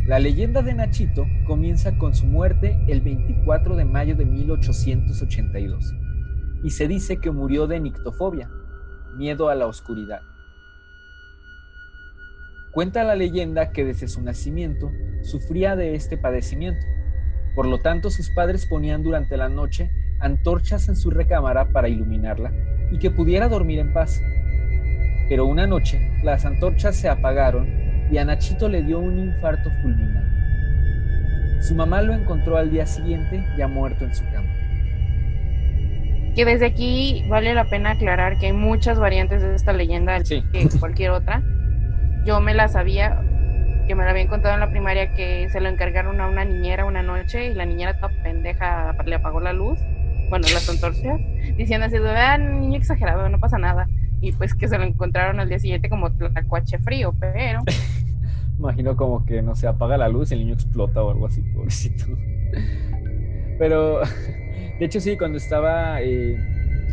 La 0.08 0.18
leyenda 0.18 0.62
de 0.62 0.72
Nachito 0.72 1.26
comienza 1.46 1.98
con 1.98 2.14
su 2.14 2.24
muerte 2.24 2.82
el 2.88 3.02
24 3.02 3.76
de 3.76 3.84
mayo 3.84 4.16
de 4.16 4.24
1882 4.24 5.94
y 6.64 6.70
se 6.70 6.88
dice 6.88 7.18
que 7.18 7.30
murió 7.30 7.66
de 7.66 7.78
nictofobia, 7.78 8.48
miedo 9.18 9.50
a 9.50 9.54
la 9.54 9.66
oscuridad. 9.66 10.22
Cuenta 12.72 13.04
la 13.04 13.16
leyenda 13.16 13.70
que 13.70 13.84
desde 13.84 14.08
su 14.08 14.22
nacimiento 14.22 14.90
sufría 15.20 15.76
de 15.76 15.94
este 15.94 16.16
padecimiento. 16.16 16.86
Por 17.54 17.66
lo 17.66 17.76
tanto, 17.76 18.08
sus 18.08 18.30
padres 18.30 18.64
ponían 18.64 19.02
durante 19.02 19.36
la 19.36 19.50
noche 19.50 19.90
antorchas 20.20 20.88
en 20.88 20.96
su 20.96 21.10
recámara 21.10 21.70
para 21.70 21.90
iluminarla 21.90 22.50
y 22.90 22.98
que 22.98 23.10
pudiera 23.10 23.46
dormir 23.46 23.78
en 23.78 23.92
paz. 23.92 24.22
Pero 25.28 25.44
una 25.44 25.66
noche 25.66 26.00
las 26.24 26.46
antorchas 26.46 26.96
se 26.96 27.10
apagaron 27.10 27.87
y 28.10 28.18
a 28.18 28.24
Nachito 28.24 28.68
le 28.68 28.82
dio 28.82 28.98
un 28.98 29.18
infarto 29.18 29.70
fulminante. 29.82 30.28
Su 31.60 31.74
mamá 31.74 32.02
lo 32.02 32.14
encontró 32.14 32.56
al 32.56 32.70
día 32.70 32.86
siguiente 32.86 33.44
ya 33.56 33.68
muerto 33.68 34.04
en 34.04 34.14
su 34.14 34.24
cama. 34.30 34.48
Que 36.34 36.44
desde 36.44 36.66
aquí 36.66 37.24
vale 37.28 37.52
la 37.52 37.64
pena 37.64 37.90
aclarar 37.90 38.38
que 38.38 38.46
hay 38.46 38.52
muchas 38.52 38.98
variantes 38.98 39.42
de 39.42 39.54
esta 39.54 39.72
leyenda 39.72 40.24
Sí. 40.24 40.44
que 40.52 40.68
cualquier 40.78 41.10
otra. 41.10 41.42
Yo 42.24 42.40
me 42.40 42.54
la 42.54 42.68
sabía, 42.68 43.20
que 43.88 43.94
me 43.94 44.04
la 44.04 44.10
habían 44.10 44.28
contado 44.28 44.54
en 44.54 44.60
la 44.60 44.70
primaria 44.70 45.14
que 45.14 45.48
se 45.50 45.60
lo 45.60 45.68
encargaron 45.68 46.20
a 46.20 46.28
una 46.28 46.44
niñera 46.44 46.84
una 46.84 47.02
noche 47.02 47.48
y 47.50 47.54
la 47.54 47.64
niñera 47.64 47.96
toda 47.96 48.12
pendeja 48.22 48.94
le 49.04 49.14
apagó 49.16 49.40
la 49.40 49.52
luz, 49.52 49.80
bueno, 50.28 50.46
las 50.52 50.68
antorchas, 50.68 51.18
diciendo 51.56 51.86
así, 51.86 51.96
ah, 52.04 52.38
niño 52.38 52.78
exagerado, 52.78 53.28
no 53.28 53.38
pasa 53.40 53.58
nada. 53.58 53.88
Y 54.20 54.32
pues 54.32 54.54
que 54.54 54.68
se 54.68 54.78
lo 54.78 54.84
encontraron 54.84 55.40
al 55.40 55.48
día 55.48 55.58
siguiente 55.58 55.88
como 55.88 56.12
tlacuache 56.12 56.78
frío, 56.78 57.14
pero 57.18 57.60
Imagino 58.58 58.96
como 58.96 59.24
que 59.24 59.40
no 59.40 59.54
se 59.54 59.68
apaga 59.68 59.96
la 59.96 60.08
luz 60.08 60.30
y 60.30 60.34
el 60.34 60.40
niño 60.40 60.54
explota 60.54 61.02
o 61.02 61.12
algo 61.12 61.26
así, 61.26 61.42
pobrecito. 61.42 62.06
Pero, 63.58 64.00
de 64.78 64.84
hecho 64.84 65.00
sí, 65.00 65.16
cuando 65.16 65.38
estaba 65.38 66.00
eh, 66.00 66.36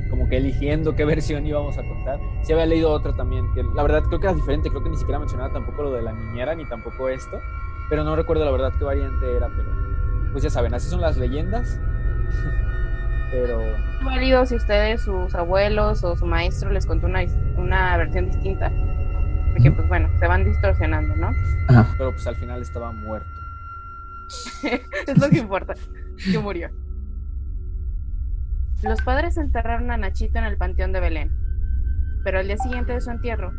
como 0.09 0.27
que 0.27 0.37
eligiendo 0.37 0.95
qué 0.95 1.05
versión 1.05 1.45
íbamos 1.45 1.77
a 1.77 1.83
contar, 1.83 2.19
sí 2.43 2.53
había 2.53 2.65
leído 2.65 2.91
otra 2.91 3.13
también, 3.13 3.45
que 3.53 3.63
la 3.63 3.83
verdad 3.83 4.03
creo 4.03 4.19
que 4.19 4.27
era 4.27 4.35
diferente, 4.35 4.69
creo 4.69 4.83
que 4.83 4.89
ni 4.89 4.97
siquiera 4.97 5.19
mencionaba 5.19 5.53
tampoco 5.53 5.83
lo 5.83 5.91
de 5.91 6.01
la 6.01 6.13
niñera 6.13 6.55
ni 6.55 6.65
tampoco 6.65 7.09
esto, 7.09 7.39
pero 7.89 8.03
no 8.03 8.15
recuerdo 8.15 8.45
la 8.45 8.51
verdad 8.51 8.73
qué 8.77 8.83
variante 8.83 9.35
era, 9.35 9.47
pero 9.55 9.69
pues 10.31 10.43
ya 10.43 10.49
saben, 10.49 10.73
así 10.73 10.89
son 10.89 11.01
las 11.01 11.17
leyendas. 11.17 11.79
Pero 13.41 13.59
válido 14.03 14.45
si 14.45 14.55
ustedes, 14.55 15.01
sus 15.01 15.35
abuelos 15.35 16.03
o 16.03 16.15
su 16.15 16.25
maestro 16.25 16.71
les 16.71 16.85
contó 16.85 17.07
una, 17.07 17.19
una 17.57 17.97
versión 17.97 18.27
distinta. 18.27 18.71
Porque 19.51 19.71
pues 19.71 19.87
bueno, 19.89 20.09
se 20.19 20.27
van 20.27 20.45
distorsionando, 20.45 21.15
¿no? 21.15 21.29
pero 21.97 22.11
pues 22.11 22.25
al 22.27 22.35
final 22.35 22.61
estaba 22.61 22.91
muerto. 22.91 23.29
es 25.07 25.17
lo 25.17 25.29
que 25.29 25.39
importa, 25.39 25.73
que 26.31 26.39
murió. 26.39 26.69
Los 28.83 29.01
padres 29.01 29.37
enterraron 29.37 29.91
a 29.91 29.97
Nachito 29.97 30.37
en 30.39 30.45
el 30.45 30.57
panteón 30.57 30.91
de 30.91 30.99
Belén, 30.99 31.31
pero 32.23 32.39
al 32.39 32.47
día 32.47 32.57
siguiente 32.57 32.93
de 32.93 33.01
su 33.01 33.11
entierro, 33.11 33.51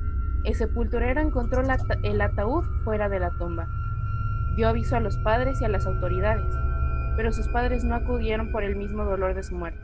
el 0.45 0.55
sepulturero 0.55 1.20
encontró 1.20 1.62
el 2.03 2.20
ataúd 2.20 2.64
fuera 2.85 3.09
de 3.09 3.20
la 3.20 3.31
tumba. 3.39 3.68
Dio 4.57 4.68
aviso 4.68 4.97
a 4.97 5.01
los 5.01 5.16
padres 5.18 5.61
y 5.61 5.64
a 5.64 5.68
las 5.68 5.87
autoridades, 5.87 6.55
pero 7.17 7.33
sus 7.33 7.49
padres 7.49 7.85
no 7.85 7.95
acudieron 7.95 8.53
por 8.53 8.62
el 8.62 8.77
mismo 8.77 9.05
dolor 9.05 9.35
de 9.35 9.43
su 9.43 9.55
muerte, 9.55 9.81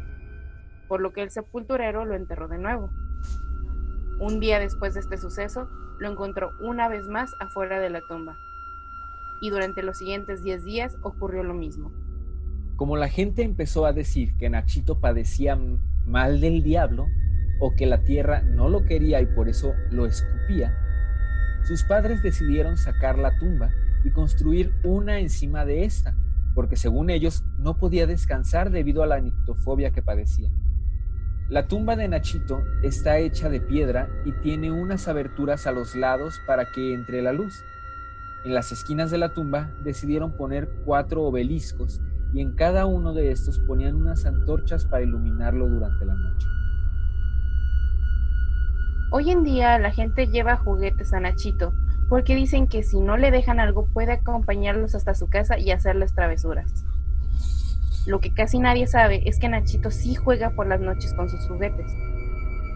por 0.89 1.01
lo 1.01 1.13
que 1.13 1.23
el 1.23 1.31
sepulturero 1.31 2.05
lo 2.05 2.15
enterró 2.15 2.49
de 2.49 2.59
nuevo. 2.59 2.91
Un 4.21 4.39
día 4.39 4.59
después 4.59 4.95
de 4.95 5.01
este 5.01 5.17
suceso, 5.17 5.69
lo 5.99 6.11
encontró 6.11 6.53
una 6.61 6.89
vez 6.89 7.07
más 7.07 7.33
afuera 7.41 7.81
de 7.81 7.91
la 7.91 8.01
tumba 8.01 8.37
y 9.41 9.51
durante 9.51 9.83
los 9.83 9.99
siguientes 9.99 10.43
10 10.43 10.65
días 10.65 10.97
ocurrió 11.03 11.43
lo 11.43 11.55
mismo. 11.55 11.93
Como 12.77 12.97
la 12.97 13.09
gente 13.09 13.43
empezó 13.43 13.87
a 13.87 13.93
decir 13.93 14.37
que 14.39 14.49
Nachito 14.49 15.01
padecía 15.01 15.59
mal 16.07 16.41
del 16.41 16.63
diablo 16.63 17.07
o 17.61 17.75
que 17.75 17.87
la 17.87 18.03
tierra 18.03 18.43
no 18.43 18.69
lo 18.69 18.85
quería 18.85 19.21
y 19.21 19.27
por 19.27 19.49
eso 19.49 19.75
lo 19.91 20.07
escupía, 20.07 20.77
sus 21.65 21.85
padres 21.85 22.23
decidieron 22.23 22.77
sacar 22.77 23.19
la 23.19 23.37
tumba 23.39 23.71
y 24.05 24.11
construir 24.11 24.73
una 24.85 25.19
encima 25.21 25.65
de 25.65 25.85
esta, 25.85 26.17
porque 26.55 26.77
según 26.77 27.11
ellos 27.11 27.45
no 27.59 27.77
podía 27.77 28.07
descansar 28.07 28.71
debido 28.71 29.03
a 29.03 29.07
la 29.07 29.21
nictofobia 29.21 29.91
que 29.91 30.03
padecía. 30.03 30.51
La 31.49 31.69
tumba 31.69 31.97
de 31.97 32.09
Nachito 32.09 32.63
está 32.83 33.19
hecha 33.19 33.51
de 33.51 33.61
piedra 33.61 34.09
y 34.25 34.33
tiene 34.33 34.71
unas 34.71 35.09
aberturas 35.09 35.67
a 35.67 35.73
los 35.73 35.95
lados 35.95 36.41
para 36.47 36.73
que 36.73 36.95
entre 36.95 37.21
la 37.21 37.33
luz. 37.33 37.63
En 38.45 38.55
las 38.55 38.73
esquinas 38.73 39.11
de 39.11 39.19
la 39.19 39.35
tumba 39.35 39.71
decidieron 39.85 40.33
poner 40.37 40.69
cuatro 40.85 41.23
obeliscos 41.23 42.01
y 42.33 42.41
en 42.41 42.55
cada 42.55 42.87
uno 42.87 43.13
de 43.13 43.31
estos 43.31 43.59
ponían 43.59 43.97
unas 43.97 44.25
antorchas 44.25 44.87
para 44.87 45.05
iluminarlo 45.05 45.69
durante 45.69 46.07
la 46.07 46.15
noche. 46.15 46.47
Hoy 49.11 49.31
en 49.31 49.45
día 49.45 49.79
la 49.79 49.91
gente 49.91 50.29
lleva 50.29 50.57
juguetes 50.57 51.13
a 51.13 51.21
Nachito 51.21 51.75
porque 52.13 52.35
dicen 52.35 52.67
que 52.67 52.83
si 52.83 53.01
no 53.01 53.17
le 53.17 53.31
dejan 53.31 53.59
algo 53.59 53.87
puede 53.87 54.13
acompañarlos 54.13 54.95
hasta 54.95 55.15
su 55.15 55.31
casa 55.31 55.59
y 55.59 55.71
hacerles 55.71 56.15
travesuras. 56.15 56.85
Lo 58.05 58.21
que 58.21 58.35
casi 58.35 58.59
nadie 58.59 58.87
sabe 58.87 59.23
es 59.25 59.39
que 59.39 59.49
Nachito 59.49 59.91
sí 59.91 60.15
juega 60.15 60.51
por 60.51 60.67
las 60.67 60.83
noches 60.83 61.15
con 61.15 61.31
sus 61.31 61.49
juguetes, 61.49 61.91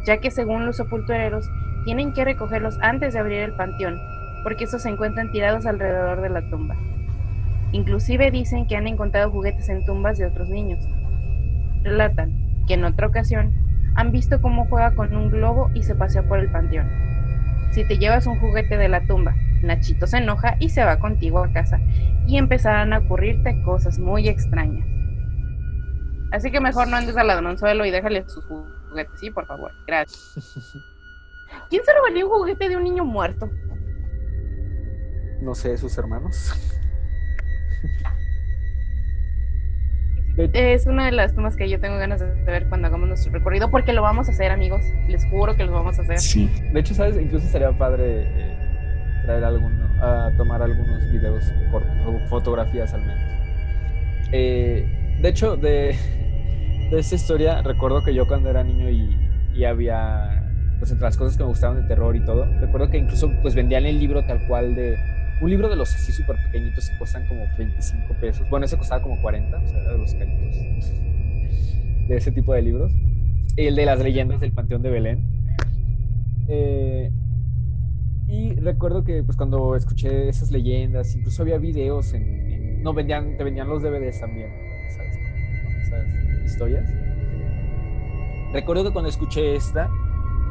ya 0.07 0.21
que 0.23 0.31
según 0.31 0.65
los 0.65 0.79
sepultureros 0.79 1.47
tienen 1.85 2.15
que 2.15 2.25
recogerlos 2.25 2.79
antes 2.81 3.13
de 3.13 3.21
abrir 3.21 3.41
el 3.41 3.55
panteón, 3.57 3.99
porque 4.43 4.65
estos 4.65 4.85
se 4.85 4.89
encuentran 4.89 5.31
tirados 5.31 5.67
alrededor 5.67 6.23
de 6.23 6.31
la 6.31 6.49
tumba. 6.49 6.75
Inclusive 7.73 8.31
dicen 8.31 8.67
que 8.67 8.77
han 8.77 8.87
encontrado 8.87 9.31
juguetes 9.31 9.69
en 9.69 9.85
tumbas 9.85 10.17
de 10.17 10.25
otros 10.25 10.49
niños. 10.49 10.83
Relatan 11.83 12.65
que 12.67 12.73
en 12.73 12.87
otra 12.87 13.09
ocasión 13.09 13.53
han 13.97 14.13
visto 14.13 14.41
cómo 14.41 14.65
juega 14.65 14.95
con 14.95 15.15
un 15.15 15.29
globo 15.31 15.71
y 15.75 15.83
se 15.83 15.95
pasea 15.95 16.23
por 16.23 16.39
el 16.39 16.51
panteón. 16.51 17.16
Si 17.73 17.85
te 17.85 17.99
llevas 17.99 18.27
un 18.27 18.39
juguete 18.41 18.77
de 18.77 18.89
la 18.89 19.07
tumba, 19.07 19.35
Nachito 19.63 20.07
se 20.07 20.19
enoja 20.19 20.57
y 20.61 20.71
se 20.71 20.85
va 20.85 20.99
contigo 20.99 21.43
a 21.43 21.53
casa 21.53 21.79
y 22.27 22.39
empezarán 22.39 22.93
a 22.93 22.99
ocurrirte 22.99 23.63
cosas 23.63 23.99
muy 23.99 24.29
extrañas. 24.29 24.87
Así 26.33 26.51
que 26.51 26.61
mejor 26.61 26.89
no 26.89 26.97
andes 26.97 27.17
al 27.17 27.29
ladronzuelo 27.29 27.85
y 27.85 27.91
déjale 27.91 28.29
sus 28.29 28.45
juguetes, 28.45 29.19
sí, 29.21 29.31
por 29.31 29.47
favor. 29.47 29.73
Gracias. 29.87 30.35
¿Quién 31.71 31.85
se 31.85 31.93
robaría 31.93 32.25
un 32.25 32.33
juguete 32.33 32.69
de 32.69 32.77
un 32.77 32.85
niño 32.85 33.05
muerto? 33.05 33.49
No 35.41 35.55
sé, 35.55 35.77
sus 35.77 35.97
hermanos. 35.99 36.53
Es 40.37 40.87
una 40.87 41.07
de 41.07 41.13
las 41.13 41.35
tomas 41.35 41.57
que 41.57 41.69
yo 41.69 41.81
tengo 41.81 41.97
ganas 41.97 42.21
de 42.21 42.27
ver 42.45 42.69
cuando 42.69 42.89
hagamos 42.89 43.09
nuestro 43.09 43.33
recorrido, 43.33 43.71
porque 43.71 43.95
lo 43.95 44.03
vamos 44.03 44.29
a 44.29 44.33
hacer, 44.33 44.51
amigos. 44.51 44.83
Les 45.09 45.25
juro 45.27 45.57
que 45.57 45.65
lo 45.65 45.73
vamos 45.73 45.99
a 45.99 46.03
hacer. 46.03 46.19
Sí. 46.19 46.51
De 46.73 46.81
hecho, 46.81 46.95
¿sabes? 46.95 47.17
Incluso 47.17 47.47
sería 47.49 47.73
padre 47.73 48.25
eh, 48.25 48.57
traer 49.25 49.45
alguno, 49.45 49.89
a 50.01 50.31
tomar 50.37 50.63
algunos 50.63 51.11
videos 51.11 51.45
cortos, 51.71 51.91
o 52.07 52.19
fotografías 52.29 52.93
al 52.93 53.01
menos. 53.01 53.25
Eh, 54.33 55.17
de 55.23 55.29
hecho, 55.29 55.57
de, 55.57 55.97
de 56.91 56.99
esta 56.99 57.15
historia, 57.15 57.63
recuerdo 57.63 58.05
que 58.05 58.13
yo 58.13 58.27
cuando 58.27 58.51
era 58.51 58.63
niño 58.63 58.91
y, 58.91 59.17
y 59.55 59.65
había, 59.65 60.45
pues 60.79 60.91
entre 60.91 61.07
las 61.07 61.17
cosas 61.17 61.39
que 61.39 61.45
me 61.45 61.49
gustaban 61.49 61.81
de 61.81 61.89
terror 61.89 62.15
y 62.15 62.23
todo, 62.25 62.45
recuerdo 62.61 62.91
que 62.91 62.99
incluso 62.99 63.33
pues 63.41 63.55
vendían 63.55 63.87
el 63.87 63.99
libro 63.99 64.23
tal 64.27 64.47
cual 64.47 64.75
de, 64.75 64.99
un 65.41 65.51
libro 65.51 65.69
de 65.69 65.77
los 65.77 65.95
así 65.95 66.13
súper 66.13 66.37
pequeñitos 66.47 66.91
que 66.91 66.99
cuestan 66.99 67.27
como 67.27 67.45
25 67.59 68.15
pesos. 68.21 68.49
Bueno, 68.49 68.67
ese 68.67 68.77
costaba 68.77 69.03
como 69.03 69.21
40, 69.21 69.59
o 69.59 69.67
sea, 69.67 69.81
era 69.81 69.93
de 69.93 69.99
los 69.99 70.15
caritos. 70.15 70.57
De 72.09 72.17
ese 72.17 72.33
tipo 72.33 72.55
de 72.55 72.63
libros. 72.63 72.93
El 73.57 73.77
de 73.77 73.87
las 73.87 74.01
leyendas 74.01 74.41
del 74.41 74.53
Panteón 74.53 74.83
de 74.83 74.91
Belén. 74.91 75.47
Eh, 76.49 77.11
y 78.29 78.55
recuerdo 78.55 79.05
que 79.05 79.23
pues 79.23 79.37
cuando 79.37 79.77
escuché 79.77 80.29
esas 80.29 80.51
leyendas, 80.51 81.15
incluso 81.15 81.43
había 81.43 81.59
videos 81.59 82.13
en, 82.13 82.83
no 82.83 82.93
vendían, 82.93 83.37
te 83.37 83.45
vendían 83.45 83.69
los 83.69 83.83
DVDs 83.83 84.21
también, 84.21 84.51
esas 84.89 86.45
historias. 86.45 86.89
Recuerdo 88.53 88.85
que 88.85 88.93
cuando 88.93 89.11
escuché 89.11 89.55
esta 89.55 89.91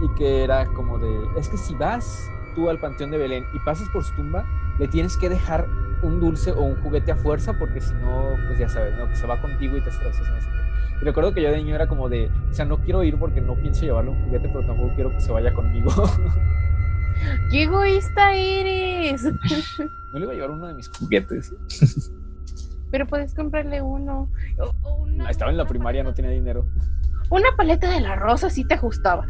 y 0.02 0.18
que 0.18 0.44
era 0.44 0.66
como 0.68 1.00
de, 1.00 1.40
es 1.40 1.50
que 1.50 1.58
si 1.58 1.74
vas 1.76 2.30
tú 2.56 2.70
al 2.70 2.80
Panteón 2.80 3.12
de 3.12 3.18
Belén 3.18 3.44
y 3.54 3.60
pasas 3.60 3.90
por 3.90 4.04
su 4.04 4.16
tumba, 4.16 4.46
le 4.80 4.88
tienes 4.88 5.18
que 5.18 5.30
dejar 5.30 5.68
un 6.02 6.20
dulce 6.20 6.52
o 6.52 6.62
un 6.62 6.76
juguete 6.82 7.12
a 7.12 7.16
fuerza 7.16 7.54
porque 7.58 7.82
si 7.82 7.94
no, 7.96 8.36
pues 8.48 8.60
ya 8.60 8.70
sabes, 8.70 8.96
¿no? 8.98 9.08
Que 9.10 9.16
se 9.16 9.26
va 9.28 9.42
contigo 9.42 9.78
y 9.78 9.82
te 9.82 9.90
estresas. 9.90 10.28
No 10.30 10.42
sé 10.42 10.48
qué. 10.50 11.00
Y 11.02 11.06
recuerdo 11.06 11.34
que 11.34 11.42
yo 11.42 11.50
de 11.52 11.58
niño 11.58 11.76
era 11.76 11.88
como 11.88 12.08
de, 12.10 12.30
o 12.50 12.54
sea, 12.54 12.66
no 12.66 12.78
quiero 12.80 13.04
ir 13.04 13.18
porque 13.18 13.42
no 13.42 13.56
pienso 13.56 13.82
llevarle 13.82 14.12
un 14.12 14.24
juguete, 14.26 14.48
pero 14.50 14.66
tampoco 14.66 14.94
quiero 14.96 15.10
que 15.12 15.20
se 15.22 15.32
vaya 15.32 15.54
conmigo. 15.54 15.92
¡Qué 17.52 17.64
egoísta 17.64 18.34
eres! 18.34 19.24
no 20.14 20.20
le 20.20 20.24
iba 20.26 20.32
a 20.32 20.36
llevar 20.36 20.52
uno 20.52 20.68
de 20.68 20.74
mis 20.74 20.90
juguetes. 20.90 21.54
Pero 22.92 23.08
puedes 23.08 23.34
comprarle 23.34 23.82
uno. 23.82 24.30
O- 24.60 24.72
o 24.84 24.96
una- 25.04 25.30
Estaba 25.30 25.52
en 25.52 25.58
la 25.58 25.66
primaria, 25.66 26.04
no 26.04 26.14
tenía 26.14 26.32
dinero. 26.32 26.66
Una 27.30 27.50
paleta 27.58 27.90
de 27.90 28.00
la 28.00 28.16
rosa 28.16 28.50
sí 28.50 28.64
te 28.64 28.76
ajustaba. 28.76 29.26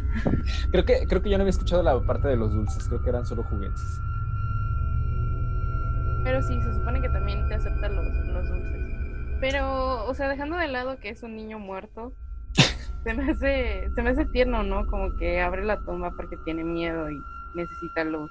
Creo 0.70 0.84
que, 0.84 1.06
creo 1.08 1.22
que 1.22 1.30
yo 1.30 1.38
no 1.38 1.42
había 1.42 1.50
escuchado 1.50 1.82
la 1.82 1.98
parte 2.02 2.28
de 2.28 2.36
los 2.36 2.52
dulces, 2.52 2.86
creo 2.86 3.02
que 3.02 3.08
eran 3.08 3.24
solo 3.24 3.42
juguetes. 3.44 4.00
Pero 6.26 6.42
sí, 6.42 6.60
se 6.60 6.74
supone 6.74 7.00
que 7.00 7.08
también 7.08 7.46
te 7.48 7.54
aceptan 7.54 7.94
los, 7.94 8.04
los 8.26 8.48
dulces. 8.48 8.84
Pero, 9.40 10.04
o 10.06 10.12
sea, 10.12 10.28
dejando 10.28 10.56
de 10.56 10.66
lado 10.66 10.98
que 10.98 11.10
es 11.10 11.22
un 11.22 11.36
niño 11.36 11.60
muerto, 11.60 12.14
se 13.04 13.14
me 13.14 13.30
hace, 13.30 13.88
se 13.94 14.02
me 14.02 14.10
hace 14.10 14.24
tierno, 14.26 14.64
¿no? 14.64 14.88
Como 14.88 15.16
que 15.18 15.40
abre 15.40 15.64
la 15.64 15.78
tumba 15.84 16.10
porque 16.16 16.36
tiene 16.44 16.64
miedo 16.64 17.08
y 17.08 17.16
necesita 17.54 18.02
luz. 18.02 18.28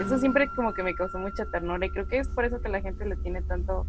Eso 0.00 0.18
siempre 0.18 0.48
como 0.54 0.72
que 0.72 0.84
me 0.84 0.94
causó 0.94 1.18
mucha 1.18 1.46
ternura 1.46 1.84
y 1.84 1.90
creo 1.90 2.06
que 2.06 2.18
es 2.18 2.28
por 2.28 2.44
eso 2.44 2.62
que 2.62 2.68
la 2.68 2.80
gente 2.80 3.04
le 3.06 3.16
tiene 3.16 3.42
tanto 3.42 3.88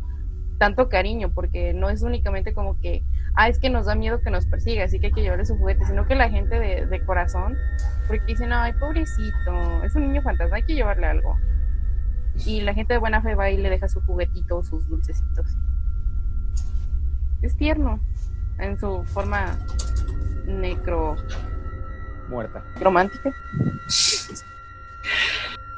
tanto 0.58 0.89
cariño, 0.89 1.30
porque 1.32 1.74
no 1.76 1.89
es 1.89 2.01
únicamente 2.01 2.56
como 2.56 2.80
que, 2.80 3.03
ah, 3.36 3.49
es 3.49 3.60
que 3.60 3.70
nos 3.70 3.86
da 3.86 3.93
miedo 3.93 4.22
que 4.22 4.32
nos 4.32 4.47
persiga, 4.47 4.86
así 4.86 4.99
que 4.99 5.08
hay 5.08 5.12
que 5.12 5.22
llevarle 5.22 5.45
su 5.45 5.58
juguete, 5.58 5.86
sino 5.86 6.08
que 6.08 6.16
la 6.16 6.30
gente 6.30 6.60
de, 6.60 6.88
de 6.88 7.06
corazón, 7.06 7.56
porque 8.08 8.24
dicen, 8.26 8.53
ay, 8.53 8.74
pobrecito, 8.80 9.84
es 9.84 9.93
un 9.95 10.08
niño 10.08 10.24
fantasma, 10.24 10.56
hay 10.56 10.64
que 10.64 10.74
llevarle 10.74 11.08
algo. 11.08 11.38
Y 12.45 12.61
la 12.61 12.73
gente 12.73 12.93
de 12.93 12.99
buena 12.99 13.21
fe 13.21 13.36
va 13.36 13.49
y 13.49 13.57
le 13.57 13.69
deja 13.69 13.88
su 13.88 14.01
juguetito, 14.01 14.63
sus 14.63 14.88
dulcecitos. 14.88 15.47
Es 17.41 17.55
tierno, 17.57 17.99
en 18.59 18.79
su 18.79 19.03
forma 19.05 19.57
necro 20.45 21.15
Muerta. 22.29 22.63
romántica. 22.79 23.31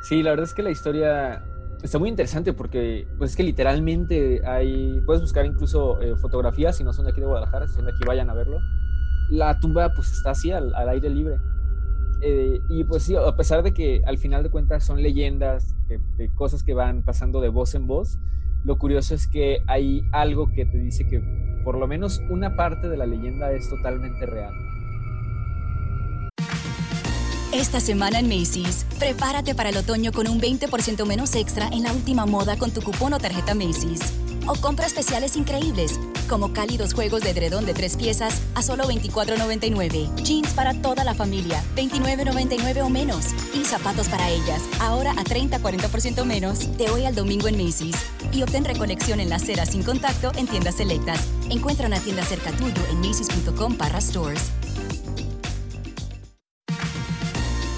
Sí, 0.03 0.23
la 0.23 0.31
verdad 0.31 0.45
es 0.45 0.53
que 0.53 0.63
la 0.63 0.71
historia 0.71 1.43
está 1.83 1.99
muy 1.99 2.09
interesante 2.09 2.53
porque 2.53 3.07
pues 3.17 3.31
es 3.31 3.37
que 3.37 3.43
literalmente 3.43 4.41
hay, 4.45 5.01
puedes 5.05 5.21
buscar 5.21 5.45
incluso 5.45 6.01
eh, 6.01 6.15
fotografías 6.15 6.77
si 6.77 6.83
no 6.83 6.93
son 6.93 7.05
de 7.05 7.11
aquí 7.11 7.19
de 7.19 7.27
Guadalajara, 7.27 7.67
si 7.67 7.75
son 7.75 7.85
de 7.85 7.91
aquí 7.91 8.03
vayan 8.05 8.29
a 8.29 8.33
verlo. 8.33 8.59
La 9.29 9.59
tumba 9.59 9.91
pues 9.93 10.11
está 10.13 10.31
así 10.31 10.51
al, 10.51 10.73
al 10.75 10.89
aire 10.89 11.09
libre. 11.09 11.37
Eh, 12.21 12.59
y 12.69 12.83
pues 12.83 13.03
sí, 13.03 13.15
a 13.15 13.35
pesar 13.35 13.63
de 13.63 13.73
que 13.73 14.01
al 14.05 14.17
final 14.17 14.43
de 14.43 14.49
cuentas 14.49 14.83
son 14.83 15.01
leyendas, 15.01 15.75
de, 15.87 15.99
de 16.17 16.29
cosas 16.33 16.63
que 16.63 16.73
van 16.73 17.03
pasando 17.03 17.41
de 17.41 17.49
voz 17.49 17.75
en 17.75 17.87
voz, 17.87 18.17
lo 18.63 18.77
curioso 18.77 19.15
es 19.15 19.27
que 19.27 19.59
hay 19.67 20.03
algo 20.11 20.51
que 20.53 20.65
te 20.65 20.77
dice 20.77 21.07
que 21.07 21.21
por 21.63 21.77
lo 21.77 21.87
menos 21.87 22.21
una 22.29 22.55
parte 22.55 22.89
de 22.89 22.97
la 22.97 23.05
leyenda 23.05 23.51
es 23.51 23.69
totalmente 23.69 24.25
real. 24.25 24.53
Esta 27.53 27.79
semana 27.79 28.19
en 28.19 28.27
Macy's, 28.27 28.85
prepárate 28.99 29.55
para 29.55 29.69
el 29.69 29.77
otoño 29.77 30.11
con 30.11 30.27
un 30.27 30.39
20% 30.39 31.05
menos 31.07 31.33
extra 31.35 31.67
en 31.69 31.83
la 31.83 31.93
última 31.93 32.25
moda 32.25 32.57
con 32.57 32.71
tu 32.71 32.81
cupón 32.81 33.13
o 33.13 33.19
tarjeta 33.19 33.55
Macy's. 33.55 34.13
O 34.47 34.55
compra 34.55 34.85
especiales 34.85 35.35
increíbles, 35.35 35.99
como 36.29 36.53
cálidos 36.53 36.93
juegos 36.93 37.21
de 37.21 37.31
edredón 37.31 37.65
de 37.65 37.73
tres 37.73 37.97
piezas 37.97 38.41
a 38.55 38.61
solo 38.61 38.85
$24.99, 38.85 40.15
jeans 40.23 40.53
para 40.53 40.73
toda 40.81 41.03
la 41.03 41.13
familia, 41.13 41.61
$29.99 41.75 42.81
o 42.83 42.89
menos, 42.89 43.27
y 43.53 43.65
zapatos 43.65 44.07
para 44.07 44.29
ellas, 44.29 44.61
ahora 44.79 45.11
a 45.11 45.23
30-40% 45.23 46.23
menos, 46.23 46.77
de 46.77 46.89
hoy 46.89 47.05
al 47.05 47.15
domingo 47.15 47.47
en 47.47 47.57
Macy's. 47.63 47.97
Y 48.31 48.41
obtén 48.43 48.63
recolección 48.63 49.19
en 49.19 49.29
la 49.29 49.35
acera 49.35 49.65
sin 49.65 49.83
contacto 49.83 50.31
en 50.35 50.47
tiendas 50.47 50.75
selectas. 50.75 51.27
Encuentra 51.49 51.87
una 51.87 51.99
tienda 51.99 52.23
cerca 52.23 52.51
tuyo 52.51 52.81
en 52.89 53.01
macy's.com 53.01 53.77
barra 53.77 53.99
stores. 53.99 54.51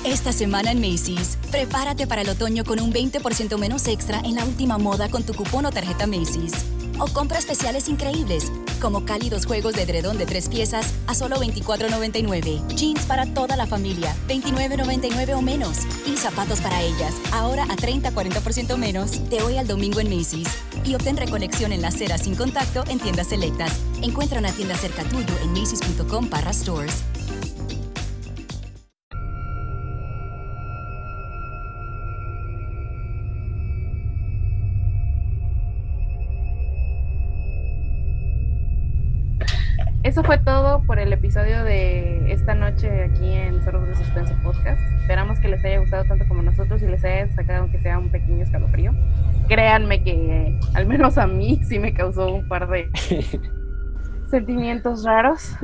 Esta 0.06 0.32
semana 0.32 0.72
en 0.72 0.80
Macy's, 0.80 1.38
prepárate 1.52 2.08
para 2.08 2.22
el 2.22 2.30
otoño 2.30 2.64
con 2.64 2.80
un 2.80 2.94
20% 2.94 3.58
menos 3.58 3.86
extra 3.88 4.22
en 4.22 4.36
la 4.36 4.46
última 4.46 4.78
moda 4.78 5.10
con 5.10 5.24
tu 5.24 5.34
cupón 5.34 5.66
o 5.66 5.72
tarjeta 5.72 6.08
Macy's. 6.08 6.54
O 7.00 7.08
compra 7.08 7.38
especiales 7.38 7.90
increíbles, 7.90 8.50
como 8.82 9.06
cálidos 9.06 9.46
juegos 9.46 9.76
de 9.76 9.84
edredón 9.84 10.18
de 10.18 10.26
tres 10.26 10.48
piezas 10.48 10.94
a 11.08 11.16
solo 11.16 11.36
$24.99, 11.38 12.66
jeans 12.76 13.06
para 13.06 13.26
toda 13.34 13.58
la 13.58 13.68
familia, 13.68 14.16
$29.99 14.30 15.38
o 15.38 15.42
menos, 15.42 15.80
y 16.06 16.16
zapatos 16.16 16.62
para 16.62 16.82
ellas, 16.82 17.14
ahora 17.34 17.64
a 17.64 17.76
30-40% 17.76 18.78
menos, 18.78 19.30
de 19.30 19.42
hoy 19.42 19.58
al 19.58 19.68
domingo 19.68 20.00
en 20.00 20.10
Macy's. 20.10 20.50
Y 20.86 20.96
obtén 20.96 21.18
recolección 21.18 21.74
en 21.74 21.82
la 21.82 21.90
acera 21.90 22.18
sin 22.18 22.36
contacto 22.36 22.86
en 22.88 23.00
tiendas 23.00 23.28
selectas. 23.28 23.74
Encuentra 24.02 24.40
una 24.40 24.54
tienda 24.54 24.76
cerca 24.76 25.04
tuyo 25.04 25.38
en 25.44 25.52
macy's.com 25.52 26.30
barra 26.30 26.54
stores. 26.54 27.04
Eso 40.20 40.26
fue 40.26 40.38
todo 40.40 40.84
por 40.84 41.00
el 41.00 41.14
episodio 41.14 41.64
de 41.64 42.30
esta 42.30 42.54
noche 42.54 43.06
aquí 43.06 43.26
en 43.26 43.62
Zorros 43.62 43.88
de 43.88 43.96
Suspense 43.96 44.36
Podcast. 44.44 44.82
Esperamos 45.00 45.40
que 45.40 45.48
les 45.48 45.64
haya 45.64 45.80
gustado 45.80 46.04
tanto 46.04 46.28
como 46.28 46.42
nosotros 46.42 46.82
y 46.82 46.88
les 46.88 47.06
haya 47.06 47.34
sacado 47.34 47.62
aunque 47.62 47.80
sea 47.80 47.98
un 47.98 48.12
pequeño 48.12 48.44
escalofrío. 48.44 48.92
Créanme 49.48 50.04
que 50.04 50.60
al 50.74 50.88
menos 50.88 51.18
a 51.18 51.26
mí 51.26 51.62
sí 51.64 51.80
me 51.80 51.94
causó 51.94 52.34
un 52.34 52.50
par 52.50 52.68
de 52.68 52.90
sentimientos 54.30 55.06
raros. 55.06 55.56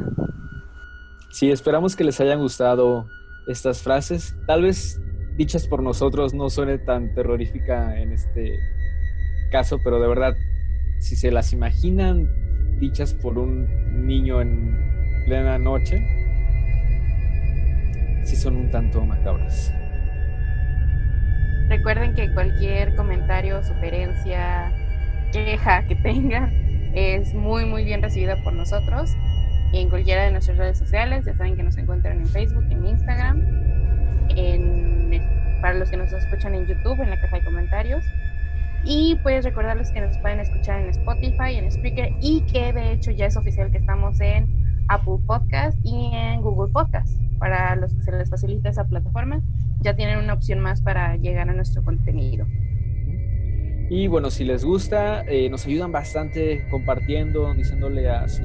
Sí, 1.32 1.52
esperamos 1.52 1.98
que 1.98 2.06
les 2.06 2.22
hayan 2.22 2.40
gustado 2.40 3.08
estas 3.48 3.82
frases. 3.82 4.38
Tal 4.48 4.62
vez 4.62 5.02
dichas 5.36 5.68
por 5.68 5.84
nosotros 5.84 6.34
no 6.34 6.50
suene 6.50 6.78
tan 6.78 7.14
terrorífica 7.14 8.00
en 8.00 8.14
este 8.14 8.58
caso, 9.52 9.80
pero 9.84 10.00
de 10.00 10.08
verdad, 10.08 10.34
si 11.00 11.18
se 11.18 11.30
las 11.30 11.52
imaginan 11.52 12.45
dichas 12.80 13.14
por 13.14 13.38
un 13.38 13.68
niño 14.06 14.42
en 14.42 14.78
plena 15.26 15.58
noche, 15.58 16.06
sí 18.24 18.36
son 18.36 18.56
un 18.58 18.72
tanto 18.72 19.02
macabras. 19.06 19.74
Recuerden 21.70 22.14
que 22.14 22.32
cualquier 22.34 22.96
comentario, 22.96 23.64
sugerencia, 23.64 24.72
queja 25.32 25.86
que 25.88 25.96
tengan 25.96 26.52
es 26.94 27.34
muy 27.34 27.66
muy 27.66 27.84
bien 27.84 28.02
recibida 28.02 28.36
por 28.44 28.54
nosotros 28.54 29.12
en 29.74 29.90
cualquiera 29.90 30.24
de 30.24 30.32
nuestras 30.32 30.58
redes 30.58 30.78
sociales. 30.78 31.26
Ya 31.26 31.34
saben 31.36 31.56
que 31.56 31.64
nos 31.64 31.78
encuentran 31.78 32.20
en 32.20 32.28
Facebook, 32.28 32.66
en 32.70 32.86
Instagram, 32.86 33.42
en, 34.30 35.22
para 35.62 35.74
los 35.74 35.90
que 35.90 35.98
nos 35.98 36.12
escuchan 36.14 36.56
en 36.56 36.68
YouTube, 36.68 37.02
en 37.02 37.10
la 37.10 37.20
caja 37.20 37.38
de 37.38 37.46
comentarios. 37.46 38.06
Y 38.86 39.16
pues 39.24 39.44
recordarles 39.44 39.92
que 39.92 40.02
nos 40.02 40.18
pueden 40.20 40.40
escuchar 40.40 40.82
en 40.82 40.90
Spotify, 40.90 41.56
en 41.56 41.72
Spreaker 41.72 42.14
y 42.22 42.42
que 42.42 42.72
de 42.72 42.92
hecho 42.94 43.12
ya 43.12 43.26
es 43.26 43.36
oficial 43.36 43.72
que 43.72 43.80
estamos 43.80 44.20
en 44.22 44.48
Apple 44.90 45.18
Podcast 45.26 45.78
y 45.84 46.12
en 46.14 46.42
Google 46.42 46.72
Podcast. 46.72 47.20
Para 47.40 47.76
los 47.76 47.94
que 47.94 48.02
se 48.04 48.12
les 48.12 48.30
facilita 48.30 48.70
esa 48.70 48.86
plataforma, 48.86 49.42
ya 49.82 49.96
tienen 49.96 50.20
una 50.20 50.34
opción 50.34 50.60
más 50.60 50.82
para 50.82 51.16
llegar 51.18 51.50
a 51.50 51.54
nuestro 51.54 51.84
contenido. 51.84 52.46
Y 53.90 54.08
bueno, 54.08 54.30
si 54.30 54.46
les 54.46 54.64
gusta, 54.64 55.22
eh, 55.28 55.50
nos 55.50 55.66
ayudan 55.66 55.92
bastante 55.92 56.68
compartiendo, 56.70 57.54
diciéndole 57.54 58.10
a 58.10 58.28
su 58.28 58.44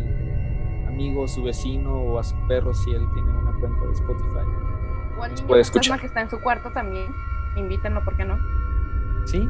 amigo, 0.87 1.29
su 1.29 1.43
vecino 1.43 1.95
o 1.95 2.19
a 2.19 2.25
su 2.25 2.35
perro 2.47 2.75
si 2.75 2.91
él 2.91 3.03
tiene 3.15 3.31
una 3.31 3.53
cuenta 3.59 3.87
de 3.87 3.93
Spotify. 3.93 4.47
O 5.19 5.23
al 5.23 5.31
Nos 5.31 5.41
niño 5.41 5.49
puede 5.49 5.63
escuchar. 5.63 6.01
que 6.01 6.07
está 6.07 6.21
en 6.23 6.31
su 6.31 6.41
cuarto 6.41 6.71
también, 6.73 7.07
invítenlo, 7.57 8.05
¿por 8.05 8.17
qué 8.17 8.25
no? 8.25 8.39
Sí. 9.27 9.49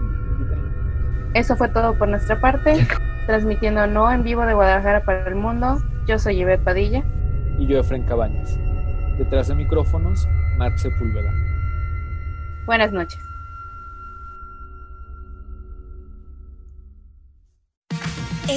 Eso 1.34 1.56
fue 1.56 1.68
todo 1.68 1.96
por 1.96 2.08
nuestra 2.08 2.40
parte, 2.40 2.86
transmitiendo 3.26 3.86
no 3.86 4.10
en 4.10 4.24
vivo 4.24 4.44
de 4.46 4.54
Guadalajara 4.54 5.04
para 5.04 5.28
el 5.28 5.36
mundo. 5.36 5.78
Yo 6.06 6.18
soy 6.18 6.40
Ivette 6.40 6.64
Padilla. 6.64 7.04
Y 7.56 7.66
yo, 7.66 7.78
Efren 7.78 8.02
Cabañas. 8.02 8.58
Detrás 9.16 9.46
de 9.46 9.54
micrófonos, 9.54 10.26
Marc 10.56 10.76
Sepúlveda. 10.76 11.30
Buenas 12.66 12.92
noches. 12.92 13.29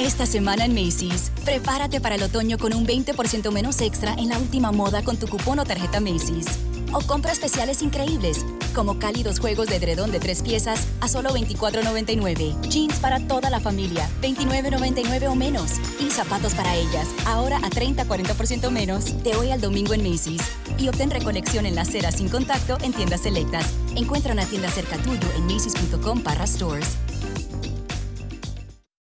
Esta 0.00 0.24
semana 0.24 0.64
en 0.64 0.72
Macy's, 0.72 1.30
prepárate 1.44 2.00
para 2.00 2.14
el 2.14 2.22
otoño 2.22 2.56
con 2.56 2.72
un 2.72 2.86
20% 2.86 3.52
menos 3.52 3.82
extra 3.82 4.14
en 4.14 4.30
la 4.30 4.38
última 4.38 4.72
moda 4.72 5.02
con 5.04 5.18
tu 5.18 5.28
cupón 5.28 5.58
o 5.58 5.64
tarjeta 5.66 6.00
Macy's. 6.00 6.46
O 6.94 7.02
compra 7.02 7.32
especiales 7.32 7.82
increíbles, 7.82 8.46
como 8.74 8.98
cálidos 8.98 9.38
juegos 9.40 9.68
de 9.68 9.76
edredón 9.76 10.10
de 10.10 10.18
tres 10.18 10.40
piezas 10.40 10.86
a 11.02 11.06
solo 11.06 11.28
$24.99, 11.34 12.58
jeans 12.62 12.98
para 12.98 13.20
toda 13.20 13.50
la 13.50 13.60
familia, 13.60 14.08
$29.99 14.22 15.28
o 15.28 15.34
menos, 15.34 15.72
y 16.00 16.10
zapatos 16.10 16.54
para 16.54 16.74
ellas, 16.76 17.06
ahora 17.26 17.58
a 17.58 17.68
30-40% 17.68 18.70
menos, 18.70 19.22
de 19.22 19.36
hoy 19.36 19.50
al 19.50 19.60
domingo 19.60 19.92
en 19.92 20.10
Macy's. 20.10 20.40
Y 20.78 20.88
obtén 20.88 21.10
recolección 21.10 21.66
en 21.66 21.74
la 21.74 21.82
acera 21.82 22.10
sin 22.10 22.30
contacto 22.30 22.78
en 22.80 22.94
tiendas 22.94 23.20
selectas. 23.20 23.66
Encuentra 23.94 24.32
una 24.32 24.46
tienda 24.46 24.70
cerca 24.70 24.96
tuyo 24.96 25.28
en 25.36 25.44
macy's.com 25.44 26.22
barra 26.22 26.46
stores. 26.46 26.96